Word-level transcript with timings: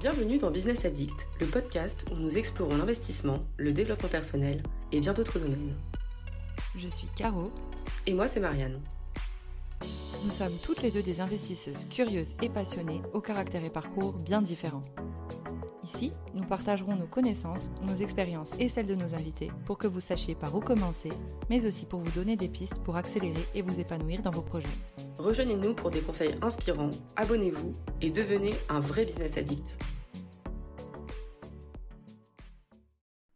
Bienvenue 0.00 0.38
dans 0.38 0.50
Business 0.50 0.84
Addict, 0.84 1.26
le 1.40 1.46
podcast 1.46 2.04
où 2.10 2.16
nous 2.16 2.36
explorons 2.36 2.76
l'investissement, 2.76 3.38
le 3.56 3.72
développement 3.72 4.08
personnel 4.08 4.62
et 4.92 5.00
bien 5.00 5.14
d'autres 5.14 5.38
domaines. 5.38 5.74
Je 6.76 6.88
suis 6.88 7.08
Caro. 7.16 7.50
Et 8.06 8.12
moi, 8.12 8.28
c'est 8.28 8.40
Marianne. 8.40 8.80
Nous 10.24 10.30
sommes 10.30 10.56
toutes 10.62 10.82
les 10.82 10.90
deux 10.90 11.02
des 11.02 11.20
investisseuses 11.20 11.86
curieuses 11.86 12.36
et 12.42 12.50
passionnées 12.50 13.00
au 13.12 13.20
caractère 13.20 13.64
et 13.64 13.70
parcours 13.70 14.12
bien 14.12 14.42
différents. 14.42 14.82
Ici, 15.84 16.12
nous 16.34 16.44
partagerons 16.44 16.96
nos 16.96 17.06
connaissances, 17.06 17.70
nos 17.82 17.94
expériences 17.94 18.58
et 18.58 18.68
celles 18.68 18.86
de 18.86 18.94
nos 18.94 19.14
invités 19.14 19.52
pour 19.64 19.78
que 19.78 19.86
vous 19.86 20.00
sachiez 20.00 20.34
par 20.34 20.54
où 20.54 20.60
commencer, 20.60 21.10
mais 21.48 21.66
aussi 21.66 21.86
pour 21.86 22.00
vous 22.00 22.10
donner 22.10 22.36
des 22.36 22.48
pistes 22.48 22.82
pour 22.82 22.96
accélérer 22.96 23.46
et 23.54 23.62
vous 23.62 23.80
épanouir 23.80 24.22
dans 24.22 24.30
vos 24.30 24.42
projets. 24.42 24.68
Rejoignez-nous 25.18 25.74
pour 25.74 25.90
des 25.90 26.00
conseils 26.00 26.34
inspirants, 26.42 26.90
abonnez-vous 27.14 27.72
et 28.00 28.10
devenez 28.10 28.52
un 28.68 28.80
vrai 28.80 29.04
business 29.04 29.36
addict. 29.36 29.78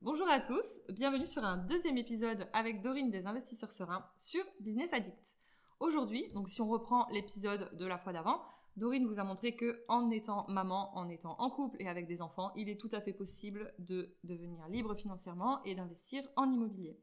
Bonjour 0.02 0.28
à 0.28 0.41
tous, 0.41 0.80
bienvenue 0.88 1.24
sur 1.24 1.45
un 1.45 1.56
deuxième 1.56 1.96
épisode 1.96 2.48
avec 2.52 2.83
Dorine 2.83 3.10
des 3.10 3.27
investisseurs 3.27 3.70
sereins 3.70 4.05
sur 4.16 4.42
Business 4.59 4.92
Addict. 4.92 5.38
Aujourd'hui, 5.78 6.28
donc 6.34 6.48
si 6.48 6.60
on 6.60 6.69
reprend 6.69 7.06
l'épisode 7.12 7.70
de 7.77 7.86
la 7.86 7.97
fois 7.97 8.12
d'avant, 8.12 8.42
Dorine 8.77 9.06
vous 9.06 9.20
a 9.20 9.24
montré 9.24 9.55
que 9.55 9.84
en 9.86 10.10
étant 10.10 10.47
maman, 10.48 10.91
en 10.97 11.08
étant 11.08 11.36
en 11.38 11.48
couple 11.48 11.80
et 11.80 11.88
avec 11.88 12.08
des 12.08 12.22
enfants, 12.22 12.50
il 12.56 12.69
est 12.69 12.80
tout 12.80 12.91
à 12.91 13.00
fait 13.00 13.12
possible 13.12 13.72
de 13.78 14.16
devenir 14.24 14.66
libre 14.69 14.97
financièrement 14.97 15.62
et 15.62 15.77
d'investir 15.77 16.24
en 16.34 16.50
immobilier. 16.50 16.98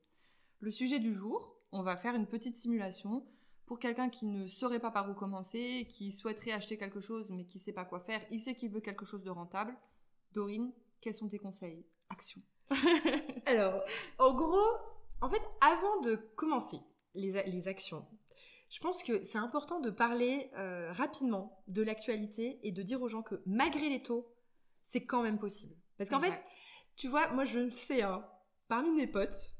Le 0.59 0.69
sujet 0.69 0.99
du 0.99 1.13
jour, 1.13 1.61
on 1.71 1.81
va 1.81 1.95
faire 1.95 2.15
une 2.15 2.27
petite 2.27 2.57
simulation 2.57 3.25
pour 3.65 3.79
quelqu'un 3.79 4.09
qui 4.09 4.25
ne 4.25 4.47
saurait 4.47 4.79
pas 4.79 4.91
par 4.91 5.09
où 5.09 5.13
commencer, 5.13 5.85
qui 5.89 6.11
souhaiterait 6.11 6.51
acheter 6.51 6.77
quelque 6.77 6.99
chose 6.99 7.31
mais 7.31 7.45
qui 7.45 7.57
ne 7.57 7.63
sait 7.63 7.73
pas 7.73 7.85
quoi 7.85 7.99
faire, 7.99 8.21
il 8.31 8.39
sait 8.39 8.55
qu'il 8.55 8.71
veut 8.71 8.81
quelque 8.81 9.05
chose 9.05 9.23
de 9.23 9.29
rentable. 9.29 9.75
Dorine, 10.33 10.71
quels 11.01 11.13
sont 11.13 11.27
tes 11.27 11.39
conseils? 11.39 11.85
Action. 12.09 12.41
Alors, 13.45 13.83
en 14.19 14.33
gros, 14.33 14.77
en 15.21 15.29
fait, 15.29 15.41
avant 15.61 16.01
de 16.01 16.15
commencer 16.35 16.79
les, 17.13 17.41
les 17.43 17.67
actions, 17.67 18.05
je 18.69 18.79
pense 18.79 19.03
que 19.03 19.23
c'est 19.23 19.37
important 19.37 19.79
de 19.79 19.89
parler 19.89 20.51
euh, 20.57 20.91
rapidement 20.91 21.63
de 21.67 21.81
l'actualité 21.81 22.59
et 22.63 22.71
de 22.71 22.81
dire 22.81 23.01
aux 23.01 23.07
gens 23.07 23.21
que 23.21 23.41
malgré 23.45 23.89
les 23.89 24.03
taux, 24.03 24.27
c'est 24.81 25.05
quand 25.05 25.23
même 25.23 25.39
possible. 25.39 25.75
Parce 25.97 26.09
qu'en 26.09 26.19
fait, 26.19 26.33
tu 26.95 27.07
vois, 27.07 27.29
moi 27.29 27.45
je 27.45 27.59
le 27.59 27.71
sais, 27.71 28.01
hein, 28.01 28.25
parmi 28.67 28.91
mes 28.91 29.07
potes, 29.07 29.54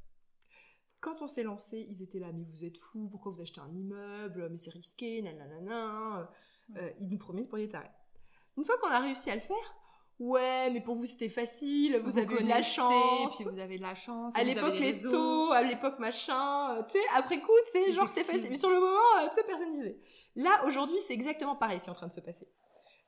quand 1.06 1.22
on 1.22 1.28
s'est 1.28 1.44
lancé, 1.44 1.86
ils 1.88 2.02
étaient 2.02 2.17
là, 2.17 2.31
mais 2.34 2.44
vous 2.44 2.66
êtes 2.66 2.78
fous, 2.78 3.08
pourquoi 3.11 3.31
vous 3.31 3.39
achetez 3.39 3.61
un 3.61 3.72
immeuble, 3.72 4.50
mais 4.50 4.58
c'est 4.58 4.72
risqué, 4.72 5.22
nanana, 5.22 6.28
euh, 6.75 6.89
ils 7.00 7.08
nous 7.08 7.20
promettent 7.20 7.47
pour 7.47 7.59
des 7.59 7.70
tarés. 7.70 7.92
Une 8.58 8.64
fois 8.64 8.75
qu'on 8.80 8.89
a 8.89 9.00
réussi 9.00 9.30
à 9.30 9.36
le 9.36 9.42
faire, 9.42 9.75
Ouais, 10.17 10.70
mais 10.72 10.80
pour 10.80 10.95
vous 10.95 11.06
c'était 11.06 11.28
facile, 11.28 12.00
vous, 12.02 12.17
avez 12.17 12.36
eu 12.36 12.44
de 12.44 12.47
la 12.47 12.62
chance. 12.62 13.36
Puis 13.36 13.44
vous 13.44 13.59
avez 13.59 13.78
de 13.78 13.81
la 13.81 13.95
chance. 13.95 14.34
À 14.38 14.45
l'époque 14.45 14.80
les 14.80 14.97
taux, 15.02 15.52
à 15.52 15.62
l'époque 15.62 16.00
machin, 16.00 16.78
euh, 16.78 16.84
tu 16.84 16.94
sais, 16.94 17.03
après 17.14 17.42
coup, 17.42 17.52
tu 17.66 17.72
sais, 17.72 17.92
genre 17.92 18.08
c'est 18.08 18.23
facile. 18.23 18.50
Mais 18.50 18.58
sur 18.58 18.69
le 18.69 18.80
moment, 18.80 19.19
euh, 19.19 19.28
tu 19.28 19.36
sais, 19.36 19.44
personne 19.44 19.73
disait. 19.73 20.00
Là, 20.38 20.64
aujourd'hui, 20.66 21.02
c'est 21.02 21.14
exactement 21.14 21.58
pareil, 21.58 21.81
c'est 21.81 21.92
en 21.92 21.95
train 21.95 22.08
de 22.08 22.14
se 22.14 22.22
passer. 22.22 22.47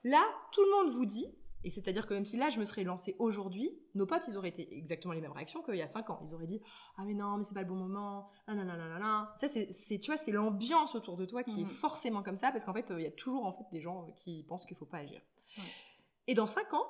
Là, 0.03 0.21
tout 0.51 0.61
le 0.65 0.71
monde 0.71 0.89
vous 0.89 1.05
dit, 1.05 1.33
et 1.67 1.69
c'est-à-dire 1.69 2.07
que 2.07 2.13
même 2.13 2.23
si 2.23 2.37
là 2.37 2.49
je 2.49 2.61
me 2.61 2.63
serais 2.63 2.85
lancée 2.85 3.17
aujourd'hui, 3.19 3.77
nos 3.93 4.05
potes 4.05 4.25
ils 4.29 4.37
auraient 4.37 4.47
été 4.47 4.73
exactement 4.73 5.13
les 5.13 5.19
mêmes 5.19 5.33
réactions 5.33 5.61
qu'il 5.61 5.75
y 5.75 5.81
a 5.81 5.87
5 5.87 6.09
ans. 6.09 6.21
Ils 6.23 6.33
auraient 6.33 6.47
dit 6.47 6.61
ah 6.95 7.03
mais 7.05 7.13
non 7.13 7.35
mais 7.35 7.43
c'est 7.43 7.53
pas 7.53 7.61
le 7.61 7.67
bon 7.67 7.75
moment, 7.75 8.29
nanana. 8.47 9.33
Ça 9.35 9.49
c'est 9.49 9.69
c'est 9.73 9.99
tu 9.99 10.09
vois 10.09 10.15
c'est 10.15 10.31
l'ambiance 10.31 10.95
autour 10.95 11.17
de 11.17 11.25
toi 11.25 11.43
qui 11.43 11.59
est 11.59 11.65
mhm. 11.65 11.69
forcément 11.69 12.23
comme 12.23 12.37
ça 12.37 12.53
parce 12.53 12.63
qu'en 12.63 12.73
fait 12.73 12.89
euh, 12.89 13.01
il 13.01 13.03
y 13.03 13.07
a 13.07 13.11
toujours 13.11 13.45
en 13.45 13.51
fait 13.51 13.65
des 13.73 13.81
gens 13.81 14.07
qui 14.15 14.45
pensent 14.47 14.65
qu'il 14.65 14.77
faut 14.77 14.85
pas 14.85 14.99
agir. 14.99 15.21
Et 16.27 16.35
dans 16.35 16.47
5 16.47 16.73
ans, 16.73 16.87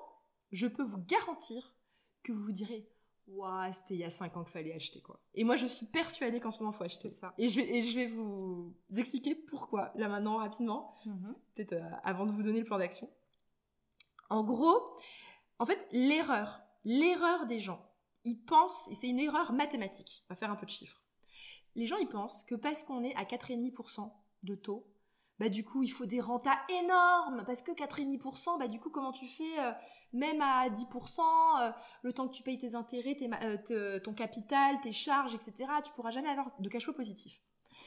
je 0.51 0.67
peux 0.67 0.83
vous 0.83 0.99
garantir 0.99 1.73
que 2.21 2.31
vous 2.31 2.43
vous 2.43 2.51
direz 2.51 2.87
Waouh, 3.29 3.71
c'était 3.71 3.95
il 3.95 3.99
y 4.01 4.03
a 4.03 4.11
5 4.11 4.37
ans 4.37 4.43
qu'il 4.43 4.53
fallait 4.53 4.73
acheter 4.75 5.01
quoi. 5.01 5.19
Et 5.33 5.43
moi 5.43 5.55
je 5.55 5.65
suis 5.65 5.87
persuadée 5.87 6.39
qu'en 6.39 6.51
ce 6.51 6.59
moment 6.59 6.71
il 6.71 6.77
faut 6.77 6.83
acheter 6.83 7.09
ça. 7.09 7.33
Et 7.39 7.47
je, 7.47 7.59
vais, 7.59 7.77
et 7.77 7.81
je 7.81 7.95
vais 7.95 8.05
vous 8.05 8.75
expliquer 8.95 9.33
pourquoi, 9.33 9.91
là 9.95 10.07
maintenant 10.07 10.37
rapidement, 10.37 10.93
mhm. 11.07 11.35
peut-être 11.55 11.73
euh, 11.73 11.89
avant 12.03 12.27
de 12.27 12.31
vous 12.31 12.43
donner 12.43 12.59
le 12.59 12.65
plan 12.65 12.77
d'action. 12.77 13.09
En 14.29 14.43
gros, 14.43 14.81
en 15.59 15.65
fait, 15.65 15.87
l'erreur, 15.91 16.61
l'erreur 16.83 17.45
des 17.45 17.59
gens, 17.59 17.81
ils 18.23 18.43
pensent, 18.43 18.87
et 18.89 18.95
c'est 18.95 19.09
une 19.09 19.19
erreur 19.19 19.53
mathématique, 19.53 20.23
on 20.29 20.33
va 20.33 20.37
faire 20.37 20.51
un 20.51 20.55
peu 20.55 20.65
de 20.65 20.71
chiffres. 20.71 21.01
Les 21.75 21.85
gens 21.85 21.97
ils 21.97 22.09
pensent 22.09 22.43
que 22.43 22.55
parce 22.55 22.83
qu'on 22.83 23.03
est 23.03 23.15
à 23.15 23.23
4,5% 23.23 24.11
de 24.43 24.55
taux, 24.55 24.87
bah 25.39 25.49
du 25.49 25.63
coup 25.63 25.83
il 25.83 25.91
faut 25.91 26.05
des 26.05 26.19
rentas 26.19 26.57
énormes 26.69 27.43
parce 27.45 27.61
que 27.61 27.71
4,5% 27.71 28.57
bah 28.57 28.67
du 28.67 28.79
coup 28.79 28.89
comment 28.89 29.11
tu 29.11 29.27
fais 29.27 29.59
euh, 29.59 29.71
même 30.13 30.41
à 30.41 30.67
10% 30.69 31.21
euh, 31.61 31.71
le 32.01 32.13
temps 32.13 32.27
que 32.27 32.33
tu 32.33 32.41
payes 32.41 32.57
tes 32.57 32.73
intérêts 32.73 33.15
euh, 33.69 33.99
ton 33.99 34.13
capital 34.13 34.81
tes 34.81 34.91
charges 34.91 35.35
etc 35.35 35.69
tu 35.85 35.91
pourras 35.91 36.11
jamais 36.11 36.29
avoir 36.29 36.51
de 36.59 36.69
cash 36.69 36.83
flow 36.83 36.93
positif. 36.93 37.39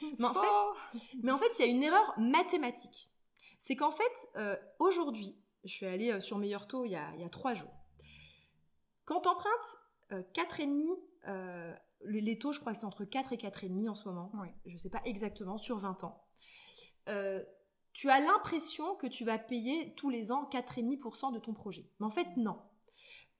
Mais 0.19 0.27
en 0.27 0.34
fait 0.34 0.97
mais 1.22 1.33
en 1.33 1.39
fait 1.39 1.59
il 1.59 1.67
y 1.67 1.69
a 1.69 1.71
une 1.71 1.83
erreur 1.83 2.15
mathématique. 2.19 3.11
C'est 3.59 3.77
qu'en 3.77 3.91
fait 3.91 4.31
aujourd'hui 4.78 5.37
je 5.65 5.72
suis 5.72 5.87
allée 5.87 6.21
sur 6.21 6.38
meilleur 6.38 6.66
taux 6.66 6.84
il 6.84 6.93
y 6.93 6.97
a, 6.97 7.12
il 7.15 7.21
y 7.21 7.25
a 7.25 7.28
3 7.28 7.54
jours 7.54 7.75
quand 9.04 9.21
t'empruntes 9.21 9.78
4,5 10.10 11.76
les, 12.03 12.21
les 12.21 12.38
taux 12.38 12.53
je 12.53 12.60
crois 12.60 12.72
que 12.72 12.78
c'est 12.78 12.87
entre 12.87 13.04
4 13.04 13.32
et 13.32 13.37
4,5 13.37 13.88
en 13.88 13.94
ce 13.94 14.09
moment 14.09 14.31
oui. 14.34 14.48
je 14.66 14.76
sais 14.76 14.91
pas 14.91 15.03
exactement 15.04 15.56
sur 15.56 15.76
20 15.76 16.04
ans 16.04 16.25
euh, 17.09 17.43
tu 17.93 18.09
as 18.09 18.21
l'impression 18.21 18.94
que 18.97 19.06
tu 19.06 19.25
vas 19.25 19.38
payer 19.38 19.94
tous 19.94 20.10
les 20.10 20.32
ans 20.32 20.48
4,5% 20.50 21.32
de 21.32 21.38
ton 21.38 21.53
projet. 21.53 21.91
Mais 21.98 22.06
en 22.06 22.10
fait, 22.10 22.28
non. 22.37 22.56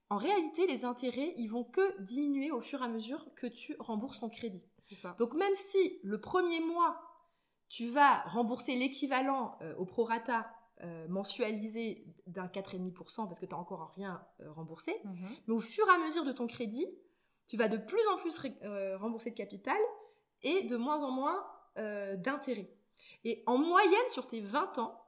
En 0.08 0.16
réalité, 0.16 0.66
les 0.66 0.84
intérêts, 0.84 1.34
ils 1.37 1.47
vont 1.47 1.62
que 1.62 2.00
diminuer 2.02 2.50
au 2.50 2.60
fur 2.60 2.82
et 2.82 2.84
à 2.84 2.88
mesure 2.88 3.32
que 3.37 3.47
tu 3.47 3.76
rembourses 3.78 4.20
ton 4.20 4.28
crédit. 4.28 4.66
C'est 4.78 4.97
ça. 4.97 5.14
Donc 5.19 5.34
même 5.34 5.54
si 5.54 6.00
le 6.02 6.20
premier 6.20 6.60
mois, 6.60 7.00
tu 7.69 7.87
vas 7.87 8.22
rembourser 8.22 8.75
l'équivalent 8.75 9.56
euh, 9.62 9.76
au 9.76 9.84
prorata 9.84 10.52
euh, 10.83 11.07
mensualisé 11.09 12.07
d'un 12.27 12.47
4,5% 12.47 13.27
parce 13.27 13.39
que 13.39 13.47
tu 13.47 13.55
n'as 13.55 13.61
encore 13.61 13.93
rien 13.97 14.25
remboursé, 14.49 14.95
mhm. 15.05 15.29
mais 15.47 15.55
au 15.55 15.61
fur 15.61 15.87
et 15.87 15.91
à 15.91 15.99
mesure 15.99 16.25
de 16.25 16.33
ton 16.33 16.47
crédit, 16.47 16.87
tu 17.47 17.57
vas 17.57 17.69
de 17.69 17.77
plus 17.77 18.07
en 18.09 18.17
plus 18.17 18.41
rembourser 18.97 19.31
de 19.31 19.35
capital 19.35 19.79
et 20.43 20.63
de 20.63 20.77
moins 20.77 21.03
en 21.03 21.11
moins 21.11 21.45
d'intérêts. 21.77 22.71
Et 23.25 23.43
en 23.47 23.59
moyenne, 23.59 24.09
sur 24.09 24.27
tes 24.27 24.41
20 24.41 24.79
ans, 24.79 25.01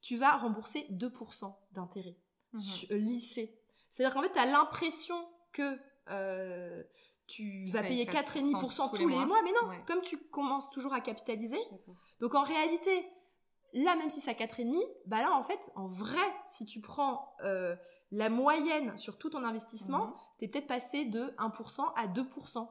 tu 0.00 0.16
vas 0.16 0.36
rembourser 0.36 0.86
2% 0.90 1.54
d'intérêt 1.72 2.16
mmh. 2.52 2.94
lycée. 2.94 3.58
C'est-à-dire 3.90 4.14
qu'en 4.14 4.22
fait, 4.22 4.32
tu 4.32 4.38
as 4.38 4.46
l'impression 4.46 5.28
que 5.52 5.78
euh, 6.10 6.82
tu, 7.26 7.64
vas 7.66 7.82
payer 7.82 8.04
4,5% 8.04 8.60
tous, 8.60 8.96
tous 8.96 8.96
les 8.96 9.06
mois. 9.06 9.42
mais 9.42 9.52
non, 9.52 9.70
comme 9.86 10.02
tu 10.02 10.18
commences 10.18 10.70
toujours 10.70 10.92
à 10.92 11.00
capitaliser. 11.00 11.60
Donc 12.20 12.34
en 12.34 12.42
réalité, 12.42 13.06
là, 13.74 13.96
même 13.96 14.10
si 14.10 14.20
c'est 14.20 14.30
à 14.30 14.34
4,5, 14.34 14.80
bah 15.06 15.20
là, 15.20 15.32
en 15.32 15.42
fait, 15.42 15.70
en 15.74 15.86
vrai, 15.86 16.18
si 16.46 16.64
tu 16.64 16.80
prends 16.80 17.34
euh, 17.42 17.76
la 18.10 18.30
moyenne 18.30 18.96
sur 18.96 19.18
tout 19.18 19.30
ton 19.30 19.44
investissement, 19.44 20.06
mmh. 20.06 20.14
tu 20.38 20.44
es 20.44 20.48
peut-être 20.48 20.66
passé 20.66 21.04
de 21.04 21.34
1% 21.38 21.92
à 21.96 22.06
2%. 22.06 22.68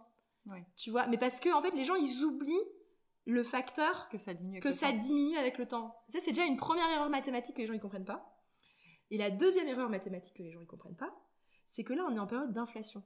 Tu 0.75 0.91
vois, 0.91 1.07
mais 1.07 1.17
parce 1.17 1.39
que 1.39 1.53
en 1.53 1.61
fait, 1.61 1.71
les 1.71 1.85
gens, 1.85 1.95
ils 1.95 2.23
oublient 2.23 2.67
le 3.25 3.43
facteur 3.43 4.09
que 4.09 4.17
ça 4.17 4.33
diminue, 4.33 4.59
que 4.59 4.71
ça 4.71 4.91
diminue 4.91 5.37
avec 5.37 5.57
le 5.57 5.67
temps. 5.67 6.03
Ça, 6.09 6.19
c'est 6.19 6.31
déjà 6.31 6.45
une 6.45 6.57
première 6.57 6.89
erreur 6.89 7.09
mathématique 7.09 7.55
que 7.55 7.61
les 7.61 7.67
gens 7.67 7.73
ne 7.73 7.79
comprennent 7.79 8.05
pas. 8.05 8.41
Et 9.09 9.17
la 9.17 9.29
deuxième 9.29 9.67
erreur 9.67 9.89
mathématique 9.89 10.35
que 10.35 10.43
les 10.43 10.51
gens 10.51 10.59
ne 10.59 10.65
comprennent 10.65 10.97
pas, 10.97 11.13
c'est 11.67 11.83
que 11.83 11.93
là, 11.93 12.05
on 12.09 12.15
est 12.15 12.19
en 12.19 12.27
période 12.27 12.51
d'inflation. 12.51 13.03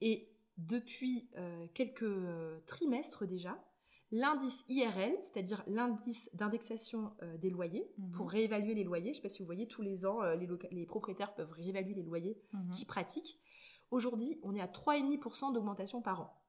Et 0.00 0.30
depuis 0.56 1.28
euh, 1.36 1.66
quelques 1.74 2.02
euh, 2.02 2.60
trimestres 2.66 3.26
déjà, 3.26 3.62
l'indice 4.12 4.64
IRL, 4.68 5.16
c'est-à-dire 5.20 5.62
l'indice 5.66 6.30
d'indexation 6.34 7.12
euh, 7.22 7.36
des 7.38 7.50
loyers, 7.50 7.90
mhm. 7.98 8.12
pour 8.12 8.30
réévaluer 8.30 8.74
les 8.74 8.84
loyers, 8.84 9.06
je 9.06 9.10
ne 9.10 9.14
sais 9.16 9.22
pas 9.22 9.28
si 9.28 9.40
vous 9.40 9.46
voyez, 9.46 9.66
tous 9.66 9.82
les 9.82 10.06
ans, 10.06 10.22
les, 10.22 10.48
les, 10.70 10.86
propriétaires 10.86 11.34
peuvent 11.34 11.52
réévaluer 11.52 11.94
les 11.94 12.02
loyers 12.02 12.40
mhm. 12.52 12.70
qu'ils 12.70 12.86
pratiquent. 12.86 13.40
Aujourd'hui, 13.90 14.40
on 14.42 14.54
est 14.54 14.60
à 14.60 14.66
3,5% 14.66 15.52
d'augmentation 15.52 16.02
par 16.02 16.20
an 16.20 16.42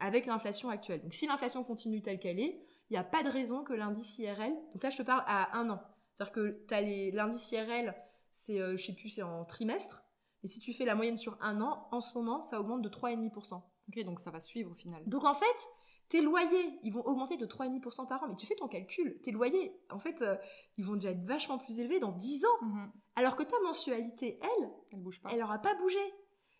avec 0.00 0.26
l'inflation 0.26 0.68
actuelle. 0.68 1.02
Donc 1.02 1.14
si 1.14 1.26
l'inflation 1.26 1.64
continue 1.64 2.02
telle 2.02 2.18
qu'elle 2.18 2.40
est, 2.40 2.60
il 2.90 2.92
n'y 2.92 2.96
a 2.96 3.04
pas 3.04 3.22
de 3.22 3.28
raison 3.28 3.64
que 3.64 3.72
l'indice 3.72 4.18
IRL, 4.18 4.52
donc 4.72 4.82
là 4.82 4.90
je 4.90 4.98
te 4.98 5.02
parle 5.02 5.22
à 5.26 5.56
un 5.56 5.70
an, 5.70 5.80
c'est-à-dire 6.12 6.32
que 6.32 6.64
tu 6.68 6.74
as 6.74 6.80
l'indice 7.12 7.50
IRL, 7.52 7.94
c'est, 8.30 8.60
euh, 8.60 8.76
je 8.76 8.84
sais 8.84 8.92
plus, 8.92 9.08
c'est 9.08 9.22
en 9.22 9.44
trimestre, 9.44 10.04
et 10.42 10.46
si 10.46 10.60
tu 10.60 10.74
fais 10.74 10.84
la 10.84 10.94
moyenne 10.94 11.16
sur 11.16 11.38
un 11.40 11.60
an, 11.62 11.88
en 11.90 12.00
ce 12.00 12.16
moment, 12.16 12.42
ça 12.42 12.60
augmente 12.60 12.82
de 12.82 12.88
3,5%. 12.90 13.62
Ok, 13.88 14.04
donc 14.04 14.20
ça 14.20 14.30
va 14.30 14.40
suivre 14.40 14.70
au 14.70 14.74
final. 14.74 15.02
Donc 15.06 15.24
en 15.24 15.32
fait, 15.32 15.68
tes 16.14 16.20
loyers, 16.20 16.78
ils 16.84 16.92
vont 16.92 17.04
augmenter 17.04 17.36
de 17.36 17.44
3,5% 17.44 18.06
par 18.06 18.22
an, 18.22 18.28
mais 18.28 18.36
tu 18.36 18.46
fais 18.46 18.54
ton 18.54 18.68
calcul, 18.68 19.20
tes 19.22 19.32
loyers, 19.32 19.76
en 19.90 19.98
fait, 19.98 20.22
euh, 20.22 20.36
ils 20.76 20.84
vont 20.84 20.94
déjà 20.94 21.10
être 21.10 21.24
vachement 21.24 21.58
plus 21.58 21.80
élevés 21.80 21.98
dans 21.98 22.12
10 22.12 22.44
ans, 22.44 22.62
mhm. 22.62 22.92
alors 23.16 23.34
que 23.34 23.42
ta 23.42 23.58
mensualité, 23.64 24.38
elle, 24.40 24.70
elle 24.92 25.02
bouge 25.02 25.20
pas. 25.20 25.30
Elle 25.32 25.40
n'aura 25.40 25.58
pas 25.58 25.74
bougé. 25.74 25.98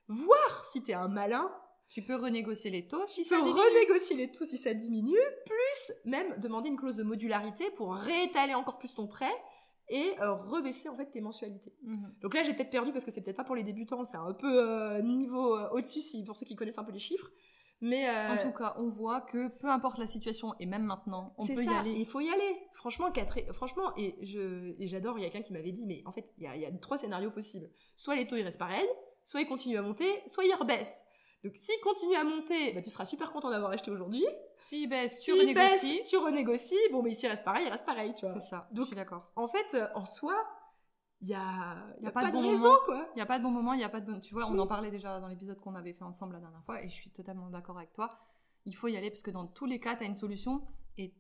Voir 0.08 0.64
si 0.64 0.82
tu 0.82 0.90
es 0.90 0.94
un 0.94 1.06
malin, 1.06 1.54
tu 1.88 2.02
peux 2.02 2.16
renégocier 2.16 2.72
les 2.72 2.88
taux 2.88 3.06
si 3.06 3.22
tu 3.22 3.28
ça 3.28 3.36
peux 3.36 3.48
renégocier 3.48 4.16
les 4.16 4.32
taux 4.32 4.44
si 4.44 4.58
ça 4.58 4.74
diminue, 4.74 5.14
plus 5.46 5.92
même 6.04 6.36
demander 6.40 6.68
une 6.68 6.76
clause 6.76 6.96
de 6.96 7.04
modularité 7.04 7.70
pour 7.76 7.94
réétaler 7.94 8.54
encore 8.54 8.78
plus 8.78 8.92
ton 8.92 9.06
prêt 9.06 9.30
et 9.88 10.14
euh, 10.20 10.32
rebaisser 10.32 10.88
en 10.88 10.96
fait 10.96 11.12
tes 11.12 11.20
mensualités. 11.20 11.76
Mhm. 11.82 12.12
Donc 12.22 12.34
là, 12.34 12.42
j'ai 12.42 12.54
peut-être 12.54 12.70
perdu 12.70 12.90
parce 12.90 13.04
que 13.04 13.12
c'est 13.12 13.22
peut-être 13.22 13.36
pas 13.36 13.44
pour 13.44 13.54
les 13.54 13.62
débutants, 13.62 14.04
c'est 14.04 14.16
un 14.16 14.32
peu 14.32 14.68
euh, 14.68 15.00
niveau 15.00 15.56
euh, 15.56 15.68
au-dessus 15.70 16.00
si, 16.00 16.24
pour 16.24 16.36
ceux 16.36 16.44
qui 16.44 16.56
connaissent 16.56 16.78
un 16.78 16.84
peu 16.84 16.90
les 16.90 16.98
chiffres. 16.98 17.30
Mais 17.80 18.08
euh, 18.08 18.34
En 18.34 18.38
tout 18.38 18.52
cas, 18.56 18.74
on 18.78 18.86
voit 18.86 19.20
que 19.20 19.48
peu 19.48 19.68
importe 19.68 19.98
la 19.98 20.06
situation, 20.06 20.54
et 20.58 20.66
même 20.66 20.84
maintenant, 20.84 21.34
on 21.38 21.46
peut 21.46 21.54
ça, 21.56 21.62
y 21.62 21.68
aller. 21.74 21.92
il 21.92 22.06
faut 22.06 22.20
y 22.20 22.30
aller. 22.30 22.56
Franchement, 22.72 23.10
quatre- 23.12 23.52
franchement, 23.52 23.92
et 23.96 24.16
j'adore. 24.86 25.18
Il 25.18 25.22
y 25.22 25.26
a 25.26 25.30
quelqu'un 25.30 25.46
qui 25.46 25.52
m'avait 25.52 25.72
dit, 25.72 25.86
mais 25.86 26.02
en 26.06 26.10
fait, 26.10 26.32
il 26.38 26.44
y 26.44 26.46
a, 26.46 26.56
il 26.56 26.62
y 26.62 26.66
a 26.66 26.72
trois 26.72 26.96
scénarios 26.96 27.30
possibles. 27.30 27.68
Soit 27.96 28.14
les 28.14 28.26
taux 28.26 28.36
ils 28.36 28.42
restent 28.42 28.58
pareils, 28.58 28.88
soit 29.22 29.40
ils 29.42 29.46
continuent 29.48 29.76
à 29.78 29.82
monter, 29.82 30.08
soit 30.26 30.44
ils 30.44 30.54
rebaissent. 30.54 31.04
Donc 31.42 31.56
s'ils 31.56 31.78
continuent 31.82 32.16
à 32.16 32.24
monter, 32.24 32.72
bah, 32.72 32.80
tu 32.80 32.88
seras 32.88 33.04
super 33.04 33.30
content 33.30 33.50
d'avoir 33.50 33.70
acheté 33.70 33.90
aujourd'hui. 33.90 34.24
Si 34.58 34.86
baisse, 34.86 35.20
tu 35.20 35.32
S'ils 35.32 35.40
renégocies. 35.42 35.98
baissent, 35.98 36.08
tu 36.08 36.16
renégocies. 36.16 36.78
Bon, 36.90 37.02
mais 37.02 37.12
s'ils 37.12 37.28
restent 37.28 37.44
pareils, 37.44 37.66
ils 37.66 37.70
restent 37.70 37.84
pareils, 37.84 38.14
tu 38.14 38.24
vois. 38.24 38.32
C'est 38.32 38.48
ça, 38.48 38.66
Donc, 38.72 38.84
je 38.84 38.88
suis 38.88 38.96
d'accord. 38.96 39.30
En 39.36 39.46
fait, 39.46 39.74
euh, 39.74 39.86
en 39.94 40.06
soi, 40.06 40.34
il 41.24 41.30
y 41.30 41.34
a, 41.34 41.86
y 42.02 42.06
a 42.06 42.10
pas, 42.10 42.26
de 42.26 42.32
bon 42.32 42.42
raison, 42.42 42.58
moment. 42.58 42.78
quoi. 42.84 43.08
Il 43.14 43.16
n'y 43.16 43.22
a 43.22 43.26
pas 43.26 43.38
de 43.38 43.42
bon 43.44 43.50
moment, 43.50 43.72
il 43.72 43.78
n'y 43.78 43.84
a 43.84 43.88
pas 43.88 44.00
de 44.00 44.12
bon... 44.12 44.20
Tu 44.20 44.34
vois, 44.34 44.44
on 44.46 44.52
Oui. 44.52 44.60
en 44.60 44.66
parlait 44.66 44.90
déjà 44.90 45.18
dans 45.20 45.28
l'épisode 45.28 45.58
qu'on 45.58 45.74
avait 45.74 45.94
fait 45.94 46.04
ensemble 46.04 46.34
la 46.34 46.40
dernière 46.40 46.62
fois, 46.64 46.82
et 46.82 46.88
je 46.90 46.94
suis 46.94 47.10
totalement 47.10 47.48
d'accord 47.48 47.78
avec 47.78 47.92
toi. 47.94 48.10
Il 48.66 48.76
faut 48.76 48.88
y 48.88 48.96
aller, 48.98 49.10
parce 49.10 49.22
que 49.22 49.30
dans 49.30 49.46
tous 49.46 49.64
les 49.64 49.80
cas, 49.80 49.96
tu 49.96 50.04
as 50.04 50.06
une 50.06 50.14
solution, 50.14 50.62
et 50.98 51.14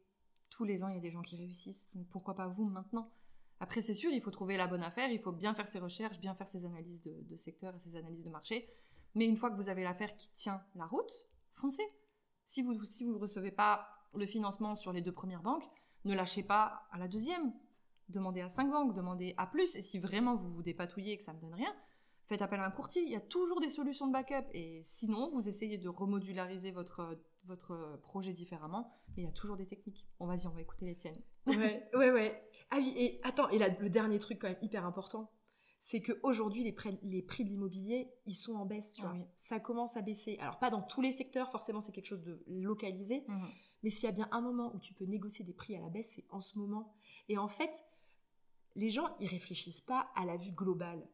tous 0.50 0.64
les 0.64 0.84
ans, 0.84 0.88
il 0.88 0.94
y 0.96 0.98
a 0.98 1.00
des 1.00 1.10
gens 1.10 1.22
qui 1.22 1.36
réussissent. 1.36 1.88
Donc 1.94 2.06
pourquoi 2.10 2.34
pas 2.34 2.48
vous 2.48 2.66
maintenant? 2.66 3.10
Après, 3.60 3.80
c'est 3.80 3.94
sûr, 3.94 4.10
il 4.12 4.20
faut 4.20 4.30
trouver 4.30 4.58
la 4.58 4.66
bonne 4.66 4.82
affaire, 4.82 5.10
il 5.10 5.20
faut 5.20 5.32
bien 5.32 5.54
faire 5.54 5.66
ses 5.66 5.78
recherches, 5.78 6.18
bien 6.20 6.34
faire 6.34 6.48
ses 6.48 6.66
analyses 6.66 7.02
de, 7.02 7.22
de 7.22 7.36
secteur 7.36 7.74
et 7.74 7.78
ses 7.78 7.96
analyses 7.96 8.24
de 8.24 8.30
marché. 8.30 8.68
Mais 9.14 9.26
une 9.26 9.38
fois 9.38 9.50
que 9.50 9.56
vous 9.56 9.70
avez 9.70 9.84
l'affaire 9.84 10.14
qui 10.16 10.30
tient 10.32 10.60
la 10.74 10.84
route, 10.86 11.12
foncez. 11.54 11.88
Si 12.44 12.60
vous 12.62 12.74
ne 12.74 12.84
si 12.84 13.04
vous 13.04 13.16
recevez 13.18 13.52
pas 13.52 13.88
le 14.14 14.26
financement 14.26 14.74
sur 14.74 14.92
les 14.92 15.00
deux 15.00 15.12
premières 15.12 15.40
banques, 15.42 15.64
ne 16.04 16.14
lâchez 16.14 16.42
pas 16.42 16.86
à 16.92 16.98
la 16.98 17.08
deuxième. 17.08 17.54
Demandez 18.08 18.40
à 18.42 18.48
cinq 18.48 18.70
banques, 18.70 18.94
demandez 18.94 19.34
à 19.36 19.46
plus. 19.46 19.74
Et 19.76 19.82
si 19.82 19.98
vraiment 19.98 20.34
vous 20.34 20.48
vous 20.50 20.62
dépatouillez 20.62 21.12
et 21.12 21.16
que 21.18 21.24
ça 21.24 21.32
ne 21.32 21.40
donne 21.40 21.54
rien, 21.54 21.74
faites 22.26 22.42
appel 22.42 22.60
à 22.60 22.66
un 22.66 22.70
courtier. 22.70 23.02
Il 23.02 23.08
y 23.10 23.16
a 23.16 23.20
toujours 23.20 23.60
des 23.60 23.68
solutions 23.68 24.06
de 24.06 24.12
backup. 24.12 24.46
Et 24.52 24.80
sinon, 24.82 25.28
vous 25.28 25.48
essayez 25.48 25.78
de 25.78 25.88
remodulariser 25.88 26.70
votre, 26.70 27.18
votre 27.44 27.98
projet 28.02 28.32
différemment. 28.32 28.90
Mais 29.16 29.22
il 29.22 29.24
y 29.26 29.28
a 29.28 29.32
toujours 29.32 29.56
des 29.56 29.66
techniques. 29.66 30.06
Bon, 30.18 30.26
vas-y, 30.26 30.46
on 30.46 30.50
va 30.50 30.60
écouter 30.60 30.84
les 30.86 30.96
tiennes. 30.96 31.20
Ouais, 31.46 31.88
ouais, 31.94 32.10
ouais. 32.10 32.48
Ah 32.70 32.76
oui, 32.78 32.92
et 32.96 33.20
attends, 33.22 33.48
et 33.50 33.58
là, 33.58 33.68
le 33.68 33.88
dernier 33.90 34.18
truc 34.18 34.40
quand 34.40 34.48
même 34.48 34.58
hyper 34.62 34.84
important, 34.86 35.30
c'est 35.78 36.00
qu'aujourd'hui, 36.00 36.64
les, 36.64 36.72
prêts- 36.72 36.98
les 37.02 37.20
prix 37.22 37.44
de 37.44 37.50
l'immobilier, 37.50 38.10
ils 38.24 38.34
sont 38.34 38.54
en 38.54 38.64
baisse, 38.64 38.94
tu 38.94 39.02
Ah 39.04 39.08
vois. 39.08 39.16
oui. 39.18 39.26
Ça 39.36 39.60
commence 39.60 39.96
à 39.98 40.02
baisser. 40.02 40.38
Alors, 40.40 40.58
pas 40.58 40.70
dans 40.70 40.80
tous 40.80 41.02
les 41.02 41.12
secteurs, 41.12 41.50
forcément, 41.50 41.82
c'est 41.82 41.92
quelque 41.92 42.06
chose 42.06 42.22
de 42.22 42.42
localisé, 42.46 43.22
Mhm. 43.28 43.48
mais 43.82 43.90
s'il 43.90 44.04
y 44.04 44.08
a 44.08 44.12
bien 44.12 44.28
un 44.32 44.40
moment 44.40 44.74
où 44.74 44.78
tu 44.80 44.94
peux 44.94 45.04
négocier 45.04 45.44
des 45.44 45.52
prix 45.52 45.76
à 45.76 45.80
la 45.80 45.90
baisse, 45.90 46.12
c'est 46.14 46.24
en 46.30 46.40
ce 46.40 46.58
moment. 46.58 46.94
Et 47.28 47.36
en 47.36 47.48
fait, 47.48 47.84
les 48.76 48.90
gens, 48.90 49.08
ils 49.20 49.28
réfléchissent 49.28 49.80
pas 49.80 50.08
à 50.16 50.24
la 50.24 50.36
vue 50.36 50.52
globale. 50.52 51.06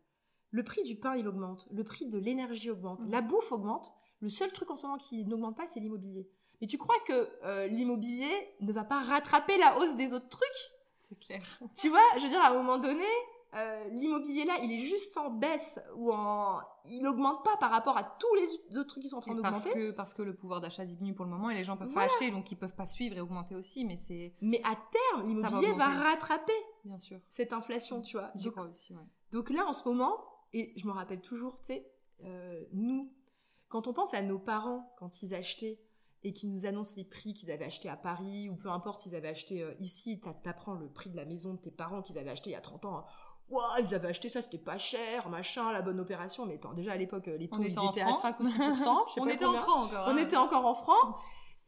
Le 0.51 0.65
prix 0.65 0.83
du 0.83 0.97
pain, 0.97 1.15
il 1.17 1.29
augmente. 1.29 1.69
Le 1.71 1.85
prix 1.85 2.07
de 2.07 2.19
l'énergie 2.19 2.71
augmente. 2.71 3.01
Mhm. 3.01 3.11
La 3.11 3.21
bouffe 3.21 3.53
augmente. 3.53 3.93
Le 4.21 4.29
seul 4.29 4.53
truc 4.53 4.71
en 4.71 4.77
ce 4.77 4.83
moment 4.87 4.99
qui 4.99 5.25
n'augmente 5.25 5.57
pas, 5.57 5.67
c'est 5.67 5.81
l'immobilier. 5.81 6.29
Mais 6.61 6.67
tu 6.67 6.77
crois 6.77 6.99
que 7.07 7.31
euh, 7.45 7.67
l'immobilier 7.69 8.31
ne 8.61 8.73
va 8.73 8.85
pas 8.85 9.01
rattraper 9.01 9.57
la 9.59 9.79
hausse 9.79 9.95
des 9.97 10.13
autres 10.13 10.29
trucs? 10.29 10.71
C'est 10.99 11.19
clair. 11.19 11.43
tu 11.77 11.89
vois, 11.89 12.01
je 12.19 12.23
veux 12.25 12.29
dire, 12.29 12.41
à 12.41 12.49
un 12.51 12.55
moment 12.55 12.77
donné, 12.79 13.07
euh, 13.55 13.89
l'immobilier 13.91 14.45
là, 14.45 14.59
il 14.63 14.71
est 14.71 14.83
juste 14.83 15.17
en 15.17 15.31
baisse 15.31 15.81
ou 15.97 16.13
en. 16.13 16.61
Il 16.91 17.03
n'augmente 17.03 17.43
pas 17.45 17.57
par 17.57 17.71
rapport 17.71 17.97
à 17.97 18.05
tous 18.05 18.35
les 18.35 18.77
autres 18.79 18.89
trucs 18.91 19.03
qui 19.05 19.09
sont 19.09 19.17
en 19.17 19.21
train 19.21 19.37
Et 19.37 19.41
parce 19.41 19.65
d'augmenter. 19.65 19.87
que, 19.87 19.91
parce 19.93 20.13
que 20.15 20.23
le 20.23 20.35
pouvoir 20.35 20.61
d'achat 20.61 20.85
diminue 20.85 21.15
pour 21.15 21.25
le 21.25 21.31
moment 21.31 21.49
et 21.51 21.55
les 21.55 21.65
gens 21.65 21.77
peuvent 21.77 21.89
Voilà. 21.89 22.09
pas 22.09 22.15
acheter, 22.15 22.31
donc 22.31 22.51
ils 22.53 22.57
peuvent 22.57 22.77
pas 22.77 22.87
suivre 22.87 23.17
et 23.17 23.21
augmenter 23.21 23.55
aussi. 23.55 23.85
Mais 23.85 23.97
c'est 23.97 24.35
Mais 24.41 24.61
à 24.65 24.77
terme, 24.77 25.29
l'immobilier 25.29 25.73
va, 25.73 25.87
rattraper 25.89 26.53
bien 26.85 26.99
sûr. 26.99 27.19
cette 27.29 27.53
inflation, 27.53 28.01
tu 28.03 28.17
vois. 28.17 28.31
J'y 28.35 28.45
Donc, 28.47 28.53
crois 28.55 28.67
aussi, 28.67 28.95
ouais. 28.95 29.03
donc 29.33 29.51
là, 29.51 29.65
en 29.67 29.73
ce 29.73 29.89
moment, 29.89 30.17
et 30.53 30.73
je 30.77 30.87
me 30.87 30.93
rappelle 30.93 31.21
toujours, 31.21 31.59
tu 31.61 31.67
sais, 31.67 31.91
euh, 32.25 32.65
nous, 32.73 33.13
quand 33.69 33.87
on 33.87 33.93
pense 33.93 34.15
à 34.15 34.23
nos 34.23 34.39
parents, 34.39 34.93
quand 34.99 35.23
ils 35.23 35.35
achetaient 35.35 35.81
et 36.23 36.33
qu'ils 36.33 36.51
nous 36.51 36.67
annoncent 36.67 36.95
les 36.97 37.05
prix 37.05 37.33
qu'ils 37.33 37.51
avaient 37.51 37.65
achetés 37.65 37.89
à 37.89 37.97
Paris, 37.97 38.49
ou 38.51 38.57
peu 38.57 38.69
importe, 38.69 39.07
ils 39.07 39.15
avaient 39.15 39.29
acheté 39.29 39.63
euh, 39.63 39.73
ici, 39.79 40.21
t'a- 40.21 40.35
t'apprends 40.35 40.75
le 40.75 40.89
prix 40.89 41.09
de 41.11 41.17
la 41.17 41.25
maison 41.25 41.55
de 41.55 41.59
tes 41.61 41.71
parents 41.71 42.03
qu'ils 42.03 42.19
avaient 42.19 42.31
acheté 42.31 42.51
il 42.51 42.53
y 42.53 42.57
a 42.57 42.61
30 42.61 42.85
ans. 42.85 43.07
Ouah, 43.49 43.81
ils 43.81 43.95
avaient 43.95 44.09
acheté 44.09 44.29
ça, 44.29 44.43
c'était 44.43 44.59
pas 44.59 44.77
cher, 44.79 45.29
machin, 45.29 45.73
la 45.73 45.81
bonne 45.83 45.99
opération. 45.99 46.45
Mais 46.47 46.55
attends, 46.57 46.73
déjà 46.75 46.93
à 46.93 46.97
l'époque, 46.97 47.27
euh, 47.29 47.37
les 47.39 47.49
taux, 47.49 47.57
On 47.57 47.63
ils 47.63 47.71
étaient 47.91 48.03
à 48.03 48.09
francs. 48.09 48.21
5 48.23 48.41
ou 48.41 48.45
6%. 48.45 48.49
je 49.09 49.15
sais 49.15 49.21
On 49.21 49.27
était 49.27 49.45
en 49.45 49.49
combien. 49.53 49.63
francs 49.63 49.85
encore. 49.87 50.05
On 50.09 50.11
hein. 50.11 50.17
était 50.19 50.37
encore 50.37 50.67
en 50.67 50.75
francs. 50.75 51.17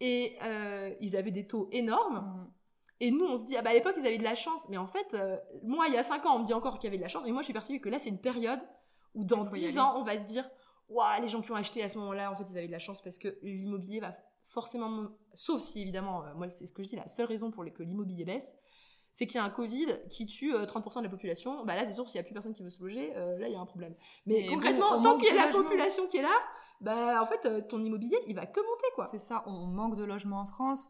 Et 0.00 0.37
euh, 0.43 0.94
ils 1.00 1.17
avaient 1.17 1.31
des 1.31 1.47
taux 1.47 1.69
énormes. 1.73 2.17
Mhm. 2.17 2.53
Et 3.02 3.10
nous, 3.10 3.26
on 3.26 3.37
se 3.37 3.44
dit, 3.44 3.56
ah 3.56 3.62
bah 3.62 3.70
à 3.70 3.72
l'époque, 3.72 3.94
ils 3.99 4.06
avaient 4.06 4.16
de 4.16 4.22
la 4.22 4.37
chance. 4.37 4.69
Mais 4.69 4.76
en 4.76 4.87
fait, 4.87 5.14
euh, 5.14 5.37
moi, 5.64 5.88
il 5.88 5.94
y 5.94 5.96
a 5.96 6.04
5 6.04 6.25
ans, 6.25 6.37
on 6.37 6.38
me 6.38 6.44
dit 6.44 6.54
encore 6.54 6.78
qu'il 6.78 6.84
y 6.84 6.87
avait 6.87 6.99
de 6.99 7.02
la 7.02 7.08
chance. 7.08 7.25
Mais 7.25 7.32
moi, 7.32 7.43
je 7.43 7.46
suis 7.46 7.52
persuadée 7.52 7.81
que 7.81 7.88
là, 7.88 7.99
c'est 7.99 8.10
une 8.10 8.20
période 8.20 8.60
où 9.16 9.25
dans 9.25 9.44
Il 9.44 9.50
faut 9.50 9.56
y 9.56 9.58
10 9.58 9.66
aller. 9.70 9.78
ans, 9.81 9.94
on 9.96 10.04
va 10.04 10.16
se 10.16 10.25
dire, 10.26 10.49
waouh, 10.88 11.20
les 11.20 11.26
gens 11.28 11.43
qui 11.43 11.50
ont 11.50 11.56
acheté 11.56 11.82
à 11.82 11.88
ce 11.88 11.99
moment-là, 11.99 12.31
en 12.31 12.37
fait, 12.37 12.44
ils 12.49 12.56
avaient 12.56 12.69
de 12.69 12.72
la 12.72 12.78
chance 12.78 13.02
parce 13.02 13.19
que 13.19 13.37
l'immobilier 13.43 13.99
va 13.99 14.12
forcément. 14.44 15.08
Sauf 15.34 15.60
si, 15.60 15.82
évidemment, 15.82 16.22
euh, 16.25 16.34
moi, 16.37 16.49
c'est 16.49 16.64
ce 16.64 16.72
que 16.72 16.84
je 16.84 16.88
dis, 16.90 16.96
la 16.96 17.08
seule 17.08 17.26
raison 17.26 17.50
pour 17.50 17.64
que 17.64 17.82
l'immobilier 17.82 18.25
baisse, 18.25 18.54
c'est 19.12 19.26
qu'il 19.26 19.37
y 19.37 19.40
a 19.40 19.44
un 19.44 19.50
Covid 19.50 19.99
qui 20.08 20.26
tue 20.26 20.54
euh, 20.54 20.64
30% 20.64 20.99
de 20.99 21.04
la 21.04 21.10
population. 21.10 21.64
Bah 21.64 21.76
là, 21.76 21.84
c'est 21.84 21.93
sûr, 21.93 22.08
s'il 22.08 22.19
n'y 22.19 22.20
a 22.20 22.25
plus 22.25 22.32
personne 22.32 22.54
qui 22.54 22.62
veut 22.62 22.69
se 22.70 22.82
loger, 22.82 23.12
euh, 23.16 23.38
là, 23.38 23.49
il 23.49 23.52
y 23.52 23.56
a 23.56 23.60
un 23.60 23.66
problème. 23.66 23.94
Mais, 24.26 24.46
concrètement, 24.46 24.96
on 24.96 25.02
tant 25.02 25.19
qu'il 25.19 25.34
y 25.34 25.38
a 25.38 25.46
la 25.46 25.52
population 25.52 26.06
qui 26.06 26.19
est 26.19 26.22
là, 26.22 26.34
bah 26.81 27.20
en 27.22 27.26
fait, 27.26 27.44
euh, 27.46 27.60
ton 27.60 27.82
immobilier, 27.84 28.19
il 28.26 28.34
va 28.34 28.46
que 28.46 28.60
monter, 28.60 28.87
quoi. 28.94 29.06
C'est 29.08 29.19
ça, 29.19 29.43
on 29.46 29.66
manque 29.66 29.96
de 29.96 30.04
logements 30.04 30.40
en 30.40 30.46
France. 30.46 30.88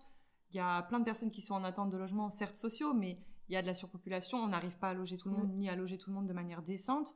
Il 0.52 0.56
y 0.56 0.60
a 0.60 0.82
plein 0.82 0.99
de 1.00 1.04
personnes 1.04 1.31
qui 1.31 1.40
sont 1.40 1.54
en 1.54 1.64
attente 1.64 1.90
de 1.90 1.96
logements, 1.96 2.28
certes 2.31 2.56
sociaux, 2.56 2.93
mais 2.94 3.19
il 3.49 3.54
y 3.54 3.56
a 3.56 3.62
de 3.62 3.66
la 3.66 3.75
surpopulation. 3.75 4.38
On 4.38 4.49
n'arrive 4.49 4.76
pas 4.78 4.90
à 4.90 4.94
loger 4.94 5.16
tout 5.16 5.28
le 5.31 5.37
monde, 5.37 5.50
Mm. 5.50 5.54
ni 5.54 5.69
à 5.69 5.76
loger 5.76 5.99
tout 5.99 6.10
le 6.10 6.16
monde 6.16 6.26
de 6.26 6.32
manière 6.32 6.62
décente. 6.62 7.14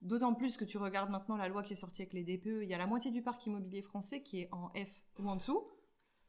D'autant 0.00 0.34
plus 0.34 0.56
que 0.56 0.64
tu 0.64 0.78
regardes 0.78 1.10
maintenant 1.10 1.36
la 1.36 1.46
loi 1.48 1.62
qui 1.62 1.74
est 1.74 1.76
sortie 1.76 2.02
avec 2.02 2.12
les 2.12 2.24
DPE, 2.24 2.62
il 2.64 2.68
y 2.68 2.74
a 2.74 2.78
la 2.78 2.86
moitié 2.88 3.10
du 3.12 3.22
parc 3.22 3.46
immobilier 3.46 3.82
français 3.82 4.20
qui 4.22 4.40
est 4.40 4.48
en 4.50 4.68
F 4.70 5.02
ou 5.20 5.28
en 5.28 5.36
dessous. 5.36 5.62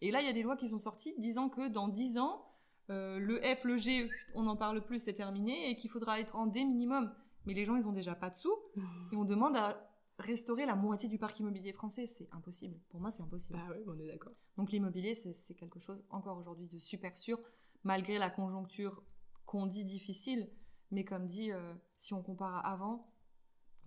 Et 0.02 0.12
là, 0.12 0.22
il 0.22 0.28
y 0.28 0.30
a 0.30 0.34
des 0.34 0.44
lois 0.44 0.56
qui 0.56 0.68
sont 0.68 0.78
sorties 0.80 1.16
disant 1.18 1.50
que 1.50 1.68
dans 1.70 1.88
10 1.88 2.20
ans, 2.20 2.46
euh, 2.92 3.18
le 3.18 3.42
F, 3.42 3.64
le 3.64 3.78
G, 3.78 4.10
on 4.36 4.44
n'en 4.44 4.56
parle 4.58 4.84
plus, 4.84 5.00
c'est 5.00 5.14
terminé, 5.14 5.70
et 5.72 5.76
qu'il 5.76 5.90
faudra 5.90 6.20
être 6.20 6.36
en 6.36 6.46
D 6.46 6.64
minimum. 6.66 7.12
Mais 7.46 7.54
les 7.54 7.66
gens, 7.66 7.76
ils 7.76 7.88
ont 7.88 7.94
déjà 7.94 8.14
pas 8.14 8.30
de 8.30 8.36
sous, 8.36 8.54
et 9.12 9.16
on 9.16 9.26
demande 9.26 9.56
à 9.56 9.90
restaurer 10.19 10.65
la 10.65 10.75
moitié 10.75 11.10
du 11.10 11.18
parc 11.18 11.39
immobilier 11.39 11.74
français. 11.74 12.06
C'est 12.06 12.27
impossible. 12.31 12.80
Pour 12.89 13.00
moi, 13.00 13.10
c'est 13.10 13.24
impossible. 13.24 13.57
Bah 13.60 13.71
ouais, 13.74 13.83
on 13.88 13.98
est 14.00 14.07
d'accord. 14.07 14.33
Donc 14.57 14.71
l'immobilier, 14.71 15.13
c'est 15.15 15.54
quelque 15.56 15.80
chose 15.80 16.04
encore 16.10 16.38
aujourd'hui 16.38 16.68
de 16.68 16.77
super 16.77 17.18
sûr, 17.18 17.39
malgré 17.83 18.18
la 18.18 18.30
conjoncture 18.30 19.04
qu'on 19.45 19.65
dit 19.65 19.83
difficile. 19.86 20.50
Mais 20.92 21.04
comme 21.04 21.25
dit, 21.25 21.51
euh, 21.51 21.74
si 21.95 22.13
on 22.13 22.21
compare 22.21 22.56
à 22.56 22.71
avant, 22.71 23.10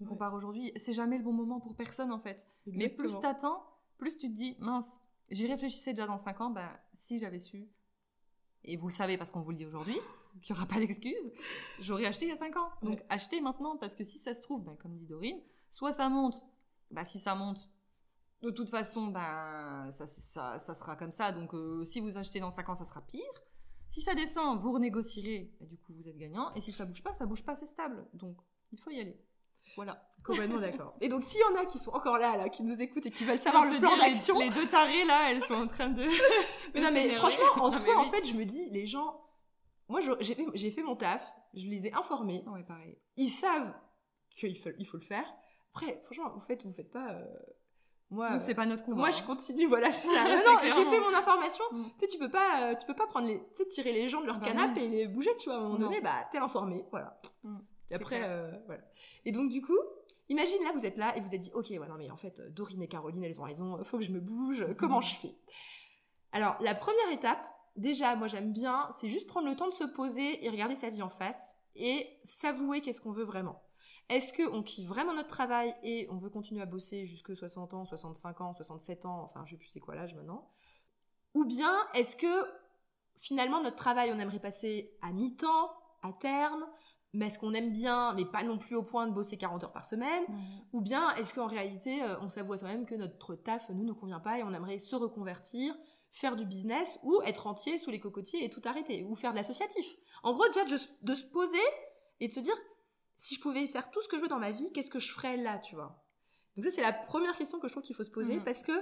on 0.01 0.03
Ouais. 0.05 0.09
compare 0.11 0.35
aujourd'hui, 0.35 0.73
c'est 0.77 0.93
jamais 0.93 1.17
le 1.19 1.25
bon 1.25 1.33
moment 1.33 1.61
pour 1.61 1.75
personne 1.77 2.13
en 2.13 2.19
fait. 2.19 2.47
Mais 2.67 2.89
plus 2.89 3.19
t'attends, 3.21 3.65
plus 3.97 4.19
tu 4.19 4.29
te 4.29 4.35
dis, 4.35 4.57
mince, 4.59 4.99
j'y 5.31 5.47
réfléchissais 5.47 5.93
déjà 5.95 6.07
dans 6.07 6.17
5 6.17 6.41
ans, 6.41 6.51
ben, 6.51 6.69
si 6.93 7.19
j'avais 7.19 7.39
su, 7.39 7.69
et 8.65 8.77
vous 8.77 8.89
le 8.89 8.93
savez 8.93 9.17
parce 9.17 9.31
qu'on 9.31 9.41
vous 9.41 9.53
le 9.53 9.57
dit 9.57 9.65
aujourd'hui, 9.67 9.97
qu'il 10.43 10.55
n'y 10.55 10.59
aura 10.59 10.67
pas 10.69 10.79
d'excuse, 10.81 11.33
j'aurais 11.81 12.05
acheté 12.07 12.27
il 12.27 12.29
y 12.31 12.33
a 12.33 12.37
5 12.37 12.57
ans. 12.57 12.69
Donc 12.83 12.99
Ouais. 12.99 13.07
achetez 13.09 13.41
maintenant, 13.41 13.77
parce 13.77 13.95
que 13.97 14.05
si 14.05 14.19
ça 14.19 14.35
se 14.35 14.43
trouve, 14.43 14.65
ben, 14.65 14.75
comme 14.77 14.97
dit 14.97 15.07
Dorine, 15.07 15.41
soit 15.77 15.93
ça 15.93 16.09
monte, 16.09 16.47
bah 16.91 17.05
si 17.05 17.19
ça 17.19 17.35
monte, 17.35 17.69
de 18.43 18.51
toute 18.51 18.71
façon, 18.71 19.09
ben, 19.09 19.91
ça, 19.91 20.07
ça, 20.07 20.59
ça 20.59 20.75
sera 20.75 20.97
comme 20.97 21.13
ça. 21.13 21.33
Donc, 21.33 21.53
euh, 21.55 21.85
si 21.85 22.01
vous 22.01 22.17
achetez 22.17 22.41
dans 22.41 22.49
5 22.51 22.69
ans, 22.71 22.75
ça 22.75 22.85
sera 22.85 23.01
pire. 23.03 23.23
Si 23.87 24.01
ça 24.01 24.15
descend, 24.15 24.59
vous 24.59 24.73
renégocierez. 24.73 25.53
bah, 25.61 25.67
du 25.67 25.77
coup, 25.79 25.93
vous 25.93 26.09
êtes 26.09 26.17
gagnant. 26.17 26.51
Et 26.55 26.61
si 26.61 26.73
ça 26.73 26.85
bouge 26.87 27.03
pas, 27.03 27.13
ça 27.13 27.27
bouge 27.27 27.45
pas, 27.45 27.55
c'est 27.55 27.67
stable. 27.67 28.07
Donc, 28.15 28.37
il 28.73 28.79
faut 28.79 28.91
y 28.91 29.01
aller. 29.01 29.19
Voilà. 29.75 30.03
Complètement 30.25 30.61
d'accord. 30.61 30.97
Et 31.01 31.09
donc, 31.09 31.25
s'il 31.25 31.41
y 31.41 31.45
en 31.45 31.61
a 31.61 31.67
qui 31.67 31.79
sont 31.79 31.91
encore 31.93 32.19
là, 32.19 32.37
là, 32.37 32.49
qui 32.49 32.63
nous 32.63 32.81
écoutent 32.81 33.07
et 33.07 33.11
qui 33.11 33.25
veulent 33.25 33.39
savoir 33.39 33.65
le 33.65 33.79
plan 33.79 33.95
les- 33.97 34.01
d'action. 34.11 34.39
Les, 34.39 34.51
deux 34.51 34.67
tarés, 34.69 35.05
là, 35.05 35.31
elles 35.31 35.43
sont 35.43 35.55
en 35.55 35.67
train 35.67 35.89
de. 35.89 36.03
Mais 36.75 36.81
non, 36.81 36.91
mais 36.93 37.11
franchement, 37.15 37.45
en 37.57 37.69
Ah, 37.69 37.79
soi, 37.79 37.95
mais 37.95 38.01
en 38.07 38.11
fait, 38.11 38.25
je 38.25 38.35
me 38.35 38.45
dis, 38.45 38.69
les 38.71 38.87
gens. 38.87 39.21
Moi, 39.89 40.01
j'ai 40.21 40.71
fait, 40.71 40.83
mon 40.83 40.97
taf, 40.97 41.33
je 41.55 41.67
les 41.67 41.87
ai 41.87 41.93
informés. 41.93 42.45
Ouais, 42.49 42.63
pareil. 42.65 42.99
Ils 43.17 43.29
savent 43.31 43.73
qu'il 44.31 44.57
faut, 44.59 44.71
il 44.79 44.87
faut 44.87 44.97
le 44.99 45.05
faire. 45.05 45.27
Après, 45.77 46.01
franchement, 46.05 46.31
vous 46.35 46.41
faites, 46.41 46.65
vous 46.65 46.73
faites 46.73 46.91
pas. 46.91 47.11
euh, 47.13 47.25
Moi, 48.11 48.39
c'est 48.39 48.55
pas 48.55 48.67
notre 48.67 48.85
combat. 48.85 48.97
moi, 48.97 49.09
hein. 49.09 49.13
je 49.13 49.23
continue, 49.23 49.67
voilà, 49.67 49.91
c'est 49.93 50.09
ça. 50.09 50.25
Non, 50.47 50.59
j'ai 50.63 50.71
fait 50.71 51.01
mon 51.01 51.15
information. 51.15 51.65
Mm. 51.73 51.83
Tu 51.85 51.91
sais, 52.01 52.07
tu 52.09 52.19
peux 52.19 52.31
pas, 52.31 52.63
euh, 52.71 52.75
tu 52.75 52.87
peux 52.87 52.95
pas 52.95 53.07
prendre 53.07 53.27
les, 53.27 53.39
tu 53.39 53.45
sais, 53.57 53.67
tirer 53.67 53.93
les 53.93 54.09
gens 54.09 54.21
de 54.23 54.27
leur 54.27 54.39
Bah 54.39 54.47
canapé 54.47 54.85
et 54.85 54.89
les 54.89 55.07
bouger, 55.09 55.31
tu 55.39 55.49
vois. 55.49 55.57
À 55.57 55.59
un 55.59 55.63
moment 55.63 55.79
Non. 55.79 55.87
donné, 55.87 56.01
bah, 56.01 56.27
t'es 56.33 56.39
informé, 56.39 56.85
voilà. 56.91 57.21
Mm. 57.43 57.59
Et 57.91 57.95
après, 57.95 58.21
euh, 58.25 58.51
voilà. 58.67 58.83
Et 59.25 59.33
donc, 59.33 59.51
du 59.51 59.61
coup, 59.63 59.79
imagine 60.29 60.63
là, 60.65 60.73
vous 60.73 60.87
êtes 60.87 60.97
là 60.97 61.17
et 61.17 61.21
vous 61.21 61.35
êtes 61.35 61.41
dit, 61.43 61.51
ok, 61.55 61.67
ouais, 61.71 61.79
non, 61.89 61.97
mais 61.99 62.11
en 62.11 62.17
fait, 62.17 62.41
Dorine 62.53 62.83
et 62.83 62.89
Caroline, 62.89 63.23
elles 63.23 63.39
ont 63.41 63.45
raison, 63.45 63.83
faut 63.85 63.99
que 63.99 64.05
je 64.05 64.13
me 64.13 64.21
bouge, 64.21 64.63
Mm. 64.63 64.75
comment 64.77 65.01
je 65.01 65.15
fais? 65.17 65.35
Alors, 66.33 66.57
la 66.61 66.75
première 66.75 67.11
étape, 67.13 67.39
déjà, 67.77 68.17
moi, 68.17 68.29
j'aime 68.29 68.53
bien, 68.53 68.87
c'est 68.91 69.09
juste 69.09 69.27
prendre 69.27 69.47
le 69.49 69.57
temps 69.57 69.69
de 69.69 69.75
se 69.75 69.85
poser 69.85 70.45
et 70.45 70.49
regarder 70.49 70.75
sa 70.75 70.91
vie 70.91 71.03
en 71.03 71.09
face 71.11 71.55
et 71.75 72.09
s'avouer 72.23 72.81
qu'est-ce 72.81 73.01
qu'on 73.01 73.13
veut 73.13 73.25
vraiment. 73.25 73.63
Est-ce 74.09 74.33
qu'on 74.33 74.63
kiffe 74.63 74.89
vraiment 74.89 75.15
notre 75.15 75.29
travail 75.29 75.75
et 75.83 76.07
on 76.11 76.17
veut 76.17 76.31
continuer 76.31 76.63
à 76.63 76.67
bosser 76.67 77.07
jusque 77.07 77.35
60 77.35 77.75
ans, 77.75 77.85
65 77.85 78.41
ans, 78.41 78.55
67 78.55 79.05
ans, 79.05 79.23
enfin, 79.25 79.45
je 79.45 79.53
sais 79.53 79.57
plus 79.57 79.69
c'est 79.69 79.81
quoi 79.81 79.97
l'âge 79.97 80.15
maintenant? 80.15 80.49
Ou 81.35 81.45
bien, 81.45 81.77
est-ce 81.95 82.17
que 82.17 82.47
finalement, 83.17 83.63
notre 83.63 83.77
travail, 83.77 84.13
on 84.15 84.19
aimerait 84.19 84.39
passer 84.39 84.97
à 85.03 85.13
mi-temps, 85.13 85.71
à 86.03 86.13
terme, 86.13 86.65
mais 87.13 87.27
est-ce 87.27 87.39
qu'on 87.39 87.55
aime 87.55 87.73
bien, 87.73 88.13
mais 88.15 88.25
pas 88.25 88.43
non 88.43 88.59
plus 88.59 88.77
au 88.77 88.83
point 88.83 89.07
de 89.07 89.13
bosser 89.13 89.37
40 89.37 89.65
heures 89.65 89.73
par 89.73 89.85
semaine? 89.85 90.23
Mhm. 90.29 90.39
Ou 90.75 90.81
bien 90.81 91.15
est-ce 91.17 91.35
qu'en 91.35 91.47
réalité, 91.47 92.03
euh, 92.03 92.21
on 92.21 92.29
s'avoue 92.29 92.53
à 92.53 92.59
soi-même 92.59 92.85
que 92.85 92.95
notre 92.95 93.35
taf, 93.35 93.71
nous, 93.71 93.85
ne 93.85 93.93
convient 93.93 94.21
pas 94.21 94.39
et 94.39 94.43
on 94.43 94.53
aimerait 94.53 94.79
se 94.79 94.95
reconvertir, 94.95 95.75
faire 96.11 96.37
du 96.37 96.45
business 96.45 96.99
ou 97.03 97.21
être 97.25 97.47
entier 97.47 97.79
sous 97.79 97.91
les 97.91 98.01
cocotiers 98.01 98.45
et 98.45 98.51
tout 98.51 98.61
arrêter, 98.65 99.03
ou 99.05 99.15
faire 99.15 99.33
de 99.33 99.37
l'associatif? 99.37 99.97
En 100.23 100.33
gros, 100.33 100.47
déjà, 100.49 100.65
de 100.65 101.15
se 101.15 101.25
poser 101.25 101.59
et 102.21 102.29
de 102.29 102.33
se 102.33 102.41
dire, 102.41 102.57
si 103.17 103.35
je 103.35 103.41
pouvais 103.41 103.67
faire 103.69 103.91
tout 103.91 104.01
ce 104.03 104.09
que 104.09 104.17
je 104.17 104.23
veux 104.23 104.29
dans 104.29 104.39
ma 104.39 104.51
vie, 104.51 104.73
qu'est-ce 104.73 104.91
que 104.91 104.99
je 104.99 105.13
ferais 105.13 105.37
là, 105.37 105.59
tu 105.59 105.75
vois? 105.75 106.03
Donc 106.57 106.65
ça, 106.65 106.71
c'est 106.71 106.81
la 106.83 106.93
première 106.93 107.37
question 107.37 107.59
que 107.61 107.69
je 107.69 107.73
trouve 107.73 107.83
qu'il 107.83 107.95
faut 107.97 108.05
se 108.05 108.11
poser 108.11 108.37
Mhm. 108.37 108.45
parce 108.45 108.63
que 108.63 108.73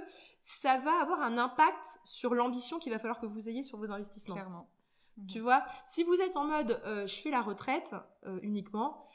ça 0.41 0.77
va 0.79 1.01
avoir 1.01 1.21
un 1.21 1.37
impact 1.37 1.99
sur 2.05 2.33
l'ambition 2.33 2.79
qu'il 2.79 2.91
va 2.93 2.99
falloir 2.99 3.19
que 3.19 3.25
vous 3.25 3.49
ayez 3.49 3.63
sur 3.63 3.77
vos 3.77 3.91
investissements. 3.91 4.35
Clairement. 4.35 4.69
Mhm. 5.17 5.27
Tu 5.27 5.39
vois, 5.41 5.65
si 5.85 6.03
vous 6.03 6.15
êtes 6.21 6.37
en 6.37 6.45
mode 6.45 6.81
euh, 6.85 7.05
je 7.07 7.15
fais 7.15 7.31
la 7.31 7.41
retraite 7.41 7.95
euh, 8.25 8.39
uniquement, 8.43 9.05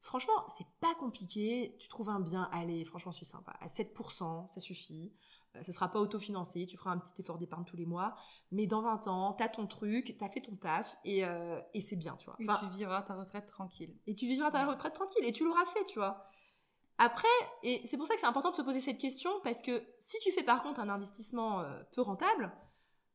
franchement, 0.00 0.46
c'est 0.48 0.66
pas 0.80 0.94
compliqué. 0.96 1.76
Tu 1.78 1.88
trouves 1.88 2.08
un 2.10 2.20
bien, 2.20 2.48
allez, 2.52 2.84
franchement, 2.84 3.12
c'est 3.12 3.24
sympa. 3.24 3.52
À 3.60 3.66
7%, 3.68 4.46
ça 4.48 4.60
suffit. 4.60 5.12
Euh, 5.56 5.62
ça 5.62 5.72
sera 5.72 5.88
pas 5.88 5.98
autofinancé, 5.98 6.66
tu 6.66 6.76
feras 6.76 6.92
un 6.92 6.98
petit 6.98 7.20
effort 7.20 7.36
d'épargne 7.38 7.64
tous 7.64 7.76
les 7.76 7.86
mois. 7.86 8.14
Mais 8.52 8.66
dans 8.66 8.82
20 8.82 9.06
ans, 9.08 9.32
t'as 9.32 9.48
ton 9.48 9.66
truc, 9.66 10.14
t'as 10.18 10.28
fait 10.28 10.40
ton 10.40 10.54
taf 10.56 10.96
et, 11.04 11.24
euh, 11.24 11.60
et 11.74 11.80
c'est 11.80 11.96
bien, 11.96 12.16
tu 12.16 12.26
vois. 12.26 12.36
Et 12.38 12.46
tu 12.60 12.68
vivras 12.76 13.02
ta 13.02 13.14
retraite 13.14 13.46
tranquille. 13.46 13.96
et 14.06 14.14
tu 14.14 14.26
vivras 14.26 14.50
ta 14.50 14.60
Ouais. 14.60 14.70
retraite 14.70 14.92
tranquille 14.94 15.24
et 15.24 15.32
tu 15.32 15.44
l'auras 15.44 15.64
fait, 15.64 15.84
tu 15.86 15.98
vois. 15.98 16.24
Après, 16.98 17.26
et 17.62 17.80
c'est 17.86 17.96
pour 17.96 18.06
ça 18.06 18.14
que 18.14 18.20
c'est 18.20 18.26
important 18.26 18.50
de 18.50 18.56
se 18.56 18.62
poser 18.62 18.78
cette 18.80 18.98
question 18.98 19.30
parce 19.42 19.62
que 19.62 19.82
si 19.98 20.18
tu 20.20 20.30
fais 20.32 20.42
par 20.42 20.62
contre 20.62 20.80
un 20.80 20.88
investissement 20.90 21.60
euh, 21.60 21.82
peu 21.94 22.02
rentable, 22.02 22.52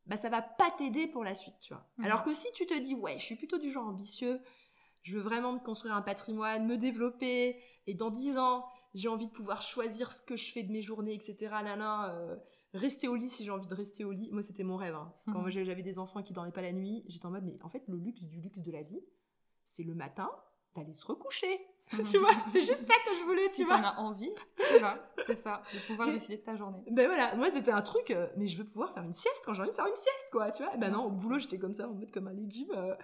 bah 0.08 0.18
ça 0.18 0.27
va 0.30 0.42
pas 0.42 0.72
t'aider 0.72 1.08
pour 1.08 1.24
la 1.24 1.36
suite, 1.36 1.56
tu 1.62 1.74
vois. 1.74 1.88
Mhm. 1.98 2.06
Alors 2.06 2.24
que 2.24 2.34
si 2.34 2.51
tu 2.54 2.65
te 2.65 2.74
dis 2.77 2.96
ouais, 2.96 3.18
je 3.20 3.24
suis 3.24 3.36
plutôt 3.36 3.60
du 3.60 3.72
genre 3.72 3.86
ambitieux, 3.88 4.42
je 5.04 5.15
veux 5.15 5.22
vraiment 5.22 5.54
me 5.54 5.60
construire 5.60 5.94
un 5.96 6.01
patrimoine, 6.01 6.65
me 6.65 6.77
développer 6.77 7.62
et 7.88 7.94
dans 7.94 8.10
10 8.10 8.38
ans, 8.39 8.65
j'ai 8.96 9.08
envie 9.10 9.28
de 9.28 9.32
pouvoir 9.32 9.62
choisir 9.62 10.12
ce 10.12 10.22
que 10.24 10.36
je 10.36 10.52
fais 10.52 10.64
de 10.64 10.72
mes 10.72 10.82
journées, 10.82 11.14
etc. 11.14 11.36
Nana, 11.64 12.10
euh, 12.16 12.36
rester 12.74 13.08
au 13.08 13.16
lit 13.16 13.30
si 13.30 13.44
j'ai 13.46 13.52
envie 13.52 13.68
de 13.68 13.74
rester 13.75 14.04
au 14.06 14.12
lit. 14.12 14.30
Moi, 14.32 14.42
c'était 14.42 14.64
mon 14.64 14.78
rêve. 14.78 14.96
hein. 14.96 15.14
Quand 15.28 15.34
Mhm. 15.34 15.42
moi, 15.42 15.50
j'avais 15.52 15.84
des 15.84 16.00
enfants 16.00 16.24
qui 16.24 16.34
dormaient 16.34 16.52
pas 16.52 16.62
la 16.64 16.72
nuit, 16.72 17.04
j'étais 17.08 17.25
en 17.28 17.32
mode 17.32 17.44
mais 17.46 17.58
en 17.62 17.68
fait, 17.70 17.84
le 17.88 17.98
luxe 17.98 18.24
du 18.24 18.42
luxe 18.42 18.60
de 18.62 18.72
la 18.72 18.82
vie, 18.82 19.02
c'est 19.64 19.84
le 19.84 19.94
matin 19.94 20.32
d'aller 20.74 20.94
se 20.94 21.06
recoucher. 21.06 21.60
tu 22.12 22.18
vois, 22.18 22.32
c'est 22.48 22.62
juste 22.64 22.86
ça 22.88 22.96
que 23.06 23.16
je 23.20 23.24
voulais, 23.25 23.48
si 23.50 23.62
tu 23.62 23.68
t'en 23.68 23.80
vois. 23.80 23.90
as 23.90 24.00
envie, 24.00 24.32
tu 24.72 24.80
vas. 24.80 24.96
C'est 25.28 25.36
ça, 25.36 25.62
de 25.74 25.80
pouvoir 25.86 26.12
décider 26.12 26.38
de 26.38 26.42
ta 26.42 26.56
journée. 26.56 26.84
Ben 26.90 27.06
voilà, 27.08 27.36
moi 27.36 27.50
c'était 27.52 27.70
un 27.72 27.84
truc, 27.84 28.10
euh, 28.12 28.28
mais 28.38 28.48
je 28.48 28.58
veux 28.58 28.64
pouvoir 28.66 28.92
faire 28.92 29.04
une 29.04 29.14
sieste 29.14 29.44
quand 29.46 29.54
j'ai 29.54 29.62
envie 29.62 29.70
de 29.72 29.75
faire 29.75 29.86
une 29.86 29.94
sieste, 29.96 30.30
quoi, 30.32 30.50
tu 30.52 30.64
vois. 30.64 30.74
Et 30.74 30.78
ben 30.80 30.90
Non, 30.90 31.00
non, 31.00 31.06
au 31.06 31.12
boulot 31.12 31.38
j'étais 31.38 31.60
comme 31.60 31.74
ça, 31.75 31.88
en 31.88 31.94
mode 31.94 32.12
comme 32.12 32.28
un 32.28 32.34
légume. 32.34 32.72
euh. 32.75 32.96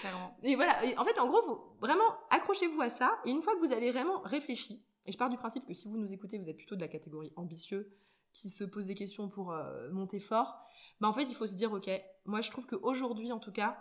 Clairement. 0.00 0.36
Et 0.42 0.54
voilà, 0.54 0.84
et 0.84 0.96
en 0.98 1.04
fait 1.04 1.18
en 1.18 1.26
gros, 1.28 1.42
vous, 1.42 1.58
vraiment 1.80 2.04
accrochez-vous 2.30 2.80
à 2.82 2.90
ça. 2.90 3.18
Et 3.24 3.30
une 3.30 3.42
fois 3.42 3.54
que 3.54 3.60
vous 3.60 3.72
avez 3.72 3.90
vraiment 3.90 4.20
réfléchi, 4.22 4.84
et 5.06 5.12
je 5.12 5.18
pars 5.18 5.30
du 5.30 5.36
principe 5.36 5.66
que 5.66 5.74
si 5.74 5.88
vous 5.88 5.98
nous 5.98 6.12
écoutez, 6.12 6.38
vous 6.38 6.48
êtes 6.48 6.56
plutôt 6.56 6.76
de 6.76 6.80
la 6.80 6.88
catégorie 6.88 7.32
ambitieux, 7.36 7.92
qui 8.32 8.50
se 8.50 8.64
pose 8.64 8.86
des 8.86 8.94
questions 8.94 9.28
pour 9.28 9.52
euh, 9.52 9.90
monter 9.92 10.18
fort, 10.18 10.58
ben 11.00 11.08
en 11.08 11.12
fait 11.12 11.22
il 11.22 11.34
faut 11.34 11.46
se 11.46 11.54
dire, 11.54 11.72
ok, 11.72 11.88
moi 12.24 12.40
je 12.40 12.50
trouve 12.50 12.66
qu'aujourd'hui 12.66 13.30
en 13.32 13.38
tout 13.38 13.52
cas, 13.52 13.78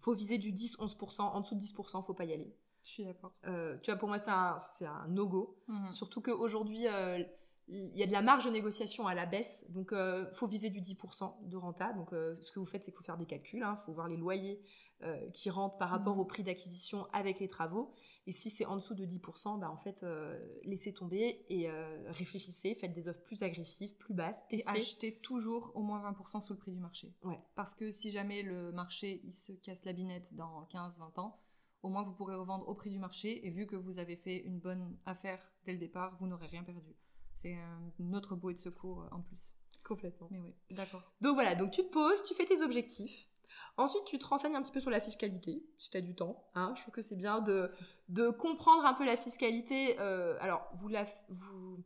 faut 0.00 0.14
viser 0.14 0.38
du 0.38 0.52
10-11%, 0.52 1.22
en 1.22 1.40
dessous 1.40 1.54
de 1.54 1.60
10%, 1.60 2.02
faut 2.02 2.14
pas 2.14 2.24
y 2.24 2.32
aller. 2.32 2.56
Je 2.84 2.90
suis 2.90 3.04
d'accord. 3.04 3.32
Euh, 3.46 3.76
tu 3.82 3.90
vois, 3.90 3.98
pour 3.98 4.08
moi 4.08 4.18
c'est 4.18 4.30
un, 4.30 4.58
c'est 4.58 4.86
un 4.86 5.08
no-go. 5.08 5.58
Mhm. 5.68 5.90
Surtout 5.90 6.20
qu'aujourd'hui, 6.22 6.86
euh, 6.86 7.22
il 7.68 7.96
y 7.96 8.02
a 8.02 8.06
de 8.06 8.12
la 8.12 8.22
marge 8.22 8.44
de 8.44 8.50
négociation 8.50 9.08
à 9.08 9.14
la 9.14 9.26
baisse, 9.26 9.66
donc 9.70 9.92
euh, 9.92 10.30
faut 10.32 10.46
viser 10.46 10.70
du 10.70 10.80
10% 10.80 11.48
de 11.48 11.56
renta. 11.56 11.92
Donc 11.92 12.10
ce 12.10 12.52
que 12.52 12.60
vous 12.60 12.66
faites, 12.66 12.84
c'est 12.84 12.92
qu'il 12.92 12.98
faut 12.98 13.04
faire 13.04 13.18
des 13.18 13.26
calculs, 13.26 13.66
il 13.68 13.84
faut 13.84 13.92
voir 13.92 14.08
les 14.08 14.16
loyers 14.16 14.62
euh, 15.02 15.28
qui 15.30 15.50
rentrent 15.50 15.76
par 15.76 15.90
rapport 15.90 16.14
Mhm. 16.14 16.20
au 16.20 16.24
prix 16.24 16.42
d'acquisition 16.42 17.06
avec 17.12 17.38
les 17.40 17.48
travaux. 17.48 17.92
Et 18.26 18.32
si 18.32 18.48
c'est 18.48 18.64
en 18.64 18.76
dessous 18.76 18.94
de 18.94 19.04
10%, 19.04 19.58
bah, 19.58 19.70
en 19.70 19.76
fait, 19.76 20.02
euh, 20.02 20.38
laissez 20.64 20.92
tomber 20.94 21.44
et 21.50 21.68
euh, 21.70 22.04
réfléchissez, 22.12 22.74
faites 22.74 22.94
des 22.94 23.08
offres 23.08 23.22
plus 23.22 23.42
agressives, 23.42 23.94
plus 23.96 24.14
basses, 24.14 24.44
Et 24.50 24.56
testez. 24.56 24.70
acheter 24.70 25.18
toujours 25.20 25.70
au 25.74 25.82
moins 25.82 26.00
20% 26.00 26.40
sous 26.40 26.54
le 26.54 26.58
prix 26.58 26.72
du 26.72 26.80
marché. 26.80 27.12
Ouais. 27.24 27.38
Parce 27.54 27.74
que 27.74 27.90
si 27.90 28.10
jamais 28.10 28.42
le 28.42 28.72
marché 28.72 29.20
il 29.24 29.34
se 29.34 29.52
casse 29.52 29.84
la 29.84 29.92
binette 29.92 30.34
dans 30.34 30.64
15-20 30.70 31.18
ans, 31.20 31.38
au 31.82 31.88
moins 31.90 32.02
vous 32.02 32.12
pourrez 32.14 32.34
revendre 32.34 32.66
au 32.68 32.74
prix 32.74 32.90
du 32.90 32.98
marché 32.98 33.46
et 33.46 33.50
vu 33.50 33.66
que 33.66 33.76
vous 33.76 33.98
avez 33.98 34.16
fait 34.16 34.38
une 34.38 34.58
bonne 34.58 34.96
affaire 35.04 35.40
dès 35.66 35.72
le 35.72 35.78
départ, 35.78 36.16
vous 36.18 36.26
n'aurez 36.26 36.46
rien 36.46 36.64
perdu. 36.64 36.96
C'est 37.34 37.54
un 37.54 38.12
autre 38.14 38.34
bouée 38.34 38.54
de 38.54 38.58
secours 38.58 39.06
en 39.12 39.20
plus. 39.20 39.54
Complètement. 39.84 40.26
Mais 40.30 40.40
oui, 40.40 40.54
d'accord. 40.70 41.02
Donc 41.20 41.34
voilà, 41.34 41.54
donc 41.54 41.70
tu 41.70 41.82
te 41.84 41.90
poses, 41.92 42.24
tu 42.24 42.32
fais 42.34 42.46
tes 42.46 42.62
objectifs. 42.62 43.28
Ensuite, 43.76 44.04
tu 44.04 44.18
te 44.18 44.26
renseignes 44.26 44.56
un 44.56 44.62
petit 44.62 44.72
peu 44.72 44.80
sur 44.80 44.90
la 44.90 45.00
fiscalité, 45.00 45.62
si 45.78 45.90
tu 45.90 45.96
as 45.96 46.00
du 46.00 46.14
temps. 46.14 46.48
Hein. 46.54 46.72
Je 46.76 46.82
trouve 46.82 46.94
que 46.94 47.00
c'est 47.00 47.16
bien 47.16 47.40
de, 47.40 47.70
de 48.08 48.30
comprendre 48.30 48.84
un 48.84 48.94
peu 48.94 49.04
la 49.04 49.16
fiscalité. 49.16 49.96
Euh, 50.00 50.36
alors, 50.40 50.70
vous, 50.74 50.88
la, 50.88 51.04
vous, 51.28 51.82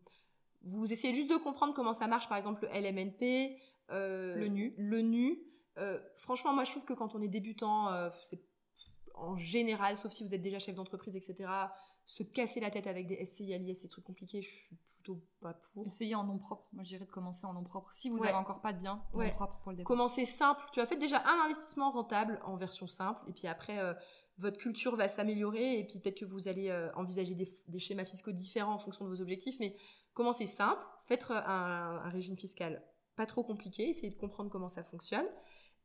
vous 0.62 0.92
essayez 0.92 1.14
juste 1.14 1.30
de 1.30 1.36
comprendre 1.36 1.74
comment 1.74 1.94
ça 1.94 2.06
marche, 2.06 2.28
par 2.28 2.36
exemple, 2.36 2.68
le 2.72 2.80
LMNP, 2.80 3.58
euh, 3.90 4.36
Le 4.36 4.48
NU. 4.48 4.74
Le 4.78 5.02
NU. 5.02 5.38
Euh, 5.78 5.98
franchement, 6.14 6.52
moi, 6.52 6.64
je 6.64 6.70
trouve 6.72 6.84
que 6.84 6.92
quand 6.92 7.14
on 7.14 7.22
est 7.22 7.28
débutant, 7.28 8.10
c'est 8.22 8.40
en 9.14 9.36
général, 9.36 9.96
sauf 9.96 10.12
si 10.12 10.24
vous 10.24 10.34
êtes 10.34 10.42
déjà 10.42 10.58
chef 10.58 10.74
d'entreprise, 10.74 11.16
etc., 11.16 11.50
se 12.06 12.22
casser 12.22 12.60
la 12.60 12.70
tête 12.70 12.86
avec 12.86 13.06
des 13.06 13.24
SCI, 13.24 13.56
LIS, 13.58 13.74
ces 13.76 13.88
trucs 13.88 14.04
compliqués, 14.04 14.42
je 14.42 14.48
suis 14.48 14.76
plutôt 14.96 15.22
pas 15.40 15.54
pour. 15.72 15.86
Essayez 15.86 16.14
en 16.14 16.24
nom 16.24 16.38
propre. 16.38 16.66
Moi, 16.72 16.82
je 16.82 16.88
dirais 16.90 17.04
de 17.04 17.10
commencer 17.10 17.46
en 17.46 17.52
nom 17.52 17.62
propre. 17.64 17.92
Si 17.92 18.08
vous 18.10 18.18
Ouais. 18.18 18.28
avez 18.28 18.36
encore 18.36 18.60
pas 18.60 18.72
de 18.72 18.78
bien, 18.78 19.02
nom 19.12 19.20
Ouais. 19.20 19.30
propre 19.32 19.60
pour 19.60 19.70
le 19.70 19.76
départ. 19.78 19.86
Commencez 19.86 20.24
simple. 20.24 20.62
Tu 20.72 20.80
as 20.80 20.86
fait 20.86 20.96
déjà 20.96 21.22
un 21.26 21.44
investissement 21.44 21.90
rentable 21.92 22.40
en 22.44 22.56
version 22.56 22.86
simple, 22.86 23.22
et 23.28 23.32
puis 23.32 23.46
après, 23.46 23.78
euh, 23.78 23.94
votre 24.38 24.58
culture 24.58 24.96
va 24.96 25.06
s'améliorer, 25.08 25.78
et 25.78 25.84
puis 25.86 25.98
peut-être 26.00 26.18
que 26.18 26.24
vous 26.24 26.48
allez 26.48 26.68
euh, 26.70 26.92
envisager 26.94 27.34
des, 27.34 27.48
des 27.68 27.78
schémas 27.78 28.04
fiscaux 28.04 28.32
différents 28.32 28.74
en 28.74 28.78
fonction 28.78 29.04
de 29.04 29.10
vos 29.10 29.20
objectifs, 29.20 29.58
mais 29.60 29.76
commencez 30.14 30.46
simple, 30.46 30.82
faites 31.04 31.30
euh, 31.30 31.34
un, 31.34 32.00
un 32.04 32.08
régime 32.10 32.36
fiscal 32.36 32.82
pas 33.16 33.26
trop 33.26 33.44
compliqué, 33.44 33.88
essayez 33.90 34.10
de 34.10 34.18
comprendre 34.18 34.48
comment 34.50 34.68
ça 34.68 34.82
fonctionne, 34.82 35.26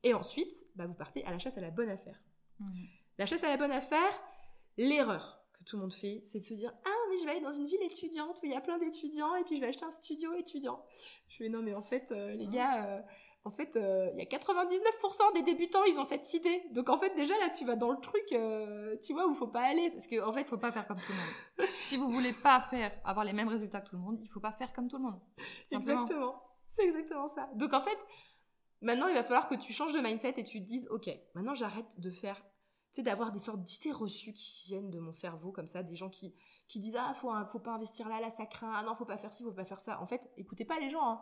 et 0.04 0.14
ensuite, 0.14 0.52
bah, 0.76 0.88
vous 0.88 0.94
partez 0.94 1.24
à 1.26 1.32
la 1.32 1.40
chasse 1.40 1.58
à 1.58 1.62
la 1.62 1.70
bonne 1.72 1.90
affaire. 1.90 2.20
Mhm. 2.60 2.88
La 3.18 3.26
chasse 3.26 3.44
à 3.44 3.50
la 3.50 3.58
bonne 3.58 3.72
affaire, 3.72 4.22
l'erreur 4.78 5.42
que 5.54 5.64
tout 5.64 5.78
le 5.78 5.84
monde 5.84 5.94
fait, 5.94 6.20
c'est 6.24 6.40
de 6.40 6.44
se 6.44 6.54
dire 6.54 6.74
Ah, 6.86 6.90
mais 7.10 7.18
je 7.18 7.24
vais 7.26 7.32
aller 7.32 7.42
dans 7.42 7.52
une 7.52 7.66
ville 7.66 7.82
étudiante 7.84 8.40
où 8.44 8.46
il 8.46 8.52
y 8.52 8.56
a 8.56 8.62
plein 8.62 8.78
d'étudiants 8.78 9.36
et 9.36 9.44
puis 9.44 9.56
je 9.56 9.62
vais 9.62 9.68
acheter 9.68 9.86
un 9.86 9.92
studio 9.92 10.34
étudiant. 10.34 10.84
Je 11.30 11.38
fais 11.38 11.50
Non, 11.50 11.62
mais 11.62 11.74
en 11.74 11.82
fait, 11.82 12.12
euh, 12.12 12.34
les 12.34 12.46
Mhm. 12.46 12.54
gars, 12.54 12.86
euh, 12.86 13.02
en 13.46 13.52
fait, 13.52 13.76
euh, 13.76 14.10
il 14.14 14.20
y 14.20 14.22
a 14.22 14.26
99% 14.26 15.32
des 15.34 15.44
débutants, 15.44 15.84
ils 15.86 16.00
ont 16.00 16.04
cette 16.04 16.34
idée. 16.34 16.64
Donc 16.72 16.90
en 16.90 16.98
fait, 16.98 17.16
déjà 17.16 17.38
là, 17.40 17.50
tu 17.50 17.64
vas 17.64 17.76
dans 17.76 17.92
le 17.92 18.00
truc, 18.00 18.26
tu 19.06 19.14
vois, 19.14 19.28
où 19.28 19.34
faut 19.34 19.48
pas 19.48 19.62
aller. 19.64 19.92
Parce 19.92 20.08
que 20.08 20.22
en 20.22 20.34
fait, 20.34 20.46
faut 20.50 20.58
pas 20.58 20.72
faire 20.72 20.88
comme 20.88 20.98
tout 20.98 21.12
le 21.12 21.18
monde. 21.18 21.70
si 21.74 21.96
vous 21.96 22.10
voulez 22.10 22.34
pas 22.34 22.60
faire 22.62 22.92
avoir 23.06 23.24
les 23.26 23.34
mêmes 23.34 23.48
résultats 23.48 23.82
que 23.82 23.90
tout 23.90 23.96
le 23.96 24.02
monde, 24.02 24.20
il 24.22 24.28
faut 24.30 24.40
pas 24.42 24.52
faire 24.52 24.74
comme 24.74 24.88
tout 24.90 24.98
le 24.98 25.04
monde. 25.04 25.20
Simplement. 25.70 26.02
Exactement. 26.02 26.42
C'est 26.68 26.84
exactement 26.84 27.28
ça. 27.28 27.50
Donc 27.54 27.74
en 27.74 27.82
fait, 27.82 27.98
maintenant, 28.82 29.08
il 29.08 29.14
va 29.14 29.24
falloir 29.24 29.48
que 29.48 29.56
tu 29.56 29.72
changes 29.72 29.94
de 29.94 30.00
mindset 30.02 30.34
et 30.38 30.44
tu 30.44 30.60
te 30.62 30.66
dises, 30.68 30.88
ok, 30.90 31.10
maintenant 31.36 31.54
j'arrête 31.54 32.00
de 32.00 32.10
faire, 32.12 32.44
tu 32.96 33.02
sais, 33.02 33.04
d'avoir 33.04 33.34
des 33.34 33.40
sortes 33.40 33.62
d'idées 33.62 33.92
reçues 33.92 34.32
qui 34.32 34.68
viennent 34.68 34.90
de 34.90 35.00
mon 35.00 35.12
cerveau 35.12 35.52
comme 35.52 35.68
ça, 35.68 35.84
des 35.84 35.98
gens 35.98 36.10
qui, 36.10 36.34
qui 36.70 36.80
disent, 36.80 36.96
ah, 36.98 37.14
faut, 37.14 37.30
faut 37.46 37.60
pas 37.60 37.74
investir 37.74 38.08
là, 38.08 38.22
là, 38.22 38.30
ça 38.30 38.46
craint, 38.46 38.72
ah 38.74 38.84
non, 38.84 38.96
faut 38.96 39.04
pas 39.04 39.18
faire 39.18 39.34
ci, 39.34 39.44
faut 39.44 39.52
pas 39.52 39.66
faire 39.66 39.82
ça. 39.82 40.00
En 40.02 40.08
fait, 40.08 40.32
écoutez 40.38 40.64
pas 40.64 40.80
les 40.80 40.90
gens. 40.90 41.04
hein. 41.06 41.22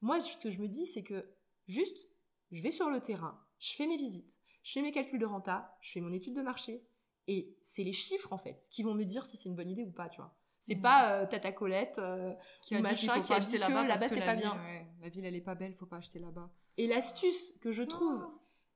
Moi, 0.00 0.20
ce 0.20 0.36
que 0.36 0.50
je 0.50 0.58
me 0.60 0.66
dis, 0.66 0.84
c'est 0.84 1.04
que 1.04 1.32
juste, 1.68 2.08
je 2.50 2.60
vais 2.60 2.72
sur 2.72 2.90
le 2.90 3.00
terrain, 3.00 3.40
je 3.60 3.72
fais 3.74 3.86
mes 3.86 3.96
visites, 3.96 4.40
je 4.64 4.72
fais 4.72 4.82
mes 4.82 4.90
calculs 4.90 5.20
de 5.20 5.26
renta, 5.26 5.76
je 5.80 5.92
fais 5.92 6.00
mon 6.00 6.12
étude 6.12 6.34
de 6.34 6.42
marché, 6.42 6.84
et 7.28 7.56
c'est 7.62 7.84
les 7.84 7.92
chiffres, 7.92 8.32
en 8.32 8.38
fait, 8.38 8.66
qui 8.72 8.82
vont 8.82 8.94
me 8.94 9.04
dire 9.04 9.24
si 9.24 9.36
c'est 9.36 9.48
une 9.48 9.54
bonne 9.54 9.70
idée 9.70 9.84
ou 9.84 9.92
pas, 9.92 10.08
tu 10.08 10.16
vois. 10.20 10.34
C'est 10.58 10.74
Mhm. 10.74 10.82
pas 10.82 11.12
euh, 11.12 11.26
Tata 11.26 11.52
Colette 11.52 11.98
euh, 12.00 12.34
Qui 12.62 12.74
a 12.74 12.78
ou 12.78 12.82
dit 12.82 12.82
machin 12.82 13.14
faut 13.14 13.22
qui 13.22 13.32
a 13.32 13.38
dit 13.40 13.52
que 13.52 13.56
là-bas 13.58 13.84
là-bas, 13.86 14.08
c'est 14.08 14.18
pas 14.20 14.34
ville, 14.34 14.40
bien. 14.42 14.56
ouais, 14.60 14.86
la 15.00 15.08
ville 15.08 15.24
elle 15.24 15.34
est 15.36 15.40
pas 15.40 15.54
belle, 15.54 15.74
faut 15.76 15.86
pas 15.86 15.96
acheter 15.98 16.18
là-bas. 16.18 16.50
Et 16.78 16.86
l'astuce 16.88 17.52
que 17.60 17.70
je 17.70 17.82
trouve, 17.84 18.28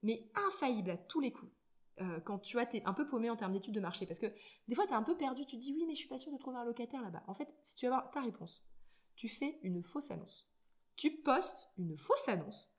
mais 0.03 0.29
infaillible 0.49 0.91
à 0.91 0.97
tous 0.97 1.21
les 1.21 1.33
coups, 1.33 1.53
euh, 2.01 2.21
quand 2.21 2.39
tu 2.39 2.57
vois, 2.57 2.67
t'es 2.67 2.83
un 2.85 2.93
peu 2.93 3.07
paumé 3.07 3.31
en 3.31 3.37
termes 3.37 3.53
d'études 3.53 3.75
de 3.75 3.81
marché, 3.81 4.07
parce 4.07 4.19
que 4.19 4.27
des 4.69 4.75
fois, 4.75 4.87
t'es 4.87 4.95
un 4.95 5.03
peu 5.03 5.17
perdu, 5.17 5.47
tu 5.47 5.57
te 5.57 5.63
dis 5.63 5.73
oui, 5.73 5.85
mais 5.87 5.95
je 5.95 6.01
suis 6.01 6.09
pas 6.09 6.19
sûre 6.19 6.33
de 6.33 6.39
trouver 6.39 6.57
un 6.59 6.65
locataire 6.65 7.01
là-bas. 7.03 7.23
En 7.27 7.35
fait, 7.35 7.49
si 7.63 7.77
tu 7.77 7.87
veux 7.87 7.93
avoir 7.93 8.11
ta 8.11 8.21
réponse, 8.21 8.63
tu 9.15 9.29
fais 9.29 9.59
une 9.63 9.83
fausse 9.83 10.11
annonce. 10.11 10.49
Tu 10.97 11.11
postes 11.11 11.71
une 11.79 11.97
fausse 11.97 12.29
annonce 12.29 12.73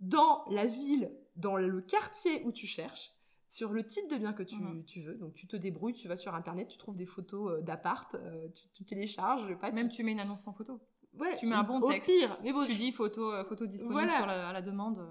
dans 0.00 0.44
la 0.50 0.66
ville, 0.66 1.10
dans 1.36 1.56
le 1.56 1.80
quartier 1.82 2.42
où 2.44 2.52
tu 2.52 2.66
cherches, 2.66 3.12
sur 3.48 3.72
le 3.72 3.84
type 3.84 4.08
de 4.08 4.16
bien 4.16 4.32
que 4.32 4.42
tu, 4.42 4.56
Mhm. 4.56 4.84
tu 4.84 5.00
veux. 5.00 5.14
Donc, 5.14 5.34
tu 5.34 5.46
te 5.46 5.56
débrouilles, 5.56 5.92
tu 5.94 6.06
vas 6.08 6.16
sur 6.16 6.34
Internet, 6.34 6.68
tu 6.68 6.78
trouves 6.78 6.96
des 6.96 7.04
photos 7.06 7.50
euh, 7.52 7.60
d'appart, 7.62 8.14
euh, 8.14 8.48
tu, 8.48 8.68
tu 8.70 8.84
télécharges, 8.84 9.46
Même 9.72 9.88
tu, 9.88 9.96
tu 9.96 10.04
mets 10.04 10.12
une 10.12 10.20
annonce 10.20 10.42
sans 10.44 10.52
photo. 10.52 10.80
ouais, 11.14 11.34
tu 11.34 11.46
mets 11.46 11.56
un 11.56 11.64
bon 11.64 11.80
au 11.80 11.90
texte. 11.90 12.10
pire, 12.10 12.38
mais 12.42 12.52
bon, 12.52 12.64
tu 12.64 12.74
dis 12.74 12.92
photo, 12.92 13.32
photo 13.44 13.66
disponible 13.66 13.94
Voilà. 13.94 14.16
sur 14.16 14.26
la, 14.26 14.48
à 14.48 14.52
la 14.52 14.62
demande. 14.62 15.04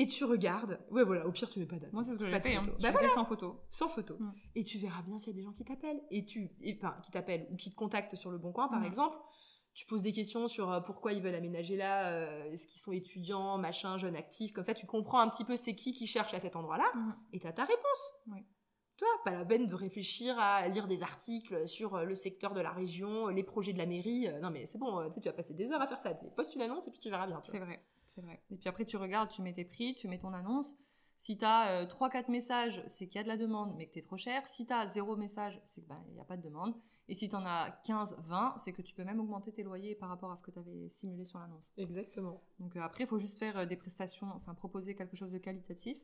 Et 0.00 0.06
tu 0.06 0.24
regardes. 0.24 0.80
Ouais, 0.90 1.04
voilà, 1.04 1.26
au 1.26 1.32
pire, 1.32 1.50
tu 1.50 1.58
mets 1.58 1.66
pas 1.66 1.78
date. 1.78 1.92
Moi 1.92 2.02
c'est 2.02 2.14
ce 2.14 2.18
que 2.18 2.26
j'ai 2.26 2.40
fait. 2.40 2.54
Hein. 2.56 2.62
Bah 2.80 3.08
sans 3.08 3.24
photo. 3.24 3.60
sans 3.70 3.88
photo. 3.88 4.16
Mm. 4.18 4.32
Et 4.54 4.64
tu 4.64 4.78
verras 4.78 5.02
bien 5.02 5.18
s'il 5.18 5.32
y 5.32 5.36
a 5.36 5.38
des 5.38 5.44
gens 5.44 5.52
qui 5.52 5.64
t'appellent. 5.64 6.00
Et 6.10 6.24
tu, 6.24 6.50
et, 6.62 6.78
enfin, 6.80 6.96
qui 7.02 7.10
t'appellent 7.10 7.46
ou 7.52 7.56
qui 7.56 7.70
te 7.70 7.76
contactent 7.76 8.16
sur 8.16 8.30
le 8.30 8.38
bon 8.38 8.52
coin, 8.52 8.68
par 8.68 8.80
Mm. 8.80 8.84
exemple. 8.86 9.16
Tu 9.74 9.86
poses 9.86 10.02
des 10.02 10.12
questions 10.12 10.48
sur 10.48 10.72
euh, 10.72 10.80
pourquoi 10.80 11.12
ils 11.12 11.22
veulent 11.22 11.34
aménager 11.36 11.76
là, 11.76 12.08
euh, 12.10 12.50
est-ce 12.50 12.66
qu'ils 12.66 12.80
sont 12.80 12.90
étudiants, 12.92 13.58
machin, 13.58 13.96
jeunes 13.98 14.16
actifs, 14.16 14.52
comme 14.52 14.64
ça 14.64 14.74
tu 14.74 14.86
comprends 14.86 15.20
un 15.20 15.28
petit 15.28 15.44
peu 15.44 15.54
c'est 15.54 15.76
qui 15.76 15.92
qui 15.92 16.06
cherche 16.08 16.34
à 16.34 16.40
cet 16.40 16.56
endroit-là, 16.56 16.90
Mhm. 16.96 17.14
et 17.34 17.38
t'as 17.38 17.52
ta 17.52 17.64
réponse. 17.64 18.12
Oui. 18.32 18.44
tu 18.96 19.04
vois, 19.04 19.22
pas 19.24 19.38
la 19.38 19.44
peine 19.44 19.66
de 19.66 19.74
réfléchir 19.76 20.36
à 20.40 20.66
lire 20.66 20.88
des 20.88 21.04
articles 21.04 21.68
sur 21.68 21.94
euh, 21.94 22.02
le 22.04 22.16
secteur 22.16 22.54
de 22.54 22.60
la 22.60 22.72
région, 22.72 23.28
les 23.28 23.44
projets 23.44 23.72
de 23.72 23.78
la 23.78 23.86
mairie. 23.86 24.26
Non, 24.42 24.50
mais 24.50 24.66
c'est 24.66 24.78
bon, 24.78 25.08
tu 25.10 25.20
vas 25.28 25.32
passer 25.32 25.54
des 25.54 25.70
heures 25.72 25.80
à 25.80 25.86
faire 25.86 26.00
ça. 26.00 26.12
Poste 26.34 26.56
une 26.56 26.62
annonce 26.62 26.88
et 26.88 26.90
puis 26.90 26.98
tu 26.98 27.08
verras 27.08 27.28
bien. 27.28 27.40
C'est 27.44 27.60
vrai, 27.60 27.80
c'est 28.08 28.20
vrai. 28.20 28.42
Et 28.50 28.56
puis 28.56 28.68
après, 28.68 28.84
tu 28.84 28.96
regardes, 28.96 29.30
tu 29.30 29.42
mets 29.42 29.52
tes 29.52 29.64
prix, 29.64 29.94
tu 29.94 30.08
mets 30.08 30.18
ton 30.18 30.32
annonce. 30.32 30.76
Si 31.16 31.36
tu 31.36 31.44
as 31.44 31.84
3-4 31.86 32.30
messages, 32.30 32.82
c'est 32.86 33.08
qu'il 33.08 33.16
y 33.16 33.20
a 33.20 33.24
de 33.24 33.28
la 33.28 33.36
demande, 33.36 33.74
mais 33.76 33.86
que 33.86 33.92
tu 33.92 33.98
es 33.98 34.02
trop 34.02 34.16
cher. 34.16 34.46
Si 34.46 34.66
tu 34.66 34.72
as 34.72 34.86
0 34.86 35.16
message, 35.16 35.60
c'est 35.66 35.82
qu'il 35.82 35.94
n'y 36.12 36.20
a 36.20 36.24
pas 36.24 36.36
de 36.36 36.42
demande. 36.42 36.74
Et 37.08 37.14
si 37.14 37.28
tu 37.28 37.34
en 37.34 37.44
as 37.44 37.70
15-20, 37.84 38.56
c'est 38.56 38.72
que 38.72 38.82
tu 38.82 38.94
peux 38.94 39.02
même 39.02 39.18
augmenter 39.18 39.52
tes 39.52 39.64
loyers 39.64 39.96
par 39.96 40.10
rapport 40.10 40.30
à 40.30 40.36
ce 40.36 40.44
que 40.44 40.52
tu 40.52 40.60
avais 40.60 40.88
simulé 40.88 41.24
sur 41.24 41.40
l'annonce. 41.40 41.72
Exactement. 41.76 42.40
Donc 42.60 42.76
euh, 42.76 42.80
après, 42.80 43.04
il 43.04 43.06
faut 43.08 43.18
juste 43.18 43.38
faire 43.38 43.58
euh, 43.58 43.66
des 43.66 43.76
prestations, 43.76 44.28
enfin 44.28 44.54
proposer 44.54 44.94
quelque 44.94 45.16
chose 45.16 45.32
de 45.32 45.38
qualitatif 45.38 45.98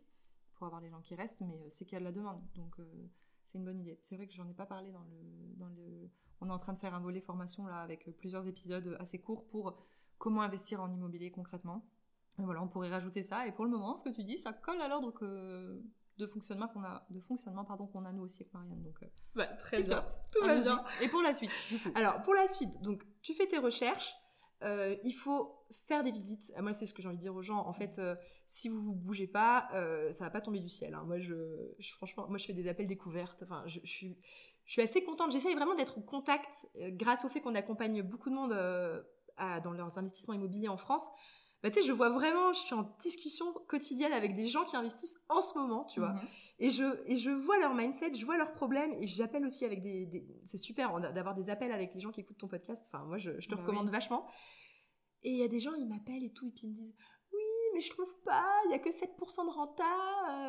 pour 0.54 0.66
avoir 0.66 0.80
les 0.80 0.90
gens 0.90 1.00
qui 1.00 1.14
restent, 1.14 1.42
mais 1.42 1.60
euh, 1.60 1.66
c'est 1.68 1.84
qu'il 1.84 1.94
y 1.94 1.96
a 1.96 2.00
de 2.00 2.04
la 2.04 2.12
demande. 2.12 2.40
Donc 2.54 2.78
euh, 2.78 3.08
c'est 3.42 3.58
une 3.58 3.64
bonne 3.64 3.80
idée. 3.80 3.98
C'est 4.00 4.16
vrai 4.16 4.26
que 4.26 4.32
j'en 4.32 4.48
ai 4.48 4.54
pas 4.54 4.66
parlé 4.66 4.90
dans 4.92 5.04
le, 5.04 5.54
dans 5.56 5.68
le... 5.68 6.10
On 6.40 6.48
est 6.48 6.52
en 6.52 6.58
train 6.58 6.72
de 6.72 6.78
faire 6.78 6.94
un 6.94 7.00
volet 7.00 7.20
formation 7.20 7.66
là 7.66 7.80
avec 7.80 8.08
euh, 8.08 8.12
plusieurs 8.12 8.48
épisodes 8.48 8.96
assez 8.98 9.18
courts 9.18 9.46
pour 9.46 9.76
comment 10.18 10.42
investir 10.42 10.80
en 10.80 10.90
immobilier 10.92 11.30
concrètement. 11.30 11.84
Voilà, 12.38 12.62
on 12.62 12.68
pourrait 12.68 12.88
rajouter 12.90 13.22
ça. 13.22 13.46
Et 13.46 13.52
pour 13.52 13.64
le 13.64 13.70
moment, 13.70 13.96
ce 13.96 14.04
que 14.04 14.08
tu 14.08 14.24
dis, 14.24 14.38
ça 14.38 14.52
colle 14.52 14.80
à 14.80 14.88
l'ordre 14.88 15.12
que 15.12 15.80
de 16.18 16.26
fonctionnement 16.26 16.68
qu'on 16.68 16.82
a, 16.84 17.04
de 17.10 17.20
fonctionnement 17.20 17.64
pardon 17.64 17.86
qu'on 17.86 18.04
a 18.04 18.12
nous 18.12 18.22
aussi 18.22 18.42
avec 18.42 18.52
Marianne. 18.54 18.82
Donc 18.82 19.02
euh, 19.02 19.06
Bah, 19.34 19.46
très 19.46 19.82
bien. 19.82 19.96
top. 19.96 20.04
Tout 20.32 20.44
va 20.46 20.56
bien. 20.60 20.84
Et 21.00 21.08
pour 21.08 21.22
la 21.22 21.34
suite, 21.34 21.50
du 21.70 21.78
coup. 21.78 21.90
Alors, 21.94 22.22
pour 22.22 22.34
la 22.34 22.46
suite, 22.46 22.80
donc, 22.82 23.04
tu 23.22 23.34
fais 23.34 23.46
tes 23.46 23.58
recherches. 23.58 24.14
euh, 24.62 24.96
il 25.02 25.12
faut 25.12 25.56
faire 25.86 26.02
des 26.04 26.12
visites. 26.12 26.52
Euh, 26.56 26.62
Moi, 26.62 26.72
c'est 26.72 26.86
ce 26.86 26.94
que 26.94 27.02
j'ai 27.02 27.08
envie 27.08 27.16
de 27.18 27.22
dire 27.22 27.34
aux 27.34 27.42
gens. 27.42 27.58
En 27.66 27.72
fait, 27.72 27.98
euh, 27.98 28.14
si 28.46 28.68
vous 28.68 28.80
vous 28.80 28.94
bougez 28.94 29.26
pas, 29.26 29.68
euh, 29.74 30.10
ça 30.12 30.24
va 30.24 30.30
pas 30.30 30.40
tomber 30.40 30.60
du 30.60 30.68
ciel. 30.68 30.94
hein. 30.94 31.02
Moi, 31.04 31.18
je, 31.18 31.34
je- 31.78 31.92
franchement, 31.94 32.26
moi, 32.28 32.38
je 32.38 32.46
fais 32.46 32.52
des 32.54 32.68
appels 32.68 32.86
découvertes. 32.86 33.42
Enfin, 33.42 33.62
je, 33.66 33.80
je 33.82 33.90
suis, 33.90 34.16
je 34.64 34.72
suis 34.72 34.82
assez 34.82 35.02
contente. 35.04 35.32
J'essaye 35.32 35.54
vraiment 35.54 35.74
d'être 35.74 35.98
au 35.98 36.02
contact, 36.02 36.68
grâce 36.92 37.24
au 37.24 37.28
fait 37.28 37.40
qu'on 37.40 37.54
accompagne 37.56 38.02
beaucoup 38.02 38.30
de 38.30 38.34
monde 38.34 38.52
à- 39.36 39.60
dans 39.60 39.72
leurs 39.72 39.98
investissements 39.98 40.34
immobiliers 40.34 40.68
en 40.68 40.76
France. 40.76 41.08
Bah, 41.64 41.70
tu 41.70 41.80
sais, 41.80 41.82
je 41.86 41.92
vois 41.92 42.10
vraiment, 42.10 42.52
je 42.52 42.58
suis 42.60 42.74
en 42.74 42.82
discussion 42.98 43.50
quotidienne 43.68 44.12
avec 44.12 44.36
des 44.36 44.46
gens 44.46 44.66
qui 44.66 44.76
investissent 44.76 45.16
en 45.30 45.40
ce 45.40 45.56
moment, 45.58 45.84
tu 45.86 45.98
vois. 45.98 46.12
Mhm. 46.12 46.20
Et 46.58 46.68
je, 46.68 46.84
et 47.06 47.16
je 47.16 47.30
vois 47.30 47.58
leur 47.58 47.72
mindset, 47.74 48.12
je 48.12 48.26
vois 48.26 48.36
leurs 48.36 48.52
problèmes, 48.52 48.92
et 49.00 49.06
j'appelle 49.06 49.46
aussi 49.46 49.64
avec 49.64 49.80
des... 49.82 50.04
des- 50.04 50.26
c'est 50.44 50.58
super 50.58 51.00
d'avoir 51.00 51.34
des 51.34 51.48
appels 51.48 51.72
avec 51.72 51.94
les 51.94 52.00
gens 52.00 52.10
qui 52.10 52.20
écoutent 52.20 52.36
ton 52.36 52.48
podcast, 52.48 52.84
enfin 52.86 53.02
moi 53.06 53.16
je, 53.16 53.40
je 53.40 53.48
te 53.48 53.54
Bah 53.54 53.62
recommande 53.62 53.86
oui. 53.86 53.92
vachement. 53.92 54.26
Et 55.22 55.30
il 55.30 55.38
y 55.38 55.42
a 55.42 55.48
des 55.48 55.58
gens, 55.60 55.72
ils 55.74 55.88
m'appellent 55.88 56.22
et 56.22 56.34
tout, 56.34 56.46
et 56.48 56.50
puis 56.50 56.64
ils 56.66 56.68
me 56.70 56.74
disent, 56.74 56.94
oui, 57.32 57.40
mais 57.72 57.80
je 57.80 57.88
trouve 57.88 58.14
pas, 58.24 58.46
il 58.66 58.72
y 58.72 58.74
a 58.74 58.78
que 58.78 58.90
7% 58.90 59.46
de 59.46 59.50
renta, 59.50 59.84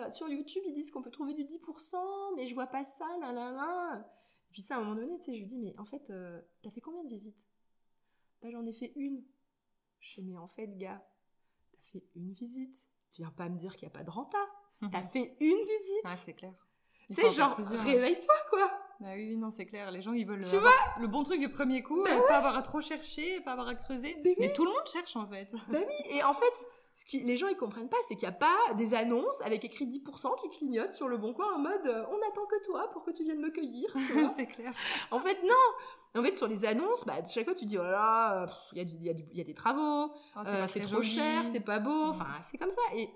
euh, 0.05 0.11
sur 0.11 0.27
YouTube 0.27 0.63
ils 0.67 0.73
disent 0.73 0.91
qu'on 0.91 1.01
peut 1.01 1.11
trouver 1.11 1.33
du 1.33 1.45
10%, 1.45 1.95
mais 2.35 2.45
je 2.45 2.53
vois 2.53 2.67
pas 2.67 2.83
ça, 2.83 3.07
là, 3.21 3.31
là, 3.31 3.51
là. 3.51 4.05
Et 4.49 4.51
puis 4.51 4.61
ça, 4.61 4.75
à 4.75 4.79
un 4.79 4.81
moment 4.83 4.95
donné, 4.95 5.17
tu 5.19 5.23
sais, 5.27 5.33
je 5.33 5.39
lui 5.39 5.47
dis, 5.47 5.59
mais 5.59 5.73
en 5.79 5.85
fait, 5.85 6.09
euh, 6.09 6.41
t'as 6.61 6.69
fait 6.71 6.81
combien 6.81 7.05
de 7.05 7.09
visites? 7.09 7.47
Bah 8.41 8.49
j'en 8.51 8.65
ai 8.65 8.73
fait 8.73 8.91
une. 8.97 9.23
Je 9.99 10.15
fais, 10.15 10.21
mais 10.21 10.37
en 10.37 10.47
fait, 10.47 10.77
gars, 10.77 11.03
t'as 11.71 11.81
fait 11.91 12.03
une 12.15 12.33
visite, 12.33 12.89
viens 13.13 13.31
pas 13.31 13.49
me 13.49 13.57
dire 13.57 13.73
qu'il 13.73 13.83
y 13.83 13.91
a 13.91 13.93
pas 13.93 14.03
de 14.03 14.09
renta. 14.09 14.37
T'as 14.91 15.03
fait 15.03 15.37
une 15.39 15.57
visite. 15.57 16.01
Ah, 16.03 16.15
c'est 16.15 16.33
clair. 16.33 16.53
Faire 17.11 17.31
genre, 17.31 17.57
hein. 17.59 17.83
réveille-toi, 17.83 18.35
quoi. 18.49 18.71
Bah 18.99 19.09
oui, 19.15 19.35
non, 19.35 19.51
c'est 19.51 19.65
clair. 19.65 19.91
Les 19.91 20.01
gens, 20.01 20.13
ils 20.13 20.25
veulent 20.25 20.43
Tu 20.43 20.55
avoir 20.55 20.97
le 20.99 21.07
bon 21.07 21.23
truc 21.23 21.39
du 21.39 21.49
premier 21.49 21.83
coup, 21.83 22.03
Bah 22.03 22.11
euh, 22.11 22.27
pas 22.27 22.37
avoir 22.37 22.55
à 22.55 22.61
trop 22.61 22.81
chercher, 22.81 23.41
pas 23.41 23.53
avoir 23.53 23.67
à 23.67 23.75
creuser. 23.75 24.17
Mais 24.23 24.35
Mais, 24.39 24.53
tout 24.53 24.65
le 24.65 24.71
monde 24.71 24.87
cherche, 24.91 25.15
en 25.15 25.27
fait. 25.27 25.51
Bah 25.69 25.79
oui, 25.87 26.17
et 26.17 26.23
en 26.23 26.33
fait, 26.33 26.67
ce 26.97 27.03
qui, 27.05 27.19
les 27.19 27.35
gens, 27.35 27.47
ils 27.47 27.57
comprennent 27.57 27.89
pas, 27.89 27.97
c'est 28.07 28.15
qu'il 28.15 28.27
n'y 28.27 28.33
a 28.33 28.37
pas 28.37 28.73
des 28.77 28.93
annonces 28.93 29.41
avec 29.41 29.65
écrit 29.65 29.85
10% 29.85 30.39
qui 30.41 30.49
clignotent 30.49 30.93
sur 30.93 31.07
le 31.09 31.17
bon 31.17 31.33
coin 31.33 31.53
en 31.53 31.59
mode 31.59 31.85
euh, 31.85 32.05
on 32.09 32.29
attend 32.29 32.45
que 32.45 32.63
toi 32.65 32.89
pour 32.93 33.03
que 33.03 33.11
tu 33.11 33.23
viennes 33.25 33.41
me 33.41 33.49
cueillir. 33.51 33.93
c'est 34.35 34.45
clair. 34.47 34.71
en 35.11 35.19
fait, 35.19 35.37
non. 35.43 36.19
En 36.19 36.23
fait, 36.23 36.37
sur 36.37 36.47
les 36.47 36.63
annonces, 36.63 37.05
bah, 37.05 37.15
chaque 37.25 37.43
fois, 37.45 37.53
tu 37.53 37.65
dis 37.65 37.77
oh 37.77 37.83
là 37.83 38.43
euh, 38.43 38.47
il 38.73 39.03
y, 39.03 39.09
a 39.09 39.11
y, 39.13 39.39
y 39.39 39.43
des 39.43 39.53
travaux, 39.53 40.13
Oh, 40.37 40.39
euh, 40.47 40.67
c'est 40.67 40.79
très 40.79 40.87
trop 40.87 41.01
joli. 41.01 41.09
cher, 41.09 41.45
c'est 41.47 41.59
pas 41.59 41.79
beau, 41.79 41.89
Mm. 42.07 42.09
enfin, 42.11 42.27
c'est 42.41 42.57
comme 42.57 42.71
ça. 42.71 42.81
Et, 42.95 43.09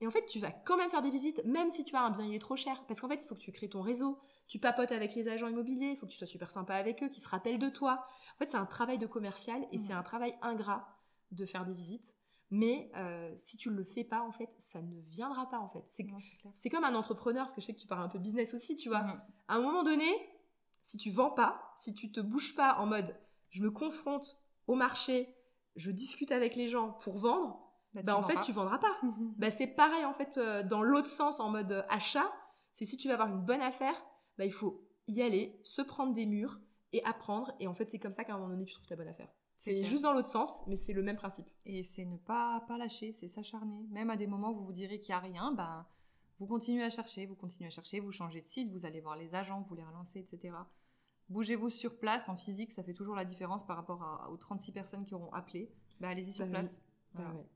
et 0.00 0.06
en 0.06 0.10
fait, 0.10 0.26
tu 0.26 0.38
vas 0.38 0.52
quand 0.52 0.76
même 0.76 0.88
faire 0.90 1.02
des 1.02 1.10
visites, 1.10 1.44
même 1.44 1.70
si 1.70 1.84
tu 1.84 1.96
as 1.96 2.02
un 2.02 2.10
bien, 2.10 2.24
il 2.24 2.34
est 2.34 2.38
trop 2.38 2.54
cher. 2.54 2.84
Parce 2.86 3.00
qu'en 3.00 3.08
fait, 3.08 3.20
il 3.20 3.26
faut 3.26 3.34
que 3.34 3.40
tu 3.40 3.50
crées 3.50 3.68
ton 3.68 3.80
réseau. 3.80 4.18
Tu 4.46 4.60
papotes 4.60 4.92
avec 4.92 5.14
les 5.16 5.28
agents 5.28 5.48
immobiliers, 5.48 5.88
il 5.92 5.96
faut 5.96 6.06
que 6.06 6.12
tu 6.12 6.18
sois 6.18 6.26
super 6.28 6.52
sympa 6.52 6.74
avec 6.74 7.02
eux, 7.02 7.08
qu'ils 7.08 7.22
se 7.22 7.28
rappellent 7.28 7.58
de 7.58 7.68
toi. 7.70 8.04
En 8.34 8.38
fait, 8.38 8.48
c'est 8.50 8.56
un 8.58 8.66
travail 8.66 8.98
de 8.98 9.06
commercial 9.06 9.66
et 9.72 9.76
Mm. 9.76 9.78
c'est 9.78 9.92
un 9.92 10.02
travail 10.04 10.36
ingrat 10.40 10.86
de 11.32 11.44
faire 11.46 11.64
des 11.64 11.72
visites. 11.72 12.14
Mais 12.54 12.90
euh, 12.96 13.32
si 13.36 13.56
tu 13.56 13.68
le 13.70 13.82
fais 13.82 14.04
pas, 14.04 14.22
en 14.22 14.30
fait, 14.30 14.50
ça 14.58 14.80
ne 14.80 15.00
viendra 15.08 15.48
pas, 15.48 15.58
en 15.58 15.68
fait. 15.68 15.82
C'est 15.86 16.04
Non, 16.04 16.20
c'est 16.20 16.36
clair. 16.36 16.52
c'est 16.54 16.70
comme 16.70 16.84
un 16.84 16.94
entrepreneur, 16.94 17.44
parce 17.46 17.56
que 17.56 17.60
je 17.60 17.66
sais 17.66 17.74
que 17.74 17.80
tu 17.80 17.88
parles 17.88 18.02
un 18.04 18.08
peu 18.08 18.18
business 18.20 18.54
aussi, 18.54 18.76
tu 18.76 18.88
vois. 18.88 19.02
Mhm. 19.02 19.20
À 19.48 19.54
un 19.56 19.60
moment 19.60 19.82
donné, 19.82 20.06
si 20.82 20.96
tu 20.96 21.10
vends 21.10 21.30
pas, 21.30 21.72
si 21.76 21.94
tu 21.94 22.12
te 22.12 22.20
bouges 22.20 22.54
pas 22.54 22.76
en 22.78 22.86
mode 22.86 23.16
je 23.50 23.62
me 23.62 23.70
confronte 23.70 24.38
au 24.66 24.74
marché, 24.74 25.34
je 25.76 25.90
discute 25.90 26.32
avec 26.32 26.56
les 26.56 26.68
gens 26.68 26.90
pour 26.92 27.16
vendre, 27.16 27.72
Bah, 27.94 28.02
bah, 28.02 28.16
en 28.16 28.22
fait 28.22 28.38
tu 28.40 28.52
vendras 28.52 28.78
pas. 28.78 29.00
Bah, 29.38 29.50
c'est 29.50 29.68
pareil 29.68 30.04
en 30.04 30.12
fait 30.12 30.36
euh, 30.38 30.62
dans 30.62 30.82
l'autre 30.82 31.08
sens 31.08 31.40
en 31.40 31.50
mode 31.50 31.72
euh, 31.72 31.82
achat, 31.88 32.30
c'est 32.72 32.84
si 32.84 32.96
tu 32.96 33.08
veux 33.08 33.14
avoir 33.14 33.28
une 33.28 33.40
bonne 33.40 33.62
affaire, 33.62 33.94
bah, 34.38 34.44
il 34.44 34.52
faut 34.52 34.86
y 35.06 35.22
aller, 35.22 35.60
se 35.62 35.82
prendre 35.82 36.14
des 36.14 36.26
murs 36.26 36.60
et 36.92 37.02
apprendre 37.04 37.52
et 37.60 37.68
en 37.68 37.74
fait 37.74 37.88
c'est 37.88 37.98
comme 37.98 38.12
ça 38.12 38.24
qu'à 38.24 38.34
un 38.34 38.38
moment 38.38 38.50
donné 38.50 38.64
tu 38.64 38.74
trouves 38.74 38.86
ta 38.86 38.96
bonne 38.96 39.08
affaire. 39.08 39.32
C'est 39.56 39.84
juste 39.84 40.02
dans 40.02 40.12
l'autre 40.12 40.28
sens, 40.28 40.62
mais 40.66 40.76
c'est 40.76 40.92
le 40.92 41.02
même 41.02 41.16
principe. 41.16 41.46
Et 41.64 41.82
c'est 41.84 42.04
ne 42.04 42.16
pas, 42.16 42.64
pas 42.66 42.76
lâcher, 42.76 43.12
c'est 43.12 43.28
s'acharner. 43.28 43.86
Même 43.90 44.10
à 44.10 44.16
des 44.16 44.26
moments 44.26 44.50
où 44.50 44.56
vous 44.56 44.64
vous 44.66 44.72
direz 44.72 44.98
qu'il 45.00 45.10
n'y 45.10 45.14
a 45.14 45.20
rien, 45.20 45.52
ben, 45.52 45.86
vous 46.40 46.46
continuez 46.46 46.82
à 46.82 46.90
chercher, 46.90 47.26
vous 47.26 47.36
continuez 47.36 47.68
à 47.68 47.70
chercher, 47.70 48.00
vous 48.00 48.10
changez 48.12 48.40
de 48.40 48.46
site, 48.46 48.68
vous 48.72 48.84
allez 48.84 49.00
voir 49.00 49.16
les 49.16 49.34
agents, 49.34 49.60
vous 49.60 49.74
les 49.76 49.84
relancez, 49.84 50.18
etc. 50.18 50.54
Bougez-vous 51.30 51.70
sur 51.70 51.96
place, 51.98 52.28
en 52.28 52.36
physique, 52.36 52.72
ça 52.72 52.82
fait 52.82 52.92
toujours 52.92 53.14
la 53.16 53.24
différence 53.24 53.64
par 53.66 53.76
rapport 53.76 54.02
à- 54.02 54.28
aux 54.30 54.36
36 54.36 54.72
personnes 54.72 55.04
qui 55.06 55.14
auront 55.14 55.32
appelé. 55.32 55.70
Ben, 56.00 56.08
allez-y 56.10 56.32
sur 56.32 56.44
Bah 56.46 56.50
place. 56.52 56.82
Ah 57.14 57.18
Voilà. 57.22 57.34
ouais. 57.34 57.46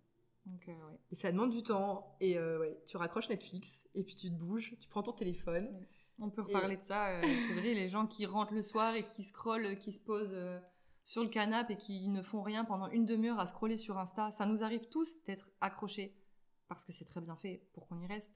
Donc, 0.46 0.68
euh, 0.68 0.72
ouais. 0.72 0.98
Et 1.11 1.14
ça 1.14 1.30
demande 1.30 1.50
du 1.50 1.62
temps 1.62 2.16
et 2.20 2.38
euh, 2.38 2.61
ouais, 2.61 2.80
tu 2.87 2.96
raccroches 2.96 3.28
Netflix 3.28 3.87
et 3.94 4.02
puis 4.02 4.16
tu 4.16 4.30
te 4.30 4.34
bouges, 4.34 4.74
tu 4.80 4.88
prends 4.88 5.02
ton 5.02 5.12
téléphone. 5.12 5.68
On 6.20 6.30
peut 6.30 6.40
Et- 6.48 6.54
reparler 6.54 6.76
de 6.78 6.82
ça. 6.82 7.08
euh, 7.08 7.22
c'est 7.22 7.54
vrai, 7.61 7.74
les 7.74 7.88
gens 7.90 8.06
qui 8.06 8.24
rentrent 8.24 8.54
le 8.54 8.62
soir 8.62 8.94
et 8.94 9.04
qui 9.04 9.22
scrollent, 9.22 9.76
qui 9.76 9.92
se 9.92 10.00
posent 10.00 10.34
sur 11.09 11.23
le 11.23 11.31
canapé 11.31 11.73
et 11.73 11.77
qui 11.79 12.07
ne 12.09 12.21
font 12.21 12.42
rien 12.42 12.66
pendant 12.66 12.87
une 12.90 13.07
demi-heure 13.07 13.40
à 13.40 13.47
scroller 13.47 13.79
sur 13.79 13.97
Insta, 13.97 14.31
ça 14.31 14.44
nous 14.44 14.62
arrive 14.62 14.90
tous 14.90 15.25
d'être 15.25 15.51
accrochés 15.62 16.14
parce 16.68 16.85
que 16.85 16.92
c'est 16.92 17.07
très 17.07 17.23
bien 17.23 17.35
fait 17.35 17.66
pour 17.73 17.88
qu'on 17.88 17.99
y 17.99 18.07
reste. 18.07 18.35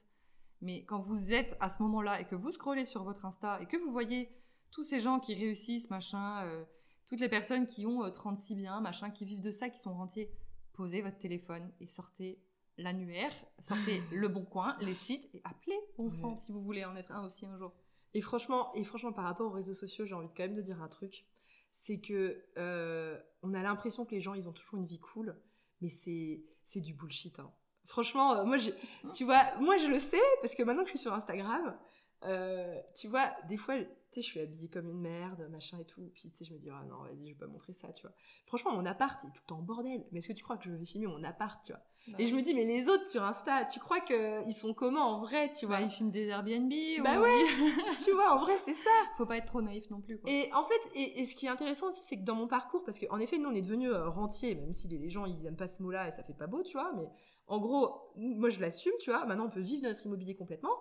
Mais 0.59 0.83
quand 0.83 0.97
vous 0.97 1.33
êtes 1.33 1.55
à 1.59 1.69
ce 1.69 1.83
moment-là 1.83 2.19
et 2.19 2.25
que 2.25 2.33
vous 2.33 2.49
scrollez 2.49 2.85
sur 2.85 3.03
votre 3.03 3.25
Insta 3.25 3.61
et 3.61 3.67
que 3.67 3.77
vous 3.77 3.91
voyez 3.91 4.35
tous 4.71 4.81
ces 4.81 4.99
gens 4.99 5.19
qui 5.19 5.35
réussissent, 5.35 5.91
machin, 5.91 6.41
euh, 6.45 6.65
toutes 7.05 7.19
les 7.19 7.29
personnes 7.29 7.67
qui 7.67 7.85
ont 7.85 8.03
euh, 8.05 8.09
36 8.09 8.55
biens, 8.55 8.81
machin, 8.81 9.11
qui 9.11 9.23
vivent 9.23 9.39
de 9.39 9.51
ça, 9.51 9.69
qui 9.69 9.77
sont 9.77 9.93
rentiers, 9.93 10.31
posez 10.73 11.03
votre 11.03 11.19
téléphone 11.19 11.71
et 11.79 11.85
sortez 11.85 12.41
l'annuaire, 12.79 13.33
sortez 13.59 14.01
le 14.11 14.27
bon 14.29 14.45
coin, 14.45 14.77
les 14.81 14.95
sites 14.95 15.29
et 15.35 15.41
appelez 15.43 15.77
bon 15.95 16.09
sang 16.09 16.29
Ouais. 16.29 16.35
si 16.37 16.51
vous 16.51 16.59
voulez 16.59 16.85
en 16.85 16.95
être 16.95 17.11
un 17.11 17.23
aussi 17.23 17.45
un 17.45 17.55
jour. 17.55 17.71
Et 18.15 18.21
franchement, 18.21 18.73
et 18.73 18.83
franchement, 18.83 19.13
par 19.13 19.25
rapport 19.25 19.45
aux 19.45 19.53
réseaux 19.53 19.75
sociaux, 19.75 20.07
j'ai 20.07 20.15
envie 20.15 20.29
quand 20.35 20.41
même 20.41 20.55
de 20.55 20.63
dire 20.63 20.81
un 20.81 20.89
truc. 20.89 21.27
C'est 21.75 21.99
que 21.99 22.45
euh, 22.57 23.19
on 23.41 23.53
a 23.53 23.61
l'impression 23.61 24.05
que 24.05 24.11
les 24.11 24.21
gens, 24.21 24.35
ils 24.35 24.47
ont 24.47 24.53
toujours 24.53 24.79
une 24.79 24.85
vie 24.85 24.99
cool, 24.99 25.35
mais 25.81 25.89
c'est 25.89 26.43
c'est 26.65 26.79
du 26.79 26.93
bullshit. 26.93 27.39
hein. 27.39 27.51
Franchement, 27.85 28.37
euh, 28.37 28.43
moi, 28.45 28.55
j'ai- 28.57 28.73
tu 29.13 29.25
vois, 29.25 29.43
moi 29.59 29.77
je 29.79 29.87
le 29.87 29.99
sais 29.99 30.21
parce 30.41 30.55
que 30.55 30.63
maintenant 30.63 30.83
que 30.83 30.89
je 30.89 30.95
suis 30.95 30.99
sur 30.99 31.13
Instagram, 31.13 31.77
euh, 32.23 32.79
tu 32.95 33.07
vois, 33.09 33.31
des 33.49 33.57
fois, 33.57 33.75
sais, 34.15 34.21
je 34.21 34.27
suis 34.27 34.39
habillée 34.39 34.69
comme 34.69 34.89
une 34.89 34.99
merde, 34.99 35.47
machin 35.51 35.77
et 35.79 35.85
tout. 35.85 36.11
Puis 36.13 36.29
tu 36.29 36.37
sais, 36.37 36.45
je 36.45 36.53
me 36.53 36.57
dis, 36.59 36.69
ah 36.69 36.83
non, 36.87 37.03
vas-y, 37.03 37.21
je 37.27 37.33
vais 37.33 37.39
pas 37.39 37.47
montrer 37.47 37.73
ça, 37.73 37.91
tu 37.93 38.03
vois. 38.05 38.15
Franchement, 38.45 38.71
mon 38.73 38.85
appart 38.85 39.23
est 39.23 39.27
tout 39.27 39.41
le 39.43 39.47
temps 39.47 39.57
en 39.59 39.61
bordel. 39.61 40.05
Mais 40.11 40.19
est-ce 40.19 40.27
que 40.27 40.33
tu 40.33 40.43
crois 40.43 40.57
que 40.57 40.65
je 40.65 40.71
vais 40.71 40.85
filmer 40.85 41.07
mon 41.07 41.23
appart, 41.23 41.63
tu 41.65 41.73
vois? 41.73 41.81
Et 42.19 42.25
je 42.25 42.35
me 42.35 42.41
dis, 42.41 42.53
mais 42.53 42.65
les 42.65 42.89
autres 42.89 43.07
sur 43.07 43.23
Insta, 43.23 43.65
tu 43.65 43.79
crois 43.79 44.01
qu'ils 44.01 44.53
sont 44.53 44.73
comment 44.73 45.15
en 45.15 45.19
vrai, 45.21 45.51
tu 45.51 45.65
vois? 45.65 45.77
Bah, 45.79 45.85
ils 45.85 45.91
filment 45.91 46.11
des 46.11 46.27
Airbnb. 46.27 46.71
Bah 47.03 47.17
ou- 47.17 47.21
ouais. 47.23 47.95
Tu 48.03 48.11
vois, 48.11 48.33
en 48.33 48.39
vrai, 48.39 48.57
c'est 48.57 48.73
ça. 48.73 48.89
Faut 49.17 49.25
pas 49.25 49.37
être 49.37 49.45
trop 49.45 49.61
naïf 49.61 49.89
non 49.89 50.01
plus. 50.01 50.17
Quoi. 50.19 50.29
Et 50.29 50.51
en 50.53 50.63
fait, 50.63 50.81
et, 50.95 51.21
et 51.21 51.25
ce 51.25 51.35
qui 51.35 51.45
est 51.45 51.49
intéressant 51.49 51.87
aussi, 51.89 52.03
c'est 52.03 52.17
que 52.17 52.23
dans 52.23 52.35
mon 52.35 52.47
parcours, 52.47 52.83
parce 52.83 52.99
qu'en 52.99 53.19
effet, 53.19 53.37
nous, 53.37 53.49
on 53.49 53.53
est 53.53 53.61
devenus 53.61 53.91
euh, 53.91 54.09
rentiers, 54.09 54.55
même 54.55 54.73
si 54.73 54.87
les, 54.87 54.97
les 54.97 55.09
gens, 55.09 55.25
ils 55.25 55.45
aiment 55.45 55.55
pas 55.55 55.67
ce 55.67 55.81
mot-là 55.81 56.07
et 56.07 56.11
ça 56.11 56.23
fait 56.23 56.33
pas 56.33 56.47
beau, 56.47 56.61
tu 56.63 56.73
vois, 56.73 56.91
mais 56.93 57.07
en 57.47 57.59
gros, 57.59 58.11
moi, 58.15 58.49
je 58.49 58.59
l'assume, 58.59 58.93
tu 58.99 59.11
vois, 59.11 59.25
maintenant, 59.25 59.45
on 59.45 59.49
peut 59.49 59.61
vivre 59.61 59.83
notre 59.83 60.05
immobilier 60.05 60.35
complètement, 60.35 60.77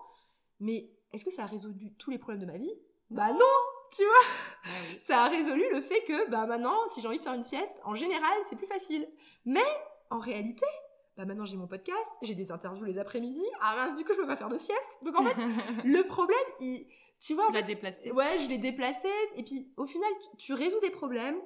mais 0.61 0.91
est-ce 1.13 1.25
que 1.25 1.31
ça 1.31 1.45
a 1.45 1.47
résolu 1.47 1.93
tous 1.99 2.11
les 2.11 2.19
problèmes 2.19 2.41
de 2.41 2.47
ma 2.47 2.57
vie? 2.59 2.73
Bah 3.13 3.31
non 3.31 3.57
Tu 3.91 4.03
vois 4.03 4.33
Ah. 4.65 4.69
Ça 4.99 5.25
a 5.25 5.29
résolu 5.29 5.65
le 5.71 5.81
fait 5.81 6.03
que, 6.05 6.31
bah 6.31 6.47
maintenant, 6.47 6.77
si 6.89 7.03
j'ai 7.03 7.09
envie 7.09 7.19
de 7.19 7.23
faire 7.23 7.35
une 7.35 7.43
sieste, 7.43 7.79
en 7.85 7.95
général, 7.95 8.33
c'est 8.45 8.57
plus 8.57 8.67
facile. 8.67 9.07
Mais, 9.45 9.61
en 10.11 10.19
réalité, 10.19 10.65
bah 11.17 11.27
maintenant, 11.27 11.45
j'ai 11.45 11.59
mon 11.59 11.67
podcast, 11.67 12.11
j'ai 12.23 12.35
des 12.35 12.53
interviews 12.53 12.85
les 12.85 12.99
après-midi, 12.99 13.45
ah 13.61 13.75
mince, 13.77 13.97
du 13.97 14.05
coup, 14.05 14.13
je 14.15 14.19
peux 14.19 14.27
pas 14.27 14.37
faire 14.37 14.49
de 14.49 14.57
sieste. 14.57 14.99
Donc, 15.03 15.19
en 15.19 15.25
fait, 15.25 15.37
le 15.85 16.03
problème, 16.05 16.39
il... 16.61 16.87
Tu 17.21 17.35
vois, 17.35 17.47
tu 17.49 17.53
l'as 17.53 17.63
déplacé. 17.63 18.11
Ouais, 18.11 18.39
je 18.39 18.49
l'ai 18.49 18.59
déplacé. 18.59 19.09
Et 19.37 19.45
puis, 19.45 19.73
au 19.77 19.87
final, 19.87 20.11
tu, 20.21 20.37
tu 20.39 20.53
résous 20.55 20.81
des 20.81 20.91
problèmes. 20.91 21.37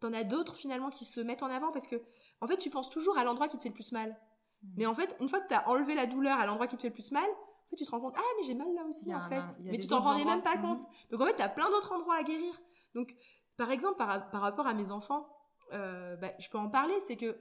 T'en 0.00 0.12
as 0.12 0.24
d'autres, 0.24 0.56
finalement, 0.56 0.90
qui 0.90 1.04
se 1.04 1.20
mettent 1.20 1.42
en 1.42 1.50
avant 1.50 1.70
parce 1.70 1.86
que, 1.86 1.96
en 2.40 2.46
fait, 2.48 2.58
tu 2.58 2.68
penses 2.68 2.90
toujours 2.90 3.16
à 3.16 3.24
l'endroit 3.24 3.48
qui 3.48 3.56
te 3.56 3.62
fait 3.62 3.68
le 3.68 3.74
plus 3.74 3.92
mal. 3.92 4.10
Hmm. 4.62 4.68
Mais 4.76 4.86
en 4.86 4.94
fait, 4.94 5.16
une 5.20 5.28
fois 5.28 5.40
que 5.40 5.48
t'as 5.48 5.64
enlevé 5.66 5.94
la 5.94 6.06
douleur 6.06 6.38
à 6.38 6.46
l'endroit 6.46 6.66
qui 6.66 6.76
te 6.76 6.82
fait 6.82 6.88
le 6.88 6.94
plus 6.94 7.12
mal, 7.12 7.28
tu 7.76 7.84
te 7.84 7.90
rends 7.90 8.00
compte, 8.00 8.14
ah, 8.16 8.22
mais 8.38 8.44
j'ai 8.46 8.54
mal 8.54 8.72
là 8.74 8.84
aussi, 8.88 9.14
en 9.14 9.18
un- 9.18 9.20
fait. 9.28 9.42
Mais 9.64 9.78
tu 9.78 9.88
t'en 9.88 10.00
rendais 10.00 10.24
même 10.24 10.42
pas 10.42 10.56
Mhm. 10.56 10.62
compte. 10.62 10.80
Donc, 11.10 11.20
en 11.20 11.26
fait, 11.26 11.36
tu 11.36 11.42
as 11.42 11.48
plein 11.48 11.68
d'autres 11.70 11.92
endroits 11.92 12.16
à 12.16 12.22
guérir. 12.22 12.54
Donc, 12.94 13.14
par 13.56 13.70
exemple, 13.70 13.96
par, 13.98 14.30
par 14.30 14.40
rapport 14.40 14.66
à 14.66 14.74
mes 14.74 14.90
enfants, 14.90 15.28
euh, 15.72 16.16
bah, 16.16 16.32
je 16.38 16.48
peux 16.48 16.58
en 16.58 16.68
parler, 16.68 16.98
c'est 17.00 17.16
que, 17.16 17.36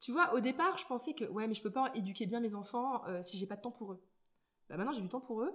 tu 0.00 0.12
vois, 0.12 0.34
au 0.34 0.40
départ, 0.40 0.78
je 0.78 0.86
pensais 0.86 1.14
que, 1.14 1.24
ouais, 1.26 1.46
mais 1.46 1.54
je 1.54 1.62
peux 1.62 1.70
pas 1.70 1.90
éduquer 1.94 2.26
bien 2.26 2.40
mes 2.40 2.54
enfants 2.54 3.02
euh, 3.06 3.22
si 3.22 3.38
j'ai 3.38 3.46
pas 3.46 3.56
de 3.56 3.62
temps 3.62 3.70
pour 3.70 3.92
eux. 3.92 4.02
Bah, 4.68 4.76
maintenant, 4.76 4.92
j'ai 4.92 5.02
du 5.02 5.08
temps 5.08 5.20
pour 5.20 5.42
eux. 5.42 5.52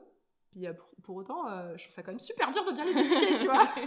Puis, 0.52 0.66
euh, 0.66 0.74
pour, 0.74 0.88
pour 1.04 1.16
autant, 1.18 1.48
euh, 1.50 1.76
je 1.76 1.84
trouve 1.84 1.94
ça 1.94 2.04
quand 2.04 2.12
même 2.12 2.20
super 2.20 2.50
dur 2.52 2.64
de 2.64 2.72
bien 2.72 2.86
les 2.86 2.98
éduquer, 2.98 3.36
tu 3.36 3.46
vois. 3.48 3.68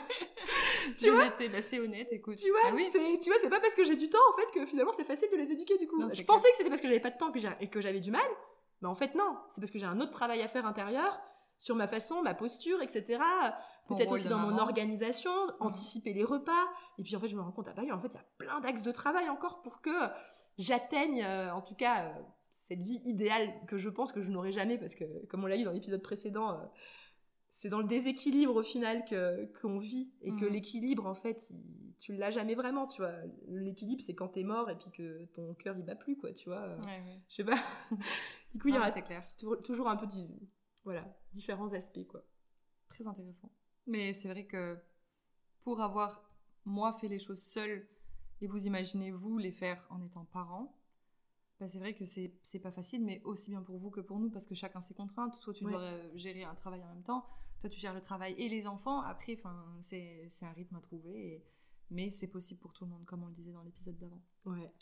Tu 0.99 1.11
vois 1.11 1.29
bah, 1.29 1.61
c'est 1.61 1.79
honnête, 1.79 2.09
écoute. 2.11 2.37
Tu 2.37 2.51
vois, 2.51 2.61
Ah 2.66 2.73
oui. 2.75 2.88
c'est, 2.90 3.18
tu 3.20 3.29
vois, 3.31 3.38
c'est 3.40 3.51
pas 3.51 3.61
parce 3.61 3.75
que 3.75 3.85
j'ai 3.85 3.96
du 3.96 4.09
temps 4.09 4.18
en 4.31 4.33
fait 4.37 4.51
que 4.59 4.64
finalement 4.66 4.92
c'est 4.92 5.05
facile 5.05 5.29
de 5.31 5.37
les 5.37 5.53
éduquer 5.53 5.77
du 5.79 5.87
coup. 5.87 5.99
Non, 6.01 6.09
je 6.09 6.14
clair. 6.14 6.27
pensais 6.27 6.51
que 6.51 6.57
c'était 6.57 6.70
parce 6.70 6.81
que 6.81 6.88
j'avais 6.88 7.01
pas 7.01 7.11
de 7.11 7.18
temps 7.18 7.31
que 7.31 7.38
j'ai- 7.38 7.49
et 7.61 7.68
que 7.68 7.81
j'avais 7.81 8.01
du 8.01 8.11
mal, 8.11 8.27
mais 8.82 8.88
en 8.88 8.94
fait 8.94 9.14
non, 9.14 9.38
c'est 9.48 9.60
parce 9.60 9.70
que 9.70 9.78
j'ai 9.78 9.86
un 9.86 10.00
autre 10.00 10.12
travail 10.12 10.42
à 10.42 10.48
faire 10.48 10.66
intérieur 10.66 11.20
sur 11.60 11.76
ma 11.76 11.86
façon, 11.86 12.22
ma 12.22 12.32
posture, 12.32 12.80
etc. 12.80 13.22
Peut-être 13.86 14.12
aussi 14.12 14.28
dans 14.28 14.38
mon 14.38 14.56
organisation, 14.56 15.30
anticiper 15.60 16.14
les 16.14 16.24
repas. 16.24 16.66
Et 16.98 17.02
puis 17.02 17.14
en 17.14 17.20
fait, 17.20 17.28
je 17.28 17.36
me 17.36 17.42
rends 17.42 17.52
compte, 17.52 17.68
ah 17.68 17.74
bah 17.76 17.82
oui, 17.84 17.92
en 17.92 18.00
fait, 18.00 18.08
il 18.08 18.14
y 18.14 18.18
a 18.18 18.24
plein 18.38 18.60
d'axes 18.60 18.82
de 18.82 18.90
travail 18.90 19.28
encore 19.28 19.60
pour 19.60 19.82
que 19.82 19.90
j'atteigne, 20.56 21.22
euh, 21.22 21.52
en 21.52 21.60
tout 21.60 21.74
cas, 21.74 22.06
euh, 22.06 22.12
cette 22.48 22.80
vie 22.80 23.02
idéale 23.04 23.52
que 23.66 23.76
je 23.76 23.90
pense 23.90 24.10
que 24.10 24.22
je 24.22 24.30
n'aurai 24.30 24.52
jamais 24.52 24.78
parce 24.78 24.94
que, 24.94 25.04
comme 25.26 25.44
on 25.44 25.46
l'a 25.46 25.58
dit 25.58 25.64
dans 25.64 25.72
l'épisode 25.72 26.00
précédent, 26.00 26.52
euh, 26.52 26.64
c'est 27.50 27.68
dans 27.68 27.78
le 27.80 27.86
déséquilibre 27.86 28.54
au 28.56 28.62
final 28.62 29.04
que 29.04 29.46
qu'on 29.60 29.78
vit 29.78 30.12
et 30.22 30.30
que 30.34 30.44
Mhm. 30.44 30.52
l'équilibre 30.52 31.06
en 31.06 31.14
fait 31.14 31.50
il- 31.50 31.94
tu 31.98 32.14
l'as 32.14 32.30
jamais 32.30 32.54
vraiment 32.54 32.86
tu 32.86 33.02
vois 33.02 33.12
l'équilibre 33.48 34.00
c'est 34.02 34.14
quand 34.14 34.28
t'es 34.28 34.44
mort 34.44 34.70
et 34.70 34.76
puis 34.78 34.90
que 34.92 35.24
ton 35.26 35.54
cœur 35.54 35.76
il 35.76 35.84
bat 35.84 35.96
plus 35.96 36.16
quoi 36.16 36.32
tu 36.32 36.48
vois 36.48 36.68
Ouais, 36.68 37.02
ouais. 37.04 37.20
je 37.28 37.34
sais 37.34 37.44
pas 37.44 37.58
du 38.52 38.58
coup 38.58 38.68
il 38.68 38.74
y 38.74 38.78
aura 38.78 38.90
clair. 38.92 39.26
tou- 39.36 39.56
toujours 39.56 39.88
un 39.88 39.96
peu 39.96 40.06
du 40.06 40.26
voilà 40.84 41.04
différents 41.32 41.72
aspects 41.74 42.06
quoi 42.06 42.24
Très 42.88 43.06
intéressant. 43.06 43.50
Mais 43.86 44.12
c'est 44.12 44.28
vrai 44.28 44.46
que 44.46 44.76
pour 45.62 45.80
avoir, 45.80 46.28
moi, 46.64 46.92
fait 46.92 47.06
les 47.06 47.20
choses 47.20 47.40
seule, 47.42 47.86
et 48.40 48.46
vous 48.48 48.66
imaginez, 48.66 49.12
vous, 49.12 49.38
les 49.38 49.52
faire 49.52 49.86
en 49.90 50.02
étant 50.02 50.24
parent, 50.24 50.76
bah, 51.61 51.68
c'est 51.68 51.79
vrai 51.79 51.94
que 51.94 52.05
c'est 52.07 52.33
c'est 52.42 52.59
pas 52.59 52.73
facile, 52.73 53.05
mais 53.05 53.20
aussi 53.25 53.51
bien 53.51 53.62
pour 53.62 53.77
vous 53.77 53.90
que 53.90 54.01
pour 54.01 54.18
nous, 54.18 54.31
parce 54.31 54.46
que 54.46 54.55
chacun 54.55 54.81
ses 54.81 54.94
contraintes. 54.94 55.38
Toi, 55.40 55.53
tu 55.55 55.64
Ouais. 55.64 55.73
dois 55.73 55.83
euh, 55.83 56.11
gérer 56.16 56.42
un 56.44 56.55
travail 56.55 56.83
en 56.83 56.88
même 56.88 57.03
temps. 57.03 57.25
Toi, 57.61 57.68
tu 57.70 57.79
gères 57.79 57.94
le 57.94 58.01
travail 58.01 58.35
et 58.38 58.49
les 58.49 58.66
enfants. 58.66 59.01
Après, 59.03 59.37
enfin, 59.38 59.64
c'est 59.83 60.27
c'est 60.29 60.46
un 60.46 60.53
rythme 60.53 60.77
à 60.77 60.81
trouver. 60.81 61.35
et- 61.35 61.44
Mais 61.90 62.09
c'est 62.11 62.29
possible 62.29 62.61
pour 62.61 62.73
tout 62.73 62.85
le 62.85 62.90
monde, 62.92 63.05
comme 63.05 63.23
on 63.25 63.27
le 63.27 63.33
disait 63.33 63.53
dans 63.53 63.62
l'épisode 63.62 63.99
d'avant. 63.99 64.20
ouais 64.46 64.73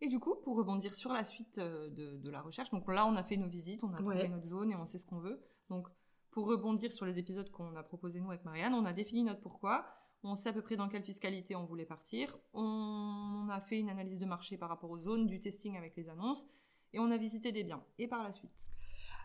Et 0.00 0.08
du 0.08 0.18
coup, 0.18 0.34
pour 0.42 0.56
rebondir 0.56 0.94
sur 0.94 1.12
la 1.12 1.22
suite 1.22 1.58
euh, 1.58 1.90
de, 1.90 2.16
de 2.16 2.30
la 2.30 2.40
recherche, 2.40 2.70
donc 2.70 2.88
là, 2.90 3.06
on 3.06 3.14
a 3.16 3.22
fait 3.22 3.36
nos 3.36 3.46
visites, 3.48 3.84
on 3.84 3.92
a 3.92 3.96
trouvé 3.98 4.16
Ouais. 4.16 4.28
notre 4.28 4.46
zone 4.46 4.72
et 4.72 4.76
on 4.76 4.84
sait 4.86 4.96
ce 4.98 5.04
qu'on 5.06 5.18
veut. 5.20 5.38
Donc, 5.68 5.86
pour 6.30 6.46
rebondir 6.48 6.92
sur 6.92 7.04
les 7.06 7.18
épisodes 7.18 7.50
qu'on 7.50 7.76
a 7.76 7.82
proposés 7.82 8.20
nous 8.20 8.30
avec 8.30 8.44
Marianne, 8.44 8.72
on 8.74 8.84
a 8.86 8.92
défini 8.94 9.22
notre 9.22 9.40
pourquoi, 9.40 9.86
on 10.22 10.34
sait 10.34 10.48
à 10.48 10.52
peu 10.52 10.62
près 10.62 10.76
dans 10.76 10.88
quelle 10.88 11.04
fiscalité 11.04 11.54
on 11.56 11.64
voulait 11.64 11.84
partir, 11.86 12.36
on 12.52 13.48
a 13.50 13.60
fait 13.60 13.78
une 13.78 13.88
analyse 13.90 14.18
de 14.18 14.26
marché 14.26 14.56
par 14.56 14.68
rapport 14.68 14.90
aux 14.90 14.98
zones, 14.98 15.26
du 15.26 15.38
testing 15.40 15.76
avec 15.76 15.94
les 15.96 16.08
annonces, 16.08 16.46
et 16.92 16.98
on 16.98 17.10
a 17.10 17.16
visité 17.16 17.52
des 17.52 17.62
biens. 17.64 17.82
Et 17.98 18.08
par 18.08 18.22
la 18.22 18.32
suite 18.32 18.70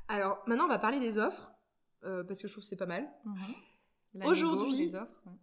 alors 0.07 0.43
maintenant 0.47 0.65
on 0.65 0.67
va 0.69 0.79
parler 0.79 0.99
des 0.99 1.17
offres 1.17 1.53
euh, 2.03 2.23
parce 2.23 2.41
que 2.41 2.47
je 2.47 2.53
trouve 2.53 2.63
que 2.63 2.67
c'est 2.67 2.75
pas 2.75 2.85
mal 2.85 3.07
La 4.13 4.27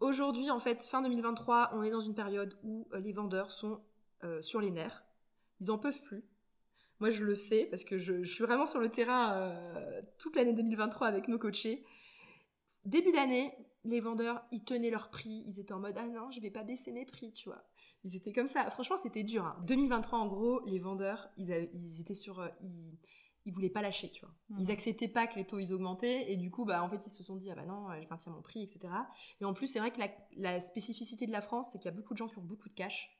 Aujourd'hui- 0.00 0.50
ouais. 0.50 0.50
En 0.50 0.58
fait, 0.58 0.84
fin 0.84 1.00
2023, 1.00 1.70
on 1.74 1.82
est 1.82 1.90
dans 1.90 2.00
une 2.00 2.14
période 2.14 2.58
où 2.64 2.86
euh, 2.92 2.98
les 3.00 3.12
vendeurs 3.12 3.50
sont 3.50 3.80
euh, 4.24 4.42
sur 4.42 4.60
les 4.60 4.70
nerfs. 4.70 5.04
Ils 5.60 5.70
en 5.70 5.78
peuvent 5.78 6.02
plus. 6.02 6.22
Moi, 7.00 7.08
je 7.10 7.24
le 7.24 7.34
sais 7.34 7.64
parce 7.66 7.84
que 7.84 7.96
je, 7.96 8.22
je 8.24 8.30
suis 8.30 8.44
vraiment 8.44 8.66
sur 8.66 8.80
le 8.80 8.90
terrain 8.90 9.56
toute 10.18 10.34
l'année 10.36 10.52
2023 10.52 11.06
avec 11.06 11.28
nos 11.28 11.38
coachés. 11.38 11.84
Début 12.84 13.12
d'année, 13.12 13.54
les 13.90 14.00
vendeurs, 14.00 14.42
ils 14.52 14.64
tenaient 14.64 14.90
leur 14.90 15.10
prix. 15.10 15.44
Ils 15.46 15.60
étaient 15.60 15.72
en 15.72 15.80
mode 15.80 15.96
ah 15.98 16.06
non, 16.08 16.30
je 16.30 16.40
vais 16.40 16.50
pas 16.50 16.64
baisser 16.64 16.92
mes 16.92 17.04
prix, 17.06 17.32
tu 17.32 17.48
vois. 17.48 17.64
Ils 18.04 18.16
étaient 18.16 18.32
comme 18.32 18.46
ça. 18.46 18.68
Franchement, 18.70 18.96
c'était 18.96 19.24
dur. 19.24 19.44
hein. 19.44 19.56
2023, 19.66 20.18
en 20.18 20.26
gros, 20.28 20.60
les 20.66 20.78
vendeurs, 20.78 21.28
ils, 21.36 21.52
avaient- 21.52 21.70
ils 21.74 22.00
étaient 22.00 22.14
sur, 22.14 22.40
euh, 22.40 22.48
ils, 22.62 22.98
ils 23.46 23.52
voulaient 23.52 23.70
pas 23.70 23.82
lâcher, 23.82 24.10
tu 24.10 24.24
vois. 24.24 24.34
Mhm. 24.50 24.58
Ils 24.60 24.70
acceptaient 24.70 25.08
pas 25.08 25.26
que 25.26 25.36
les 25.36 25.46
taux 25.46 25.58
ils 25.58 25.72
augmentaient 25.72 26.30
et 26.32 26.36
du 26.36 26.50
coup, 26.50 26.64
bah 26.64 26.82
en 26.82 26.88
fait, 26.88 27.04
ils 27.06 27.10
se 27.10 27.22
sont 27.22 27.36
dit 27.36 27.50
ah 27.50 27.54
bah 27.54 27.64
non, 27.64 27.86
je 28.00 28.08
maintiens 28.08 28.32
mon 28.32 28.42
prix, 28.42 28.62
etc. 28.62 29.08
Et 29.40 29.44
en 29.44 29.54
plus, 29.54 29.66
c'est 29.66 29.78
vrai 29.80 29.90
que 29.92 29.98
la, 29.98 30.08
la 30.36 30.60
spécificité 30.60 31.26
de 31.26 31.32
la 31.32 31.40
France, 31.40 31.68
c'est 31.72 31.78
qu'il 31.78 31.90
y 31.90 31.94
a 31.94 31.96
beaucoup 31.96 32.14
de 32.14 32.18
gens 32.18 32.28
qui 32.28 32.38
ont 32.38 32.42
beaucoup 32.42 32.68
de 32.68 32.74
cash. 32.74 33.17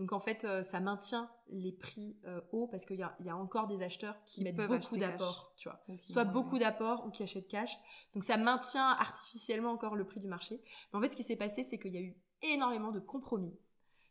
Donc 0.00 0.12
en 0.12 0.18
fait, 0.18 0.44
euh, 0.44 0.62
ça 0.62 0.80
maintient 0.80 1.30
les 1.48 1.72
prix 1.72 2.16
euh, 2.24 2.40
hauts 2.52 2.66
parce 2.66 2.86
qu'il 2.86 2.96
y 2.96 3.02
a, 3.02 3.14
il 3.20 3.26
y 3.26 3.30
a 3.30 3.36
encore 3.36 3.66
des 3.68 3.82
acheteurs 3.82 4.16
qui, 4.24 4.36
Qui 4.36 4.44
mettent 4.44 4.56
beaucoup 4.56 4.96
d'apports, 4.96 5.52
tu 5.56 5.68
vois. 5.68 5.78
Soit 6.08 6.24
ouais, 6.24 6.30
beaucoup 6.30 6.54
ouais. 6.54 6.60
d'apports 6.60 7.06
ou 7.06 7.10
qui 7.10 7.22
achètent 7.22 7.46
cash. 7.48 7.78
Donc 8.14 8.24
ça 8.24 8.36
maintient 8.38 8.88
artificiellement 8.88 9.70
encore 9.70 9.94
le 9.96 10.04
prix 10.06 10.18
du 10.18 10.26
marché. 10.26 10.60
Mais 10.92 10.98
en 10.98 11.02
fait, 11.02 11.10
ce 11.10 11.16
qui 11.16 11.22
s'est 11.22 11.36
passé, 11.36 11.62
c'est 11.62 11.78
qu'il 11.78 11.92
y 11.94 11.98
a 11.98 12.00
eu 12.00 12.16
énormément 12.42 12.90
de 12.92 12.98
compromis 12.98 13.54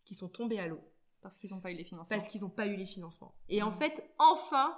qui 0.05 0.13
sont 0.13 0.29
tombés 0.29 0.59
à 0.59 0.67
l'eau 0.67 0.79
Parce 1.21 1.37
qu'ils 1.37 1.49
n'ont 1.53 1.59
pas 1.59 1.71
eu 1.71 1.75
les 1.75 1.83
financements. 1.83 2.15
parce 2.15 2.29
qu'ils 2.29 2.41
n'ont 2.41 2.49
pas 2.49 2.67
eu 2.67 2.75
les 2.75 2.85
financements. 2.85 3.33
Et 3.49 3.63
en 3.63 3.67
Mhm. 3.71 3.73
fait, 3.73 4.09
enfin, 4.19 4.77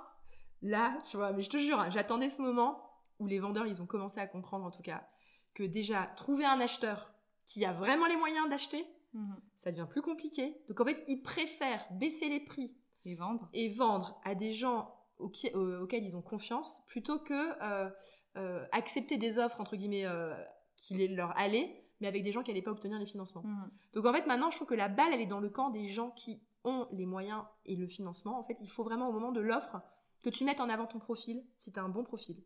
là, 0.62 0.98
tu 1.10 1.18
vois, 1.18 1.34
mais 1.34 1.42
je 1.42 1.50
te 1.50 1.58
jure, 1.58 1.78
hein, 1.80 1.90
j'attendais 1.90 2.30
ce 2.30 2.42
moment 2.42 2.82
où 3.20 3.28
les 3.28 3.40
vendeurs, 3.40 3.68
ils 3.68 3.82
ont 3.82 3.86
commencé 3.86 4.20
à 4.22 4.28
comprendre 4.28 4.66
en 4.66 4.72
tout 4.72 4.82
cas 4.82 5.06
que 5.54 5.64
déjà, 5.64 6.06
trouver 6.16 6.46
un 6.46 6.62
acheteur 6.62 7.12
qui 7.46 7.66
a 7.66 7.74
vraiment 7.74 8.06
les 8.06 8.16
moyens 8.16 8.50
d'acheter, 8.50 8.88
Mhm. 9.14 9.36
ça 9.56 9.72
devient 9.72 9.88
plus 9.90 10.02
compliqué. 10.02 10.56
Donc 10.70 10.80
en 10.80 10.86
fait, 10.86 11.04
ils 11.08 11.22
préfèrent 11.22 11.86
baisser 11.92 12.30
les 12.30 12.40
prix 12.40 12.76
Et 13.06 13.16
vendre. 13.16 13.50
et 13.54 13.68
vendre 13.70 14.20
à 14.24 14.36
des 14.36 14.52
gens 14.52 14.94
auxquels, 15.20 15.56
auxquels 15.56 16.04
ils 16.04 16.16
ont 16.16 16.22
confiance 16.22 16.84
plutôt 16.88 17.20
que 17.20 17.34
euh, 17.62 17.90
euh, 18.38 18.66
accepter 18.72 19.18
des 19.18 19.38
offres, 19.38 19.60
entre 19.60 19.76
guillemets, 19.76 20.06
euh, 20.06 20.34
qui 20.78 21.08
leur 21.10 21.38
allaient, 21.38 21.84
mais 22.00 22.08
avec 22.08 22.24
des 22.24 22.32
gens 22.32 22.42
qui 22.42 22.50
n'allaient 22.52 22.62
pas 22.62 22.72
obtenir 22.72 22.98
les 22.98 23.06
financements. 23.06 23.44
Mhm. 23.44 23.72
Donc 23.94 24.06
en 24.06 24.14
fait, 24.14 24.26
maintenant, 24.26 24.50
je 24.50 24.56
trouve 24.56 24.68
que 24.70 24.74
la 24.76 24.88
balle, 24.90 25.14
elle 25.14 25.22
est 25.22 25.28
dans 25.28 25.42
le 25.42 25.50
camp 25.50 25.70
des 25.70 25.86
gens 25.86 26.12
qui 26.12 26.42
ont 26.64 26.88
les 26.92 27.06
moyens 27.06 27.44
et 27.66 27.76
le 27.76 27.88
financement. 27.88 28.38
En 28.40 28.44
fait, 28.44 28.58
il 28.62 28.70
faut 28.70 28.84
vraiment 28.84 29.10
au 29.10 29.12
moment 29.12 29.32
de 29.32 29.42
l'offre 29.42 29.82
que 30.24 30.30
tu 30.30 30.44
mettes 30.46 30.62
en 30.62 30.70
avant 30.70 30.86
ton 30.86 31.00
profil, 31.00 31.44
si 31.58 31.72
tu 31.72 31.80
as 31.80 31.84
un 31.84 31.90
bon 31.90 32.04
profil. 32.04 32.38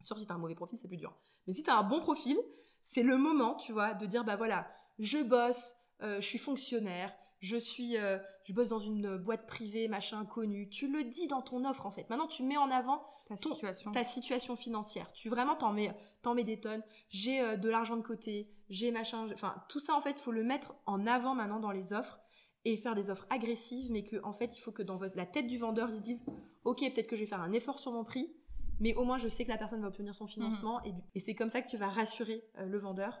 Sûr, 0.00 0.16
si 0.18 0.24
tu 0.26 0.32
as 0.32 0.34
un 0.34 0.38
mauvais 0.38 0.54
profil, 0.54 0.78
c'est 0.78 0.88
plus 0.88 0.96
dur. 0.96 1.14
Mais 1.46 1.52
si 1.52 1.62
tu 1.62 1.68
as 1.70 1.76
un 1.76 1.82
bon 1.82 2.00
profil, 2.00 2.38
c'est 2.80 3.02
le 3.02 3.18
moment, 3.18 3.56
tu 3.56 3.72
vois, 3.72 3.92
de 3.94 4.06
dire, 4.06 4.24
bah 4.24 4.36
voilà, 4.36 4.66
je 4.98 5.18
bosse, 5.18 5.74
euh, 6.02 6.20
je 6.20 6.26
suis 6.26 6.38
fonctionnaire, 6.38 7.12
je 7.40 7.56
suis, 7.56 7.96
euh, 7.96 8.18
je 8.44 8.52
bosse 8.52 8.68
dans 8.68 8.78
une 8.78 9.16
boîte 9.16 9.46
privée, 9.46 9.88
machin, 9.88 10.24
connu. 10.24 10.68
Tu 10.68 10.86
le 10.90 11.02
dis 11.04 11.26
dans 11.26 11.42
ton 11.42 11.64
offre, 11.64 11.86
en 11.86 11.90
fait. 11.90 12.08
Maintenant, 12.08 12.28
tu 12.28 12.42
mets 12.44 12.56
en 12.56 12.70
avant 12.70 13.02
Ta 13.28 13.34
Ton- 13.36 13.54
situation. 13.54 13.90
ta 13.92 14.04
situation 14.04 14.54
financière. 14.56 15.12
Tu 15.12 15.28
vraiment 15.28 15.56
t'en 15.56 15.72
mets, 15.72 15.92
t'en 16.22 16.34
mets 16.34 16.44
des 16.44 16.60
tonnes. 16.60 16.82
J'ai 17.08 17.40
euh, 17.40 17.56
de 17.56 17.68
l'argent 17.68 17.96
de 17.96 18.02
côté, 18.02 18.48
j'ai 18.68 18.90
machin. 18.92 19.28
Enfin, 19.32 19.56
tout 19.68 19.80
ça 19.80 19.94
en 19.96 20.00
fait, 20.00 20.12
il 20.12 20.18
faut 20.20 20.30
le 20.32 20.44
mettre 20.44 20.74
en 20.86 21.06
avant 21.06 21.34
maintenant 21.34 21.58
dans 21.60 21.72
les 21.72 21.92
offres 21.92 22.20
et 22.64 22.76
faire 22.76 22.94
des 22.94 23.10
offres 23.10 23.26
agressives, 23.30 23.90
mais 23.90 24.04
que 24.04 24.22
en 24.22 24.32
fait, 24.32 24.56
il 24.56 24.60
faut 24.60 24.70
que 24.72 24.82
dans 24.84 24.96
votre, 24.96 25.16
la 25.16 25.26
tête 25.26 25.48
du 25.48 25.58
vendeur, 25.58 25.88
il 25.90 25.96
se 25.96 26.00
dise, 26.02 26.24
ok, 26.64 26.78
peut-être 26.78 27.08
que 27.08 27.16
je 27.16 27.22
vais 27.22 27.26
faire 27.26 27.40
un 27.40 27.52
effort 27.52 27.80
sur 27.80 27.90
mon 27.90 28.04
prix, 28.04 28.32
mais 28.78 28.94
au 28.94 29.02
moins 29.04 29.18
je 29.18 29.26
sais 29.26 29.44
que 29.44 29.50
la 29.50 29.58
personne 29.58 29.80
va 29.80 29.88
obtenir 29.88 30.14
son 30.14 30.28
financement 30.28 30.80
et, 30.84 30.92
du- 30.92 31.00
et 31.16 31.18
c'est 31.18 31.34
comme 31.34 31.48
ça 31.50 31.60
que 31.60 31.68
tu 31.68 31.76
vas 31.76 31.88
rassurer 31.88 32.44
euh, 32.58 32.66
le 32.66 32.78
vendeur, 32.78 33.18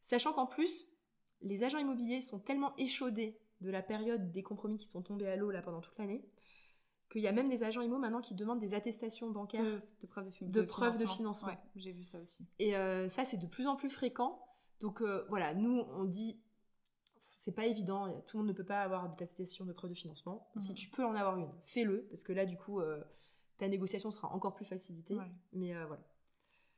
sachant 0.00 0.32
qu'en 0.32 0.46
plus, 0.46 0.84
les 1.44 1.62
agents 1.62 1.78
immobiliers 1.78 2.20
sont 2.20 2.40
tellement 2.40 2.74
échaudés 2.76 3.38
de 3.60 3.70
la 3.70 3.82
période 3.82 4.32
des 4.32 4.42
compromis 4.42 4.76
qui 4.76 4.86
sont 4.86 5.02
tombés 5.02 5.28
à 5.28 5.36
l'eau 5.36 5.50
là 5.50 5.62
pendant 5.62 5.80
toute 5.80 5.98
l'année 5.98 6.24
qu'il 7.10 7.22
y 7.22 7.28
a 7.28 7.32
même 7.32 7.48
des 7.48 7.62
agents 7.62 7.82
immo 7.82 7.98
maintenant 7.98 8.20
qui 8.20 8.34
demandent 8.34 8.60
des 8.60 8.74
attestations 8.74 9.30
bancaires 9.30 9.62
de, 9.62 9.80
de 10.00 10.06
preuves 10.06 10.98
de, 10.98 11.06
financement. 11.06 11.48
Ouais, 11.48 11.58
j'ai 11.76 11.92
vu 11.92 12.02
ça 12.02 12.18
aussi. 12.18 12.46
et 12.58 12.76
euh, 12.76 13.08
ça, 13.08 13.24
c'est 13.24 13.36
de 13.36 13.46
plus 13.46 13.66
en 13.66 13.76
plus 13.76 13.90
fréquent. 13.90 14.44
Donc 14.80 15.00
euh, 15.00 15.24
voilà, 15.28 15.54
nous, 15.54 15.84
on 15.92 16.04
dit, 16.04 16.40
c'est 17.20 17.54
pas 17.54 17.66
évident, 17.66 18.10
tout 18.26 18.36
le 18.36 18.42
monde 18.42 18.48
ne 18.48 18.56
peut 18.56 18.64
pas 18.64 18.80
avoir 18.80 19.08
d'attestation 19.10 19.64
de 19.64 19.72
preuve 19.72 19.90
de 19.90 19.94
financement. 19.94 20.48
Mhm. 20.56 20.62
Si 20.62 20.74
tu 20.74 20.88
peux 20.88 21.04
en 21.04 21.14
avoir 21.14 21.36
une, 21.36 21.50
fais-le, 21.62 22.04
parce 22.06 22.24
que 22.24 22.32
là, 22.32 22.46
du 22.46 22.56
coup, 22.56 22.80
euh, 22.80 23.02
ta 23.58 23.68
négociation 23.68 24.10
sera 24.10 24.32
encore 24.32 24.54
plus 24.54 24.64
facilitée. 24.64 25.14
Ouais. 25.14 25.30
Mais 25.52 25.72
voilà, 25.84 26.02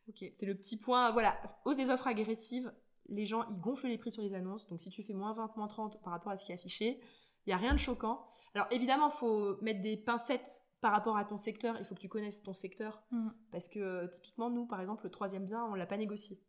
Ok. 0.09 0.25
c'est 0.37 0.47
le 0.47 0.55
petit 0.55 0.77
point. 0.77 1.13
Voilà, 1.13 1.41
ose 1.65 1.77
des 1.77 1.89
offres 1.91 2.09
agressives. 2.09 2.73
Les 3.09 3.27
gens, 3.27 3.45
ils 3.49 3.61
gonflent 3.61 3.89
les 3.89 3.99
prix 3.99 4.11
sur 4.11 4.23
les 4.23 4.35
annonces. 4.35 4.67
Donc 4.67 4.81
si 4.81 4.91
tu 4.91 5.03
fais 5.03 5.15
moins 5.15 5.33
20, 5.33 5.57
moins 5.57 5.69
30 5.69 6.03
par 6.03 6.13
rapport 6.13 6.33
à 6.33 6.37
ce 6.37 6.45
qui 6.45 6.53
est 6.53 6.55
affiché, 6.55 7.01
il 7.47 7.51
n'y 7.51 7.53
a 7.53 7.57
rien 7.57 7.73
de 7.73 7.79
choquant. 7.79 8.27
Alors 8.55 8.67
évidemment, 8.71 9.09
il 9.09 9.17
faut 9.17 9.61
mettre 9.63 9.81
des 9.81 9.97
pincettes 9.97 10.63
par 10.81 10.93
rapport 10.93 11.17
à 11.17 11.25
ton 11.25 11.37
secteur. 11.37 11.77
Il 11.79 11.85
faut 11.85 11.95
que 11.95 12.01
tu 12.01 12.09
connaisses 12.09 12.43
ton 12.43 12.53
secteur. 12.53 13.03
Mhm. 13.11 13.33
Parce 13.51 13.69
que 13.69 13.79
euh, 13.79 14.09
typiquement, 14.09 14.51
nous, 14.51 14.67
par 14.67 14.81
exemple, 14.81 15.05
le 15.05 15.11
troisième 15.11 15.45
bien, 15.45 15.65
on 15.65 15.75
l'a 15.75 15.87
pas 15.87 15.97
négocié. 15.97 16.41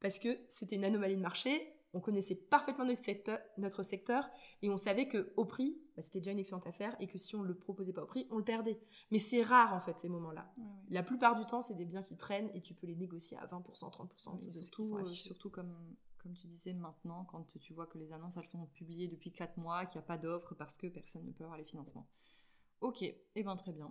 Parce 0.00 0.18
que 0.18 0.38
c'était 0.48 0.76
une 0.76 0.84
anomalie 0.84 1.16
de 1.16 1.20
marché, 1.20 1.79
on 1.92 2.00
connaissait 2.00 2.34
parfaitement 2.34 2.84
notre 2.84 3.02
secteur, 3.02 3.38
notre 3.58 3.82
secteur 3.82 4.28
et 4.62 4.70
on 4.70 4.76
savait 4.76 5.08
que 5.08 5.32
au 5.36 5.44
prix, 5.44 5.76
bah, 5.96 6.02
c'était 6.02 6.20
déjà 6.20 6.32
une 6.32 6.38
excellente 6.38 6.66
affaire 6.66 6.96
et 7.00 7.06
que 7.06 7.18
si 7.18 7.34
on 7.36 7.42
le 7.42 7.54
proposait 7.54 7.92
pas 7.92 8.02
au 8.02 8.06
prix, 8.06 8.26
on 8.30 8.38
le 8.38 8.44
perdait. 8.44 8.80
Mais 9.10 9.18
c'est 9.18 9.42
rare 9.42 9.74
en 9.74 9.80
fait 9.80 9.98
ces 9.98 10.08
moments-là. 10.08 10.52
Ouais, 10.56 10.64
ouais. 10.64 10.70
La 10.90 11.02
plupart 11.02 11.34
du 11.34 11.44
temps, 11.44 11.62
c'est 11.62 11.74
des 11.74 11.84
biens 11.84 12.02
qui 12.02 12.16
traînent 12.16 12.50
et 12.54 12.60
tu 12.60 12.74
peux 12.74 12.86
les 12.86 12.96
négocier 12.96 13.36
à 13.38 13.46
20%, 13.46 13.90
30% 13.90 14.28
en 14.28 14.36
Oui, 14.36 14.44
dessous 14.44 14.46
de 14.46 14.50
ce 14.50 14.62
surtout, 14.62 14.82
sont 14.82 14.98
euh, 14.98 15.08
surtout 15.08 15.50
comme, 15.50 15.74
comme 16.18 16.34
tu 16.34 16.46
disais 16.46 16.72
maintenant, 16.72 17.24
quand 17.24 17.44
tu 17.58 17.72
vois 17.72 17.86
que 17.86 17.98
les 17.98 18.12
annonces 18.12 18.36
elles 18.36 18.46
sont 18.46 18.66
publiées 18.66 19.08
depuis 19.08 19.32
4 19.32 19.56
mois, 19.58 19.86
qu'il 19.86 19.98
n'y 19.98 20.04
a 20.04 20.06
pas 20.06 20.18
d'offre 20.18 20.54
parce 20.54 20.76
que 20.78 20.86
personne 20.86 21.24
ne 21.26 21.32
peut 21.32 21.44
avoir 21.44 21.58
les 21.58 21.64
financements. 21.64 22.06
Ok, 22.80 23.02
et 23.02 23.42
ben 23.42 23.56
très 23.56 23.72
bien. 23.72 23.90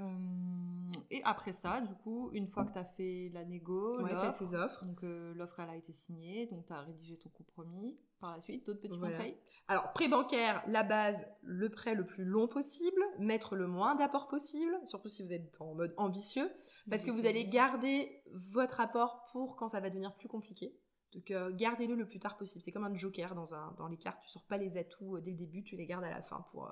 Euh, 0.00 0.92
et 1.10 1.22
après 1.24 1.52
ça, 1.52 1.80
du 1.80 1.94
coup, 1.94 2.30
une 2.32 2.48
fois 2.48 2.64
que 2.64 2.72
tu 2.72 2.78
as 2.78 2.84
fait 2.84 3.30
la 3.34 3.44
négo, 3.44 4.00
Ouais, 4.02 4.12
l'offre, 4.12 4.38
tes 4.38 4.54
offres. 4.56 4.84
donc 4.84 5.02
euh, 5.04 5.34
l'offre 5.34 5.60
elle 5.60 5.70
a 5.70 5.76
été 5.76 5.92
signée, 5.92 6.46
donc 6.46 6.66
tu 6.66 6.72
as 6.72 6.80
rédigé 6.80 7.16
ton 7.18 7.28
compromis. 7.30 7.98
Par 8.20 8.32
la 8.34 8.40
suite, 8.40 8.66
d'autres 8.66 8.80
petits 8.80 8.98
Voilà. 8.98 9.16
conseils? 9.16 9.36
Alors, 9.66 9.92
prêt 9.94 10.06
bancaire, 10.08 10.62
la 10.66 10.82
base, 10.82 11.26
le 11.42 11.70
prêt 11.70 11.94
le 11.94 12.04
plus 12.04 12.24
long 12.24 12.48
possible, 12.48 13.00
mettre 13.18 13.56
le 13.56 13.66
moins 13.66 13.94
d'apport 13.94 14.28
possible, 14.28 14.78
surtout 14.84 15.08
si 15.08 15.22
vous 15.22 15.32
êtes 15.32 15.58
en 15.60 15.74
mode 15.74 15.94
ambitieux, 15.96 16.50
parce 16.90 17.04
que 17.04 17.10
vous 17.10 17.24
allez 17.24 17.46
garder 17.48 18.22
votre 18.34 18.80
apport 18.80 19.24
pour 19.32 19.56
quand 19.56 19.68
ça 19.68 19.80
va 19.80 19.88
devenir 19.88 20.14
plus 20.16 20.28
compliqué. 20.28 20.76
Donc, 21.12 21.30
euh, 21.30 21.50
gardez-le 21.54 21.94
le 21.94 22.06
plus 22.06 22.20
tard 22.20 22.36
possible. 22.36 22.62
C'est 22.62 22.70
comme 22.72 22.84
un 22.84 22.94
joker 22.96 23.34
dans, 23.34 23.54
un, 23.54 23.72
dans 23.78 23.88
les 23.88 23.96
cartes. 23.96 24.20
Tu 24.22 24.28
sors 24.28 24.44
pas 24.46 24.58
les 24.58 24.76
atouts 24.76 25.18
dès 25.20 25.30
le 25.30 25.36
début, 25.38 25.64
tu 25.64 25.76
les 25.76 25.86
gardes 25.86 26.04
à 26.04 26.10
la 26.10 26.22
fin 26.22 26.44
pour, 26.50 26.70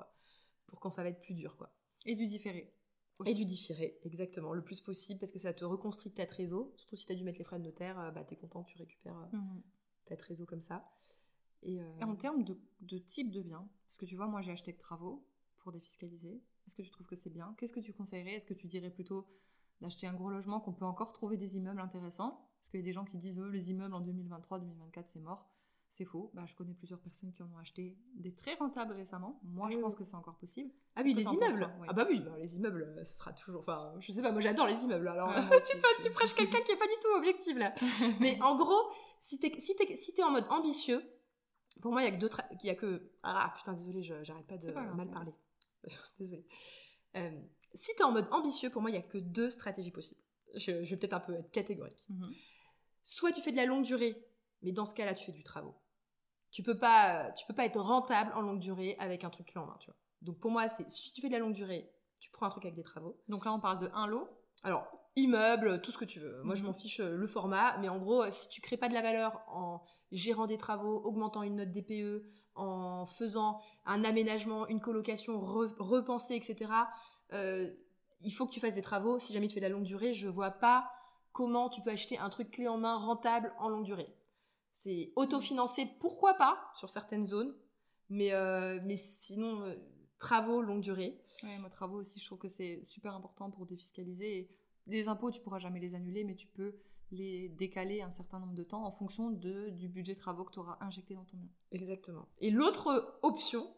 pour 0.67 0.79
quand 0.79 0.91
ça 0.91 1.01
va 1.03 1.09
être 1.09 1.21
plus 1.21 1.33
dur, 1.33 1.57
quoi. 1.57 1.71
Et 2.05 2.13
du 2.15 2.27
différé. 2.27 2.73
Et 3.25 3.31
aussi. 3.31 3.35
du 3.35 3.45
différé, 3.45 3.97
exactement, 4.03 4.53
le 4.53 4.61
plus 4.63 4.81
possible, 4.81 5.19
parce 5.19 5.31
que 5.31 5.39
ça 5.39 5.53
te 5.53 5.65
reconstruit 5.65 6.11
ta 6.11 6.25
trésor. 6.25 6.71
Surtout 6.77 6.95
si 6.95 7.05
tu 7.05 7.11
as 7.11 7.15
dû 7.15 7.23
mettre 7.23 7.37
les 7.39 7.43
frais 7.43 7.59
de 7.59 7.63
notaire, 7.65 7.99
euh, 7.99 8.11
bah, 8.11 8.23
t'es 8.23 8.35
content, 8.35 8.63
tu 8.63 8.77
récupères 8.77 9.17
euh, 9.17 9.37
Mhm. 9.37 9.61
ta 10.05 10.15
trésor 10.15 10.47
comme 10.47 10.61
ça. 10.61 10.89
Et, 11.63 11.81
euh, 11.81 11.97
Et 11.99 12.03
en 12.05 12.15
termes 12.15 12.43
de, 12.43 12.57
de 12.81 12.97
type 12.97 13.31
de 13.31 13.41
bien, 13.41 13.67
parce 13.87 13.97
que 13.97 14.05
tu 14.05 14.15
vois, 14.15 14.27
moi 14.27 14.41
j'ai 14.41 14.51
acheté 14.51 14.73
que 14.73 14.79
travaux 14.79 15.25
pour 15.57 15.71
défiscaliser. 15.73 16.41
Est-ce 16.65 16.75
que 16.75 16.81
tu 16.81 16.89
trouves 16.91 17.07
que 17.07 17.15
c'est 17.17 17.29
bien? 17.29 17.53
Qu'est-ce 17.57 17.73
que 17.73 17.79
tu 17.81 17.91
conseillerais? 17.93 18.33
Est-ce 18.35 18.45
que 18.45 18.53
tu 18.53 18.67
dirais 18.67 18.89
plutôt 18.89 19.27
d'acheter 19.81 20.07
un 20.07 20.13
gros 20.13 20.29
logement 20.29 20.59
qu'on 20.61 20.73
peut 20.73 20.85
encore 20.85 21.11
trouver 21.11 21.35
des 21.35 21.57
immeubles 21.57 21.81
intéressants? 21.81 22.47
Parce 22.59 22.69
qu'il 22.69 22.79
y 22.79 22.83
a 22.83 22.85
des 22.85 22.93
gens 22.93 23.03
qui 23.05 23.17
disent 23.17 23.39
euh, 23.39 23.49
les 23.49 23.71
immeubles 23.71 23.93
en 23.93 24.01
2023-2024 24.01 25.03
c'est 25.07 25.19
mort. 25.19 25.49
C'est 25.89 26.05
faux. 26.05 26.29
Bah, 26.35 26.45
je 26.45 26.53
connais 26.53 26.75
plusieurs 26.75 26.99
personnes 26.99 27.31
qui 27.31 27.41
en 27.41 27.51
ont 27.51 27.57
acheté 27.57 27.97
des 28.13 28.33
très 28.33 28.53
rentables 28.53 28.93
récemment. 28.93 29.39
Moi 29.43 29.65
Ah 29.67 29.71
je 29.71 29.77
oui, 29.77 29.81
pense 29.81 29.95
que 29.95 30.03
c'est 30.03 30.15
encore 30.15 30.37
possible. 30.37 30.71
Ah 30.95 31.01
oui, 31.03 31.15
les 31.15 31.23
immeubles. 31.23 31.67
Ah 31.87 31.93
bah 31.93 32.05
oui, 32.07 32.19
bah, 32.19 32.37
les 32.37 32.57
immeubles, 32.57 32.83
euh, 32.83 33.03
ce 33.03 33.17
sera 33.17 33.33
toujours... 33.33 33.61
Enfin, 33.61 33.95
je 33.99 34.11
sais 34.11 34.21
pas, 34.21 34.31
moi 34.31 34.39
j'adore 34.39 34.67
les 34.67 34.83
immeubles, 34.83 35.07
alors 35.07 35.33
tu, 36.03 36.11
prêches 36.11 36.35
quelqu'un 36.35 36.61
qui 36.61 36.71
est 36.73 36.77
pas 36.77 36.85
du 36.85 36.93
tout 37.01 37.17
objectif, 37.17 37.57
là. 37.57 37.73
Mais 38.19 38.39
en 38.41 38.55
gros, 38.55 38.91
si 39.19 39.39
t'es 39.39 39.59
si 39.59 39.73
si 39.95 40.23
en 40.23 40.29
mode 40.31 40.45
ambitieux, 40.51 41.03
pour 41.81 41.91
moi, 41.91 42.03
il 42.03 42.05
y 42.05 42.07
a 42.07 42.11
que 42.11 42.19
deux... 42.21 42.27
tra- 42.27 42.47
y 42.63 42.69
a 42.69 42.75
que... 42.75 43.11
Ah 43.23 43.51
putain, 43.57 43.73
désolé, 43.73 44.03
j'arrête 44.03 44.45
pas 44.45 44.57
de 44.57 44.71
grave. 44.71 44.95
mal 44.95 45.09
parler. 45.09 45.33
désolé. 46.19 46.45
Euh, 47.15 47.41
si 47.73 47.95
t'es 47.95 48.03
en 48.03 48.11
mode 48.11 48.27
ambitieux, 48.31 48.69
pour 48.69 48.81
moi, 48.81 48.91
il 48.91 48.95
y 48.95 48.99
a 48.99 49.01
que 49.01 49.17
deux 49.17 49.49
stratégies 49.49 49.91
possibles. 49.91 50.21
Je, 50.55 50.83
je 50.83 50.89
vais 50.89 50.97
peut-être 50.97 51.13
un 51.13 51.19
peu 51.19 51.33
être 51.33 51.51
catégorique. 51.51 52.05
Mhm. 52.09 52.31
Soit 53.03 53.31
tu 53.31 53.41
fais 53.41 53.51
de 53.51 53.57
la 53.57 53.65
longue 53.65 53.83
durée, 53.83 54.23
mais 54.61 54.71
dans 54.71 54.85
ce 54.85 54.93
cas-là, 54.93 55.13
tu 55.13 55.25
fais 55.25 55.31
du 55.31 55.43
travaux. 55.43 55.75
Tu 56.51 56.63
peux 56.63 56.77
pas, 56.77 57.31
tu 57.33 57.45
peux 57.45 57.53
pas 57.53 57.65
être 57.65 57.79
rentable 57.79 58.31
en 58.35 58.41
longue 58.41 58.59
durée 58.59 58.95
avec 58.99 59.23
un 59.23 59.29
truc 59.29 59.47
clé 59.47 59.61
en 59.61 59.65
main, 59.65 59.77
tu 59.79 59.87
vois. 59.87 59.95
Donc 60.21 60.39
pour 60.39 60.51
moi, 60.51 60.67
c'est 60.67 60.89
si 60.89 61.13
tu 61.13 61.21
fais 61.21 61.27
de 61.27 61.33
la 61.33 61.39
longue 61.39 61.53
durée, 61.53 61.89
tu 62.19 62.29
prends 62.31 62.47
un 62.47 62.49
truc 62.49 62.65
avec 62.65 62.75
des 62.75 62.83
travaux. 62.83 63.21
Donc 63.27 63.45
là 63.45 63.53
on 63.53 63.59
parle 63.59 63.79
de 63.79 63.89
un 63.93 64.07
lot. 64.07 64.27
Alors 64.63 64.87
immeuble, 65.15 65.81
tout 65.81 65.91
ce 65.91 65.97
que 65.97 66.05
tu 66.05 66.19
veux. 66.19 66.41
Moi, 66.43 66.55
je 66.55 66.61
Mhm. 66.61 66.67
m'en 66.67 66.73
fiche 66.73 66.99
euh, 67.01 67.15
le 67.15 67.27
format, 67.27 67.77
mais 67.79 67.89
en 67.89 67.97
gros, 67.99 68.29
si 68.29 68.47
tu 68.49 68.61
crées 68.61 68.77
pas 68.77 68.87
de 68.89 68.93
la 68.93 69.01
valeur 69.01 69.41
en 69.47 69.81
gérant 70.11 70.45
des 70.45 70.57
travaux, 70.57 71.01
augmentant 71.03 71.43
une 71.43 71.55
note 71.57 71.71
DPE, 71.71 72.23
en 72.55 73.05
faisant 73.05 73.61
un 73.85 74.03
aménagement, 74.03 74.67
une 74.67 74.79
colocation 74.81 75.39
re- 75.41 75.73
repensée, 75.77 76.35
etc. 76.35 76.89
euh, 77.33 77.69
il 78.21 78.31
faut 78.31 78.45
que 78.45 78.51
tu 78.51 78.59
fasses 78.59 78.75
des 78.75 78.81
travaux. 78.81 79.19
Si 79.19 79.33
jamais 79.33 79.47
tu 79.47 79.53
fais 79.53 79.59
de 79.61 79.65
la 79.65 79.69
longue 79.69 79.83
durée, 79.83 80.11
je 80.13 80.27
vois 80.27 80.51
pas 80.51 80.89
comment 81.31 81.69
tu 81.69 81.81
peux 81.81 81.91
acheter 81.91 82.17
un 82.17 82.29
truc 82.29 82.51
clé 82.51 82.67
en 82.67 82.77
main 82.77 82.95
rentable 82.97 83.53
en 83.59 83.69
longue 83.69 83.85
durée. 83.85 84.13
C'est 84.81 85.11
autofinancé, 85.17 85.89
pourquoi 85.99 86.35
pas, 86.35 86.71
sur 86.73 86.87
certaines 86.87 87.25
zones, 87.25 87.53
mais, 88.07 88.31
euh, 88.31 88.79
mais 88.85 88.95
sinon, 88.95 89.63
euh, 89.63 89.75
travaux 90.19 90.61
longue 90.61 90.79
durée. 90.79 91.21
Ouais, 91.43 91.57
moi, 91.57 91.69
travaux 91.69 91.97
aussi, 91.97 92.17
je 92.17 92.25
trouve 92.25 92.37
que 92.37 92.47
c'est 92.47 92.81
super 92.81 93.13
important 93.13 93.51
pour 93.51 93.65
défiscaliser. 93.65 94.37
Et 94.37 94.55
les 94.87 95.09
impôts, 95.09 95.31
tu 95.31 95.41
pourras 95.41 95.59
jamais 95.59 95.81
les 95.81 95.95
annuler, 95.95 96.23
mais 96.23 96.35
tu 96.35 96.47
peux 96.47 96.77
les 97.11 97.49
décaler 97.49 98.01
un 98.01 98.09
certain 98.09 98.39
nombre 98.39 98.53
de 98.53 98.63
temps 98.63 98.85
en 98.85 98.91
fonction 98.91 99.31
de, 99.31 99.67
du 99.71 99.89
budget 99.89 100.15
travaux 100.15 100.45
que 100.45 100.53
tu 100.53 100.59
auras 100.59 100.77
injecté 100.79 101.13
dans 101.13 101.25
ton 101.25 101.35
bien. 101.35 101.49
Exactement. 101.71 102.29
Et 102.39 102.49
l'autre 102.49 103.19
option, 103.21 103.75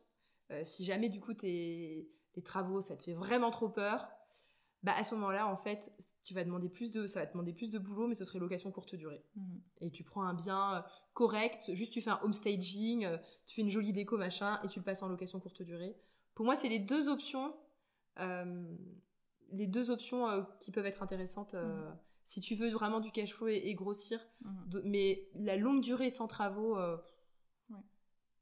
euh, 0.52 0.62
si 0.64 0.86
jamais 0.86 1.10
du 1.10 1.20
coup 1.20 1.34
tes, 1.34 2.12
les 2.36 2.44
travaux, 2.44 2.80
ça 2.80 2.96
te 2.96 3.02
fait 3.02 3.16
vraiment 3.16 3.50
trop 3.50 3.70
peur, 3.70 4.08
bah 4.84 4.94
à 4.96 5.04
ce 5.04 5.14
moment-là, 5.16 5.48
en 5.48 5.56
fait, 5.56 5.92
tu 6.24 6.34
vas 6.34 6.44
demander 6.44 6.70
plus 6.70 6.92
de, 6.92 7.06
ça 7.08 7.20
va 7.20 7.28
te 7.28 7.34
demander 7.34 7.54
plus 7.54 7.70
de 7.70 7.78
boulot, 7.80 8.08
mais 8.08 8.16
ce 8.16 8.26
serait 8.26 8.40
location 8.40 8.72
courte 8.72 8.96
durée. 8.96 9.24
Et 9.80 9.92
tu 9.92 10.04
prends 10.04 10.24
un 10.24 10.34
bien 10.34 10.78
euh, 10.78 10.82
correct, 11.14 11.72
juste 11.74 11.94
tu 11.94 12.02
fais 12.02 12.10
un 12.10 12.20
home 12.24 12.34
staging, 12.34 13.06
euh, 13.06 13.18
tu 13.46 13.56
fais 13.56 13.62
une 13.62 13.70
jolie 13.70 13.94
déco 13.94 14.18
machin, 14.18 14.60
et 14.64 14.68
tu 14.68 14.80
le 14.80 14.86
passes 14.86 15.04
en 15.04 15.08
location 15.08 15.40
courte 15.40 15.62
durée. 15.62 15.96
Pour 16.34 16.46
moi, 16.46 16.56
c'est 16.56 16.70
les 16.70 16.80
deux 16.80 17.10
options, 17.10 17.54
euh, 18.20 18.76
les 19.52 19.68
deux 19.68 19.92
options 19.92 20.28
euh, 20.30 20.42
qui 20.60 20.72
peuvent 20.72 20.86
être 20.86 21.04
intéressantes 21.04 21.54
euh, 21.54 21.92
si 22.26 22.42
tu 22.42 22.56
veux 22.56 22.70
vraiment 22.70 23.02
du 23.02 23.12
cash 23.12 23.34
flow 23.34 23.48
et, 23.50 23.62
et 23.66 23.74
grossir. 23.76 24.20
De- 24.68 24.82
mais 24.86 25.30
la 25.36 25.58
longue 25.58 25.82
durée 25.82 26.10
sans 26.10 26.28
travaux. 26.28 26.78
Ouais. 27.70 27.78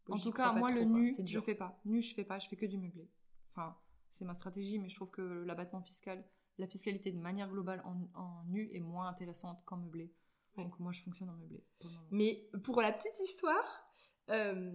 En 0.09 0.17
tout 0.19 0.31
cas, 0.31 0.53
moi, 0.53 0.69
le 0.71 0.81
nu, 0.85 1.11
je 1.25 1.39
fais 1.41 1.55
pas. 1.55 1.79
Nu, 1.85 2.01
je 2.01 2.13
fais 2.13 2.23
pas, 2.23 2.39
je 2.39 2.47
fais 2.47 2.55
que 2.55 2.65
du 2.65 2.77
meublé. 2.77 3.07
Enfin, 3.51 3.75
c'est 4.09 4.25
ma 4.25 4.33
stratégie, 4.33 4.79
mais 4.79 4.89
je 4.89 4.95
trouve 4.95 5.11
que 5.11 5.21
l'abattement 5.45 5.81
fiscal, 5.81 6.23
la 6.57 6.67
fiscalité 6.67 7.11
de 7.11 7.19
manière 7.19 7.49
globale 7.49 7.81
en, 7.85 8.07
en 8.19 8.43
nu 8.45 8.69
est 8.73 8.79
moins 8.79 9.07
intéressante 9.07 9.63
qu'en 9.65 9.77
meublé. 9.77 10.11
Ouais. 10.57 10.63
Donc 10.63 10.79
moi, 10.79 10.91
je 10.91 11.01
fonctionne 11.01 11.29
en 11.29 11.35
meublé. 11.37 11.63
Mais 12.11 12.49
pour 12.63 12.81
la 12.81 12.91
petite 12.91 13.19
histoire, 13.19 13.91
euh, 14.29 14.71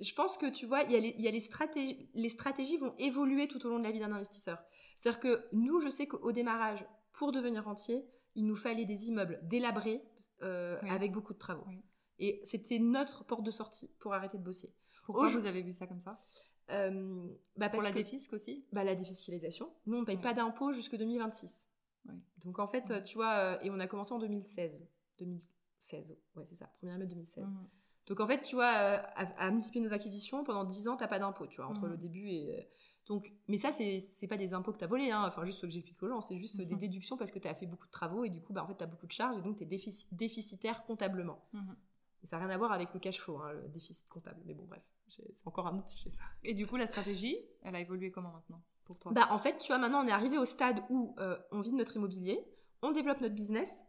je 0.00 0.14
pense 0.14 0.36
que 0.38 0.50
tu 0.50 0.66
vois, 0.66 0.82
il 0.82 0.92
y 0.92 0.96
a 0.96 1.00
les, 1.00 1.14
il 1.18 1.22
y 1.22 1.28
a 1.28 1.30
les 1.30 1.40
stratégies, 1.40 2.10
les 2.14 2.28
stratégies 2.30 2.78
vont 2.78 2.94
évoluer 2.98 3.46
tout 3.48 3.64
au 3.66 3.68
long 3.70 3.78
de 3.78 3.84
la 3.84 3.90
vie 3.92 4.00
d'un 4.00 4.12
investisseur. 4.12 4.58
C'est-à-dire 4.96 5.20
que 5.20 5.46
nous, 5.52 5.78
je 5.80 5.88
sais 5.88 6.06
qu'au 6.06 6.32
démarrage, 6.32 6.84
pour 7.12 7.32
devenir 7.32 7.64
rentier, 7.64 8.04
il 8.34 8.46
nous 8.46 8.56
fallait 8.56 8.86
des 8.86 9.08
immeubles 9.08 9.40
délabrés 9.42 10.02
euh, 10.42 10.78
Oui. 10.82 10.90
avec 10.90 11.12
beaucoup 11.12 11.34
de 11.34 11.38
travaux. 11.38 11.64
Oui. 11.68 11.82
Et 12.18 12.40
c'était 12.44 12.78
notre 12.78 13.24
porte 13.24 13.42
de 13.44 13.50
sortie 13.50 13.88
pour 13.98 14.14
arrêter 14.14 14.38
de 14.38 14.42
bosser. 14.42 14.74
Pourquoi 15.04 15.26
Aujourd- 15.26 15.40
vous 15.42 15.46
avez 15.46 15.62
vu 15.62 15.72
ça 15.72 15.86
comme 15.86 16.00
ça? 16.00 16.22
Euh, 16.70 17.26
bah 17.56 17.68
Pour 17.68 17.78
parce 17.78 17.84
la 17.84 17.90
que- 17.90 17.98
défisque 17.98 18.32
aussi 18.32 18.64
bah, 18.72 18.84
la 18.84 18.94
défiscalisation. 18.94 19.70
Nous, 19.86 19.96
on 19.98 20.04
paye 20.04 20.16
Ouais. 20.16 20.22
pas 20.22 20.34
d'impôts 20.34 20.72
jusque 20.72 20.96
2026. 20.96 21.68
Ouais. 22.08 22.14
Donc 22.38 22.58
en 22.58 22.66
fait, 22.66 22.88
Ouais. 22.90 23.04
tu 23.04 23.16
vois, 23.16 23.32
euh, 23.34 23.58
et 23.62 23.70
on 23.70 23.78
a 23.80 23.86
commencé 23.86 24.12
en 24.14 24.18
2016. 24.18 24.86
2016, 25.18 26.16
ouais, 26.36 26.44
c'est 26.48 26.54
ça, 26.56 26.66
première 26.78 26.94
année 26.96 27.06
2016. 27.06 27.44
Mhm. 27.44 27.68
Donc 28.06 28.20
en 28.20 28.26
fait, 28.26 28.42
tu 28.42 28.54
vois, 28.56 28.72
euh, 28.72 28.96
à, 29.16 29.46
à 29.46 29.50
multiplier 29.50 29.84
nos 29.84 29.92
acquisitions, 29.92 30.42
pendant 30.44 30.64
10 30.64 30.88
ans, 30.88 30.96
t'as 30.96 31.08
pas 31.08 31.18
d'impôt, 31.18 31.46
tu 31.46 31.56
vois, 31.60 31.66
entre 31.70 31.82
Mhm. 31.82 31.90
le 31.90 31.96
début 31.96 32.28
et... 32.28 32.58
euh, 32.58 32.62
donc, 33.06 33.32
mais 33.48 33.56
ça, 33.56 33.72
c'est 33.72 34.28
pas 34.28 34.36
des 34.36 34.54
impôts 34.54 34.72
que 34.72 34.78
t'as 34.78 34.86
volés, 34.86 35.10
hein, 35.10 35.24
enfin 35.26 35.44
juste 35.44 35.58
ce 35.58 35.66
que 35.66 35.72
j'explique 35.72 36.00
aux 36.02 36.08
gens, 36.08 36.20
c'est 36.20 36.38
juste 36.38 36.60
euh, 36.60 36.64
des 36.64 36.74
Mhm. 36.74 36.80
déductions 36.80 37.16
parce 37.16 37.32
que 37.32 37.38
t'as 37.40 37.54
fait 37.54 37.66
beaucoup 37.66 37.86
de 37.86 37.90
travaux 37.90 38.24
et 38.24 38.30
du 38.30 38.40
coup, 38.40 38.52
bah, 38.52 38.62
en 38.62 38.68
fait, 38.68 38.74
t'as 38.76 38.86
beaucoup 38.86 39.06
de 39.06 39.12
charges 39.12 39.36
et 39.36 39.42
donc 39.42 39.56
t'es 39.56 39.64
défici- 39.64 40.06
déficitaire 40.12 40.84
comptablement. 40.84 41.44
Mhm. 41.52 41.76
Et 42.22 42.26
ça 42.26 42.38
n'a 42.38 42.44
rien 42.46 42.54
à 42.54 42.58
voir 42.58 42.70
avec 42.72 42.92
le 42.94 43.00
cash 43.00 43.18
flow, 43.20 43.38
hein, 43.38 43.52
le 43.52 43.68
déficit 43.68 44.08
comptable. 44.08 44.40
Mais 44.44 44.54
bon, 44.54 44.64
bref, 44.64 44.82
c'est 45.10 45.46
encore 45.46 45.66
un 45.66 45.78
autre 45.78 45.88
sujet 45.88 46.10
ça. 46.10 46.22
Et 46.44 46.54
du 46.54 46.66
coup, 46.66 46.76
la 46.76 46.86
stratégie, 46.86 47.36
elle 47.62 47.74
a 47.76 47.80
évolué 47.80 48.10
comment 48.10 48.32
maintenant 48.32 48.62
pour 48.84 48.98
toi? 48.98 49.12
Bah 49.12 49.28
en 49.30 49.38
fait, 49.38 49.58
tu 49.58 49.68
vois, 49.68 49.78
maintenant 49.78 50.04
on 50.04 50.08
est 50.08 50.12
arrivé 50.12 50.38
au 50.38 50.44
stade 50.44 50.82
où 50.90 51.14
euh, 51.18 51.36
on 51.50 51.60
vit 51.60 51.70
de 51.70 51.76
notre 51.76 51.96
immobilier, 51.96 52.44
on 52.82 52.92
développe 52.92 53.20
notre 53.20 53.34
business, 53.34 53.84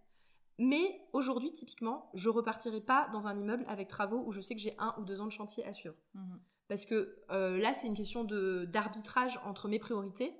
mais 0.57 1.01
aujourd'hui, 1.13 1.53
typiquement, 1.53 2.09
je 2.13 2.29
repartirai 2.29 2.81
pas 2.81 3.09
dans 3.13 3.27
un 3.27 3.39
immeuble 3.39 3.65
avec 3.67 3.87
travaux 3.87 4.23
où 4.25 4.31
je 4.31 4.41
sais 4.41 4.53
que 4.53 4.61
j'ai 4.61 4.75
un 4.77 4.93
ou 4.99 5.03
deux 5.05 5.21
ans 5.21 5.25
de 5.25 5.31
chantier 5.31 5.65
à 5.65 5.73
suivre. 5.73 5.95
Mhm. 6.13 6.39
Parce 6.67 6.85
que 6.85 7.17
euh, 7.31 7.57
là, 7.57 7.73
c'est 7.73 7.87
une 7.87 7.95
question 7.95 8.23
de 8.23 8.65
d'arbitrage 8.65 9.39
entre 9.43 9.67
mes 9.67 9.79
priorités. 9.79 10.33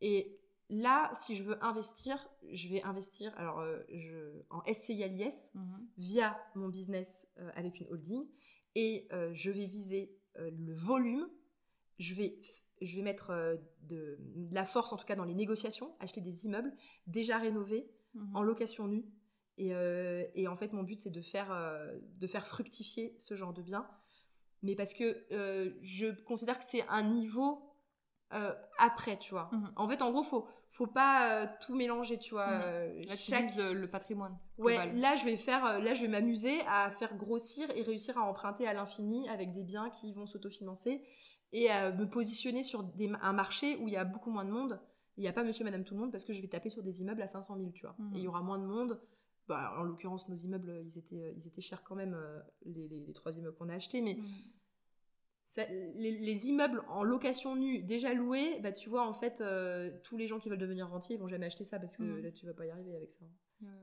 Et 0.00 0.38
là, 0.70 1.10
si 1.12 1.34
je 1.34 1.42
veux 1.42 1.62
investir, 1.64 2.28
je 2.52 2.68
vais 2.68 2.82
investir 2.82 3.32
alors, 3.36 3.58
euh, 3.60 3.80
je, 3.92 4.42
en 4.50 4.62
SCI 4.72 5.02
à 5.02 5.08
l'IS 5.08 5.50
Mhm. 5.54 5.88
via 5.96 6.38
mon 6.54 6.68
business 6.68 7.30
euh, 7.38 7.50
avec 7.56 7.80
une 7.80 7.88
holding. 7.90 8.26
Et 8.80 9.08
euh, 9.12 9.30
je 9.32 9.50
vais 9.50 9.66
viser 9.66 10.16
euh, 10.38 10.52
le 10.52 10.72
volume. 10.72 11.28
Je 11.98 12.14
vais, 12.14 12.38
je 12.80 12.94
vais 12.94 13.02
mettre 13.02 13.30
euh, 13.30 13.56
de, 13.82 14.16
de 14.20 14.54
la 14.54 14.64
force, 14.64 14.92
en 14.92 14.96
tout 14.96 15.04
cas 15.04 15.16
dans 15.16 15.24
les 15.24 15.34
négociations, 15.34 15.96
acheter 15.98 16.20
des 16.20 16.46
immeubles 16.46 16.72
déjà 17.08 17.38
rénovés 17.38 17.90
Mhm. 18.14 18.36
en 18.36 18.42
location 18.42 18.86
nue. 18.86 19.04
Et, 19.58 19.72
et 20.34 20.46
en 20.48 20.56
fait, 20.56 20.72
mon 20.72 20.82
but, 20.84 20.98
c'est 21.00 21.10
de 21.10 21.20
faire, 21.20 21.50
de 22.22 22.26
faire 22.28 22.46
fructifier 22.46 23.16
ce 23.18 23.34
genre 23.34 23.52
de 23.52 23.60
bien. 23.60 23.86
Mais 24.62 24.74
parce 24.76 24.94
que 24.94 25.26
je 25.82 26.06
considère 26.22 26.58
que 26.58 26.64
c'est 26.64 26.86
un 26.88 27.02
niveau 27.02 27.67
euh, 28.32 28.52
après, 28.78 29.18
tu 29.18 29.30
vois. 29.30 29.48
Mhm. 29.52 29.72
En 29.76 29.88
fait, 29.88 30.02
en 30.02 30.10
gros, 30.10 30.22
faut, 30.22 30.46
faut 30.70 30.86
pas 30.86 31.42
euh, 31.42 31.46
tout 31.64 31.74
mélanger, 31.74 32.18
tu 32.18 32.34
vois. 32.34 32.50
Là, 32.50 32.88
tu 33.16 33.16
chaque- 33.30 33.42
vises 33.42 33.58
le, 33.58 33.88
patrimoine. 33.88 34.38
Ouais, 34.58 34.74
global. 34.74 35.00
là 35.00 35.16
je 35.16 35.24
vais 35.24 35.36
faire, 35.36 35.78
là 35.80 35.94
je 35.94 36.02
vais 36.02 36.08
m'amuser 36.08 36.60
à 36.68 36.90
faire 36.90 37.16
grossir 37.16 37.70
et 37.74 37.82
réussir 37.82 38.18
à 38.18 38.22
emprunter 38.22 38.66
à 38.66 38.74
l'infini 38.74 39.28
avec 39.28 39.52
des 39.52 39.62
biens 39.64 39.88
qui 39.90 40.12
vont 40.12 40.26
s'autofinancer 40.26 41.02
et 41.52 41.70
à 41.70 41.90
me 41.90 42.08
positionner 42.08 42.62
sur 42.62 42.82
des- 42.82 43.10
un 43.22 43.32
marché 43.32 43.76
où 43.76 43.88
il 43.88 43.94
y 43.94 43.96
a 43.96 44.04
beaucoup 44.04 44.30
moins 44.30 44.44
de 44.44 44.50
monde. 44.50 44.78
Il 45.16 45.22
n'y 45.22 45.28
a 45.28 45.32
pas 45.32 45.42
Monsieur, 45.42 45.64
Madame, 45.64 45.82
tout 45.84 45.94
le 45.94 46.00
monde 46.00 46.12
parce 46.12 46.24
que 46.24 46.32
je 46.32 46.40
vais 46.42 46.48
taper 46.48 46.68
sur 46.68 46.82
des 46.82 47.00
immeubles 47.00 47.22
à 47.22 47.26
500 47.26 47.56
000, 47.56 47.70
tu 47.72 47.86
vois. 47.86 47.96
Mhm. 47.98 48.14
Et 48.14 48.18
il 48.18 48.24
y 48.24 48.28
aura 48.28 48.42
moins 48.42 48.58
de 48.58 48.66
monde. 48.66 49.00
Bah, 49.48 49.72
en 49.78 49.82
l'occurrence, 49.82 50.28
nos 50.28 50.36
immeubles, 50.36 50.82
ils 50.84 50.98
étaient, 50.98 51.32
ils 51.34 51.46
étaient 51.46 51.62
chers 51.62 51.82
quand 51.82 51.94
même, 51.96 52.14
les, 52.66 52.86
les- 52.88 53.00
les 53.06 53.12
trois 53.14 53.32
immeubles 53.32 53.56
qu'on 53.56 53.70
a 53.70 53.74
achetés, 53.74 54.02
mais 54.02 54.14
Mhm. 54.16 54.26
Ça- 55.48 55.66
les, 55.66 56.12
les 56.18 56.46
immeubles 56.48 56.84
en 56.88 57.02
location 57.02 57.56
nue 57.56 57.82
déjà 57.82 58.12
loués, 58.14 58.60
bah 58.60 58.70
tu 58.70 58.88
vois 58.90 59.04
en 59.08 59.12
fait 59.14 59.40
euh, 59.40 59.90
tous 60.04 60.16
les 60.18 60.26
gens 60.26 60.38
qui 60.38 60.48
veulent 60.50 60.58
devenir 60.58 60.88
rentiers 60.88 61.16
ils 61.16 61.18
vont 61.18 61.26
jamais 61.26 61.46
acheter 61.46 61.64
ça 61.64 61.78
parce 61.80 61.96
que 61.96 62.02
Mhm. 62.02 62.22
là 62.22 62.30
tu 62.30 62.44
vas 62.46 62.52
pas 62.54 62.66
y 62.66 62.70
arriver 62.70 62.94
avec 62.94 63.10
ça. 63.10 63.24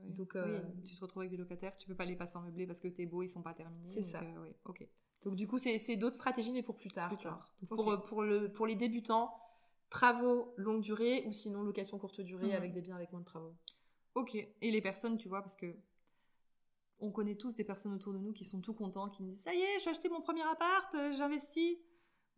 Donc, 0.04 0.32
Oui, 0.36 0.40
euh, 0.40 0.62
tu 0.86 0.94
te 0.94 1.00
retrouves 1.02 1.20
avec 1.22 1.30
des 1.32 1.36
locataires, 1.36 1.76
tu 1.76 1.86
peux 1.86 1.94
pas 1.94 2.06
les 2.06 2.16
passer 2.16 2.38
en 2.38 2.42
meublé 2.42 2.66
parce 2.66 2.80
que 2.80 2.88
tes 2.88 3.04
beaux 3.04 3.22
ils 3.22 3.28
sont 3.28 3.42
pas 3.42 3.52
terminés. 3.52 3.84
C'est 3.84 4.02
ça. 4.02 4.20
euh, 4.22 4.42
oui, 4.42 4.54
ok. 4.64 4.86
Donc 5.24 5.34
du 5.36 5.46
coup 5.46 5.58
c'est 5.58 5.96
d'autres 5.96 6.14
stratégies 6.16 6.52
mais 6.52 6.62
pour 6.62 6.76
plus 6.76 6.88
tard. 6.88 7.08
Plus. 7.14 7.28
Donc, 7.28 7.68
pour, 7.68 8.04
pour, 8.06 8.22
le, 8.22 8.50
pour 8.50 8.66
les 8.66 8.76
débutants, 8.76 9.34
travaux 9.90 10.54
longue 10.56 10.80
durée 10.82 11.24
ou 11.26 11.32
sinon 11.32 11.62
location 11.62 11.98
courte 11.98 12.20
durée 12.20 12.48
Mhm. 12.48 12.52
avec 12.54 12.72
des 12.72 12.80
biens 12.80 12.96
avec 12.96 13.10
moins 13.12 13.20
de 13.20 13.26
travaux. 13.26 13.54
Ok. 14.14 14.34
Et 14.36 14.70
les 14.70 14.80
personnes, 14.80 15.18
tu 15.18 15.28
vois, 15.28 15.42
parce 15.42 15.56
que 15.56 15.74
on 17.00 17.10
connaît 17.10 17.36
tous 17.36 17.54
des 17.54 17.64
personnes 17.64 17.92
autour 17.92 18.12
de 18.12 18.18
nous 18.18 18.32
qui 18.32 18.44
sont 18.44 18.60
tout 18.60 18.74
contents, 18.74 19.10
qui 19.10 19.22
me 19.22 19.30
disent 19.30 19.42
ça 19.42 19.54
y 19.54 19.60
est, 19.60 19.78
j'ai 19.80 19.90
acheté 19.90 20.08
mon 20.08 20.20
premier 20.20 20.42
appart, 20.42 20.94
euh, 20.94 21.12
j'investis. 21.12 21.78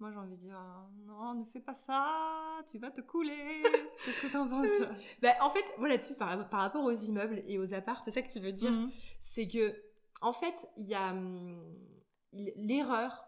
Moi, 0.01 0.13
j'ai 0.13 0.19
envie 0.19 0.37
de 0.37 0.41
dire 0.41 0.61
non, 1.07 1.35
ne 1.35 1.45
fais 1.45 1.61
pas 1.61 1.75
ça, 1.75 2.63
tu 2.71 2.79
vas 2.79 2.91
te 2.91 3.01
couler. 3.01 3.63
Qu'est-ce 4.05 4.27
que 4.27 4.33
t'en 4.33 4.49
penses 4.49 4.69
Bah, 5.23 5.33
en 5.41 5.51
fait, 5.51 5.65
moi 5.79 5.89
là-dessus, 5.89 6.15
par, 6.15 6.49
par 6.49 6.61
rapport 6.61 6.85
aux 6.85 6.93
immeubles 6.93 7.43
et 7.49 7.59
aux 7.59 7.75
apparts, 7.75 8.03
c'est 8.05 8.13
ça 8.13 8.23
que 8.23 8.31
tu 8.31 8.39
veux 8.39 8.53
dire 8.53 8.71
Mhm. 8.71 8.91
C'est 9.19 9.49
que, 9.49 9.75
en 10.21 10.33
fait, 10.33 10.69
il 10.77 10.87
y 10.87 10.95
a 10.95 11.11
hum, 11.11 11.61
l'erreur, 12.33 13.25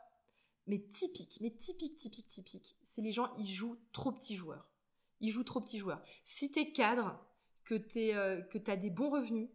mais 0.66 0.80
typique, 0.80 1.38
mais 1.40 1.50
typique, 1.50 1.96
typique, 1.96 2.28
typique, 2.28 2.76
c'est 2.82 3.02
les 3.02 3.10
gens, 3.12 3.34
ils 3.38 3.50
jouent 3.50 3.78
trop 3.92 4.12
petits 4.12 4.36
joueurs. 4.36 4.70
Ils 5.20 5.30
jouent 5.30 5.44
trop 5.44 5.60
petits 5.60 5.78
joueurs. 5.78 6.00
Si 6.22 6.50
t'es 6.52 6.70
cadre, 6.72 7.18
que 7.64 7.74
t'es, 7.74 8.14
euh, 8.14 8.40
que 8.42 8.58
t'as 8.58 8.76
des 8.76 8.90
bons 8.90 9.10
revenus, 9.10 9.48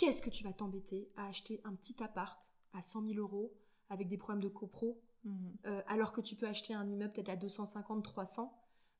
qu'est-ce 0.00 0.22
que 0.22 0.30
tu 0.30 0.42
vas 0.44 0.52
t'embêter 0.52 1.10
à 1.16 1.26
acheter 1.28 1.60
un 1.64 1.74
petit 1.74 2.02
appart 2.02 2.40
à 2.72 2.80
100 2.80 3.02
000 3.06 3.18
euros 3.20 3.52
avec 3.90 4.08
des 4.08 4.16
problèmes 4.16 4.42
de 4.42 4.48
copro 4.48 5.00
Mhm. 5.22 5.56
euh, 5.66 5.82
alors 5.86 6.12
que 6.12 6.22
tu 6.22 6.34
peux 6.34 6.46
acheter 6.46 6.72
un 6.72 6.88
immeuble 6.88 7.12
peut-être 7.12 7.28
à 7.28 7.36
250, 7.36 8.02
300 8.02 8.56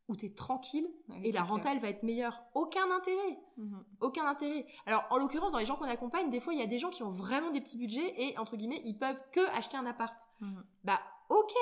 où 0.09 0.17
tu 0.17 0.27
es 0.27 0.35
tranquille 0.35 0.87
Ouais, 1.09 1.21
et 1.25 1.33
la 1.33 1.43
renta 1.45 1.73
elle 1.73 1.81
va 1.81 1.89
être 1.89 2.03
meilleure? 2.03 2.43
Aucun 2.55 2.91
intérêt. 2.91 3.39
Mhm. 3.57 3.83
Aucun 4.01 4.27
intérêt. 4.27 4.67
Alors 4.85 5.07
en 5.09 5.17
l'occurrence 5.17 5.53
dans 5.53 5.59
les 5.59 5.65
gens 5.65 5.77
qu'on 5.77 5.85
accompagne, 5.87 6.29
des 6.29 6.41
fois 6.41 6.53
il 6.53 6.59
y 6.61 6.63
a 6.63 6.67
des 6.67 6.79
gens 6.79 6.91
qui 6.91 7.03
ont 7.03 7.09
vraiment 7.09 7.51
des 7.53 7.63
petits 7.63 7.79
budgets 7.79 8.13
et 8.23 8.37
entre 8.37 8.57
guillemets 8.59 8.83
ils 8.85 8.99
peuvent 8.99 9.23
que 9.33 9.41
acheter 9.57 9.79
un 9.79 9.87
appart. 9.87 10.21
Mhm. 10.41 10.63
Bah 10.85 11.01
ok. 11.31 11.55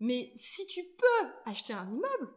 Mais 0.00 0.32
si 0.34 0.66
tu 0.66 0.80
peux 0.82 1.28
acheter 1.44 1.72
un 1.72 1.86
immeuble, 1.88 2.34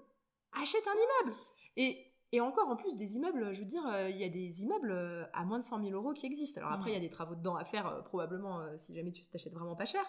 achète 0.51 0.85
un 0.87 0.93
immeuble. 0.93 1.35
Et 1.77 2.10
et 2.31 2.41
encore 2.41 2.67
en 2.69 2.75
plus 2.75 2.95
des 2.97 3.15
immeubles, 3.17 3.51
je 3.53 3.59
veux 3.59 3.65
dire, 3.65 3.85
euh, 3.87 4.09
il 4.09 4.17
y 4.17 4.23
a 4.23 4.29
des 4.29 4.61
immeubles 4.63 4.91
euh, 4.91 5.25
à 5.33 5.43
moins 5.45 5.59
de 5.59 5.63
100 5.63 5.79
000 5.83 5.91
euros 5.91 6.13
qui 6.13 6.25
existent. 6.25 6.61
Alors 6.61 6.71
après, 6.73 6.91
il 6.91 6.93
y 6.93 6.97
a 6.97 7.01
des 7.01 7.09
travaux 7.09 7.35
dedans 7.35 7.55
à 7.55 7.63
faire, 7.63 7.87
euh, 7.87 8.01
probablement, 8.01 8.77
si 8.77 8.95
jamais 8.95 9.11
tu 9.11 9.21
t'achètes 9.27 9.53
vraiment 9.53 9.75
pas 9.75 9.85
cher. 9.85 10.03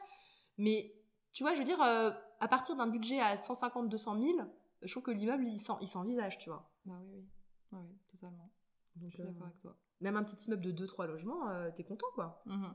Mais 0.58 0.94
tu 1.32 1.42
vois, 1.42 1.54
je 1.54 1.58
veux 1.58 1.64
dire, 1.64 1.80
à 1.80 2.48
partir 2.48 2.76
d'un 2.76 2.86
budget 2.86 3.18
à 3.20 3.36
150 3.36 3.88
200 3.88 4.18
000, 4.20 4.38
je 4.82 4.90
trouve 4.90 5.02
que 5.04 5.10
l'immeuble, 5.10 5.44
il 5.46 5.58
s'en- 5.58 5.78
il 5.80 5.88
s'envisage, 5.88 6.38
tu 6.38 6.50
vois. 6.50 6.70
Bah 6.84 6.94
oui, 7.02 7.10
oui. 7.14 7.24
Oui, 7.72 7.98
totalement. 8.10 8.50
Donc, 8.96 9.10
Je 9.10 9.14
suis 9.14 9.22
euh, 9.22 9.26
d'accord 9.26 9.46
avec 9.46 9.58
toi. 9.60 9.76
même 10.00 10.16
un 10.16 10.24
petit 10.24 10.36
immeuble 10.46 10.62
de 10.62 10.70
2-3 10.72 11.06
logements, 11.06 11.48
euh, 11.48 11.70
t'es 11.74 11.84
content, 11.84 12.06
quoi. 12.14 12.42
Mhm. 12.46 12.74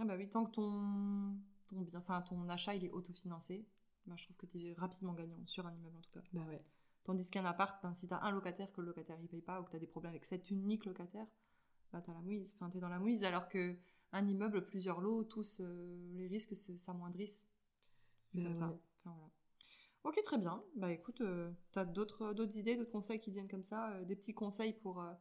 Ah 0.00 0.04
bah 0.04 0.14
oui, 0.18 0.28
tant 0.28 0.44
que 0.44 0.50
ton, 0.50 1.36
ton, 1.68 1.80
bien, 1.80 2.00
ton 2.22 2.48
achat 2.48 2.74
il 2.74 2.84
est 2.84 2.90
autofinancé, 2.90 3.66
bah, 4.06 4.14
je 4.16 4.24
trouve 4.24 4.36
que 4.36 4.46
tu 4.46 4.60
es 4.66 4.74
rapidement 4.74 5.14
gagnant 5.14 5.38
sur 5.46 5.66
un 5.66 5.72
immeuble 5.72 5.96
en 5.96 6.00
tout 6.02 6.10
cas. 6.10 6.20
Bah 6.32 6.42
ouais. 6.48 6.62
Tandis 7.04 7.30
qu'un 7.30 7.44
appart, 7.44 7.82
ben, 7.82 7.92
si 7.94 8.08
tu 8.08 8.14
as 8.14 8.22
un 8.22 8.32
locataire 8.32 8.72
que 8.72 8.80
le 8.80 8.88
locataire 8.88 9.18
il 9.20 9.28
paye 9.28 9.42
pas 9.42 9.60
ou 9.60 9.64
que 9.64 9.70
tu 9.70 9.76
as 9.76 9.80
des 9.80 9.86
problèmes 9.86 10.12
avec 10.12 10.24
cet 10.24 10.50
unique 10.50 10.86
locataire, 10.86 11.26
bah, 11.92 12.02
tu 12.02 12.10
la 12.12 12.20
mouise. 12.20 12.54
Enfin, 12.56 12.70
tu 12.70 12.78
es 12.78 12.80
dans 12.80 12.88
la 12.90 12.98
mouise 12.98 13.24
alors 13.24 13.48
que 13.48 13.76
un 14.12 14.26
immeuble, 14.28 14.66
plusieurs 14.66 15.00
lots, 15.00 15.24
tous 15.24 15.60
euh, 15.60 15.98
les 16.16 16.28
risques 16.28 16.56
se- 16.56 16.76
s'amoindrissent. 16.76 17.48
C'est 18.34 18.42
Bah 18.42 18.42
comme 18.42 18.56
ça. 18.56 18.66
ouais. 18.68 18.78
Enfin, 19.00 19.14
voilà. 19.16 19.32
Ok, 20.04 20.20
très 20.22 20.38
bien. 20.38 20.62
Bah 20.76 20.92
écoute, 20.92 21.22
tu 21.72 21.78
as 21.78 21.84
d'autres 21.84 22.32
d'autres 22.34 22.56
idées, 22.58 22.76
d'autres 22.76 22.90
conseils 22.92 23.20
qui 23.20 23.30
viennent 23.30 23.48
comme 23.48 23.62
ça, 23.62 23.92
euh, 23.92 24.04
des 24.04 24.16
petits 24.16 24.34
conseils 24.34 24.74
pour, 24.74 25.00
euh, 25.00 25.12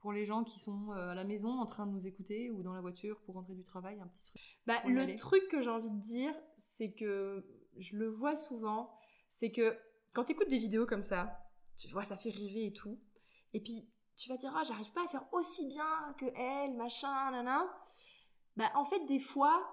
pour 0.00 0.12
les 0.12 0.26
gens 0.26 0.44
qui 0.44 0.60
sont 0.60 0.92
euh, 0.92 1.10
à 1.10 1.14
la 1.14 1.24
maison 1.24 1.50
en 1.60 1.66
train 1.66 1.86
de 1.86 1.92
nous 1.92 2.06
écouter 2.06 2.50
ou 2.50 2.62
dans 2.62 2.74
la 2.74 2.80
voiture 2.82 3.20
pour 3.22 3.36
rentrer 3.36 3.54
du 3.54 3.64
travail, 3.64 4.00
un 4.00 4.08
petit 4.08 4.24
truc. 4.24 4.60
Bah, 4.66 4.82
le 4.86 5.02
aller? 5.02 5.16
truc 5.16 5.42
que 5.48 5.62
j'ai 5.62 5.70
envie 5.70 5.90
de 5.90 6.00
dire, 6.00 6.34
c'est 6.56 6.92
que 6.92 7.44
je 7.78 7.96
le 7.96 8.08
vois 8.08 8.36
souvent, 8.36 8.94
c'est 9.28 9.50
que 9.50 9.76
quand 10.12 10.24
tu 10.24 10.32
écoutes 10.32 10.48
des 10.48 10.58
vidéos 10.58 10.86
comme 10.86 11.02
ça, 11.02 11.38
tu 11.76 11.88
vois, 11.88 12.04
ça 12.04 12.16
fait 12.16 12.30
rêver 12.30 12.66
et 12.66 12.72
tout. 12.72 13.00
Et 13.52 13.60
puis, 13.60 13.88
tu 14.16 14.28
vas 14.28 14.36
dire, 14.36 14.52
ah, 14.56 14.64
j'arrive 14.64 14.92
pas 14.92 15.04
à 15.04 15.08
faire 15.08 15.26
aussi 15.32 15.66
bien 15.66 16.14
que 16.18 16.26
elle, 16.36 16.74
machin, 16.76 17.30
nana. 17.30 17.64
Bah, 18.56 18.70
en 18.74 18.84
fait, 18.84 19.04
des 19.06 19.18
fois, 19.18 19.66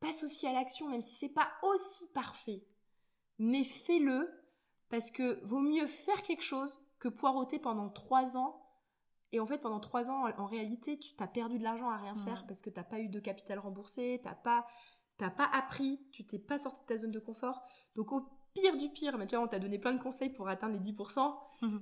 passe 0.00 0.22
aussi 0.24 0.46
à 0.46 0.52
l'action, 0.52 0.88
même 0.88 1.00
si 1.00 1.14
c'est 1.14 1.32
pas 1.32 1.50
aussi 1.62 2.10
parfait. 2.12 2.66
Mais 3.38 3.64
fais-le, 3.64 4.30
parce 4.90 5.10
que 5.10 5.42
vaut 5.44 5.60
mieux 5.60 5.86
faire 5.86 6.22
quelque 6.22 6.42
chose 6.42 6.80
que 6.98 7.08
poireauter 7.08 7.58
pendant 7.58 7.88
trois 7.88 8.36
ans. 8.36 8.58
Et 9.32 9.40
en 9.40 9.46
fait, 9.46 9.58
pendant 9.58 9.80
trois 9.80 10.10
ans, 10.10 10.28
en 10.36 10.46
réalité, 10.46 10.98
tu 10.98 11.14
t'as 11.14 11.26
perdu 11.26 11.58
de 11.58 11.64
l'argent 11.64 11.88
à 11.88 11.96
rien 11.96 12.14
faire 12.14 12.46
parce 12.46 12.60
que 12.60 12.68
t'as 12.68 12.84
pas 12.84 13.00
eu 13.00 13.08
de 13.08 13.18
capital 13.18 13.58
remboursé, 13.58 14.20
t'as 14.22 14.34
pas, 14.34 14.66
t'as 15.16 15.30
pas 15.30 15.46
appris, 15.46 16.06
tu 16.12 16.26
t'es 16.26 16.38
pas 16.38 16.58
sorti 16.58 16.82
de 16.82 16.86
ta 16.86 16.98
zone 16.98 17.10
de 17.10 17.18
confort. 17.18 17.62
Donc 17.96 18.12
au 18.12 18.28
pire 18.54 18.76
du 18.76 18.88
pire, 18.90 19.18
mais 19.18 19.26
tu 19.26 19.34
vois, 19.36 19.44
on 19.44 19.48
t'a 19.48 19.58
donné 19.58 19.78
plein 19.78 19.92
de 19.92 20.02
conseils 20.02 20.30
pour 20.30 20.48
atteindre 20.48 20.74
les 20.74 20.80
10%. 20.80 21.34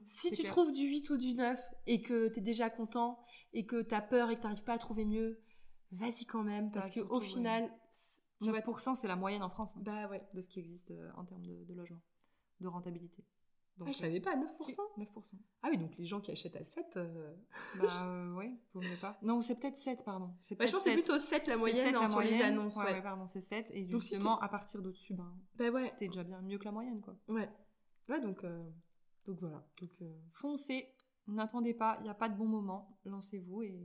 Si 0.04 0.28
C'est 0.28 0.34
tu 0.36 0.42
clair. 0.42 0.52
trouves 0.52 0.72
du 0.72 0.82
8 0.82 1.10
ou 1.10 1.16
du 1.16 1.34
9 1.34 1.60
et 1.86 2.02
que 2.02 2.28
t'es 2.28 2.40
déjà 2.40 2.70
content 2.70 3.18
et 3.52 3.66
que 3.66 3.82
t'as 3.82 4.00
peur 4.00 4.30
et 4.30 4.36
que 4.36 4.40
t'arrives 4.42 4.64
pas 4.64 4.74
à 4.74 4.78
trouver 4.78 5.04
mieux, 5.04 5.40
vas-y 5.92 6.24
quand 6.26 6.42
même 6.44 6.70
parce 6.70 6.86
Bah, 6.86 6.90
que 6.94 7.00
surtout, 7.00 7.14
au 7.14 7.20
ouais. 7.20 7.26
final, 7.26 7.72
vas- 8.40 8.52
9%, 8.52 8.94
c'est 8.94 9.08
la 9.08 9.16
moyenne 9.16 9.42
en 9.42 9.50
France 9.50 9.76
hein, 9.76 9.80
bah 9.84 10.08
ouais. 10.08 10.22
de 10.34 10.40
ce 10.40 10.48
qui 10.48 10.60
existe 10.60 10.90
euh, 10.92 11.10
en 11.16 11.24
termes 11.24 11.44
de, 11.44 11.64
de 11.64 11.74
logement, 11.74 12.00
de 12.60 12.68
rentabilité. 12.68 13.24
Donc, 13.80 13.88
Ah, 13.88 13.92
je 13.92 13.98
savais 13.98 14.20
pas, 14.20 14.36
9%. 14.36 14.46
Si, 14.60 14.72
9%. 14.98 15.34
Ah 15.62 15.68
oui, 15.70 15.78
donc 15.78 15.96
les 15.96 16.04
gens 16.04 16.20
qui 16.20 16.30
achètent 16.30 16.54
à 16.56 16.64
7, 16.64 16.96
euh... 16.98 17.34
Bah 17.80 17.86
euh, 18.04 18.34
ouais, 18.34 18.52
vaut 18.74 18.80
mieux 18.82 18.96
pas. 19.00 19.18
Non, 19.22 19.40
c'est 19.40 19.54
peut-être 19.58 19.76
7, 19.76 20.04
pardon. 20.04 20.34
C'est 20.42 20.54
bah, 20.54 20.66
je 20.66 20.72
pense 20.72 20.84
que 20.84 20.90
c'est 20.90 20.96
plutôt 20.96 21.18
7 21.18 21.46
la 21.48 21.56
moyenne 21.56 21.86
7 21.86 21.96
hein, 21.96 22.00
la 22.02 22.06
sur 22.06 22.20
les 22.20 22.42
annonces. 22.42 22.76
Ouais, 22.76 22.84
Ouais, 22.84 22.92
ouais, 22.92 23.02
pardon, 23.02 23.26
c'est 23.26 23.40
7. 23.40 23.70
Et 23.72 23.86
Donc, 23.86 24.02
si 24.02 24.10
justement, 24.10 24.38
à 24.40 24.48
partir 24.50 24.82
d'au-dessus, 24.82 25.14
ben, 25.14 25.34
Bah 25.56 25.70
ouais. 25.70 25.94
t'es 25.96 26.08
déjà 26.08 26.22
bien 26.24 26.42
mieux 26.42 26.58
que 26.58 26.64
la 26.66 26.72
moyenne, 26.72 27.00
quoi. 27.00 27.16
Ouais. 27.28 27.50
Ouais, 28.10 28.20
donc, 28.20 28.44
euh, 28.44 28.70
donc 29.24 29.40
voilà. 29.40 29.64
Donc, 29.80 29.90
euh, 30.02 30.14
Foncez, 30.34 30.94
n'attendez 31.26 31.72
pas, 31.72 31.96
il 32.00 32.02
n'y 32.02 32.10
a 32.10 32.14
pas 32.14 32.28
de 32.28 32.36
bon 32.36 32.46
moment. 32.46 32.98
Lancez-vous 33.06 33.62
et 33.62 33.80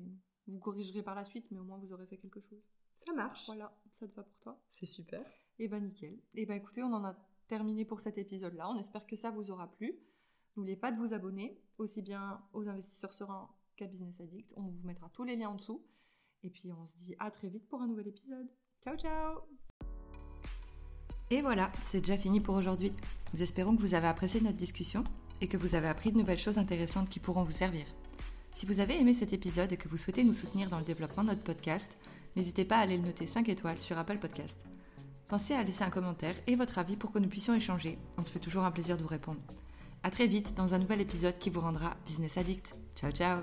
vous 0.47 0.59
corrigerez 0.59 1.03
par 1.03 1.15
la 1.15 1.23
suite, 1.23 1.47
mais 1.51 1.59
au 1.59 1.63
moins 1.63 1.77
vous 1.77 1.93
aurez 1.93 2.05
fait 2.05 2.17
quelque 2.17 2.41
chose. 2.41 2.69
ça 3.07 3.13
marche. 3.13 3.45
Voilà, 3.45 3.73
ça 3.99 4.07
te 4.07 4.13
va 4.13 4.23
pour 4.23 4.37
toi? 4.39 4.59
C'est 4.69 4.85
super. 4.85 5.23
Et 5.57 5.67
ben 5.69 5.79
nickel. 5.79 6.19
Et 6.33 6.45
ben 6.45 6.55
écoutez, 6.55 6.83
on 6.83 6.91
en 6.91 7.05
a 7.05 7.15
terminé 7.47 7.85
pour 7.85 7.99
cet 7.99 8.17
épisode-là. 8.17 8.69
On 8.69 8.77
espère 8.77 9.05
que 9.05 9.15
ça 9.15 9.31
vous 9.31 9.51
aura 9.51 9.71
plu. 9.71 9.97
N'oubliez 10.55 10.77
pas 10.77 10.91
de 10.91 10.97
vous 10.97 11.13
abonner, 11.13 11.59
aussi 11.77 12.01
bien 12.01 12.41
aux 12.53 12.69
investisseurs 12.69 13.13
sereins 13.13 13.49
qu'à 13.75 13.87
Business 13.87 14.21
Addict. 14.21 14.53
On 14.57 14.63
vous 14.63 14.87
mettra 14.87 15.09
tous 15.09 15.23
les 15.23 15.35
liens 15.35 15.49
en 15.49 15.55
dessous. 15.55 15.83
Et 16.43 16.49
puis 16.49 16.71
on 16.71 16.85
se 16.85 16.95
dit 16.95 17.15
à 17.19 17.31
très 17.31 17.49
vite 17.49 17.67
pour 17.67 17.81
un 17.81 17.87
nouvel 17.87 18.07
épisode. 18.07 18.47
Ciao 18.81 18.95
ciao 18.95 19.39
Et 21.29 21.41
voilà, 21.41 21.71
c'est 21.83 22.01
déjà 22.01 22.17
fini 22.17 22.39
pour 22.39 22.55
aujourd'hui. 22.55 22.93
Nous 23.33 23.41
espérons 23.41 23.75
que 23.75 23.81
vous 23.81 23.95
avez 23.95 24.07
apprécié 24.07 24.39
notre 24.41 24.57
discussion 24.57 25.03
et 25.41 25.47
que 25.47 25.57
vous 25.57 25.75
avez 25.75 25.87
appris 25.87 26.11
de 26.11 26.17
nouvelles 26.17 26.37
choses 26.37 26.57
intéressantes 26.57 27.09
qui 27.09 27.19
pourront 27.19 27.43
vous 27.43 27.51
servir. 27.51 27.85
Si 28.53 28.65
vous 28.65 28.79
avez 28.79 28.97
aimé 28.97 29.13
cet 29.13 29.33
épisode 29.33 29.73
et 29.73 29.77
que 29.77 29.89
vous 29.89 29.97
souhaitez 29.97 30.23
nous 30.23 30.33
soutenir 30.33 30.69
dans 30.69 30.79
le 30.79 30.85
développement 30.85 31.23
de 31.23 31.29
notre 31.29 31.43
podcast, 31.43 31.97
n'hésitez 32.35 32.63
pas 32.63 32.77
à 32.77 32.81
aller 32.81 32.97
le 32.97 33.03
noter 33.03 33.25
5 33.25 33.49
étoiles 33.49 33.79
sur 33.79 33.97
Apple 33.97 34.19
Podcast. 34.19 34.57
Pensez 35.27 35.53
à 35.53 35.63
laisser 35.63 35.83
un 35.83 35.89
commentaire 35.89 36.35
et 36.47 36.55
votre 36.55 36.77
avis 36.77 36.97
pour 36.97 37.11
que 37.11 37.19
nous 37.19 37.29
puissions 37.29 37.55
échanger. 37.55 37.97
On 38.17 38.21
se 38.21 38.29
fait 38.29 38.39
toujours 38.39 38.63
un 38.63 38.71
plaisir 38.71 38.97
de 38.97 39.01
vous 39.01 39.07
répondre. 39.07 39.41
À 40.03 40.11
très 40.11 40.27
vite 40.27 40.53
dans 40.55 40.73
un 40.73 40.77
nouvel 40.77 41.01
épisode 41.01 41.37
qui 41.39 41.49
vous 41.49 41.61
rendra 41.61 41.95
business 42.05 42.37
addict. 42.37 42.75
Ciao 42.95 43.11
ciao 43.11 43.39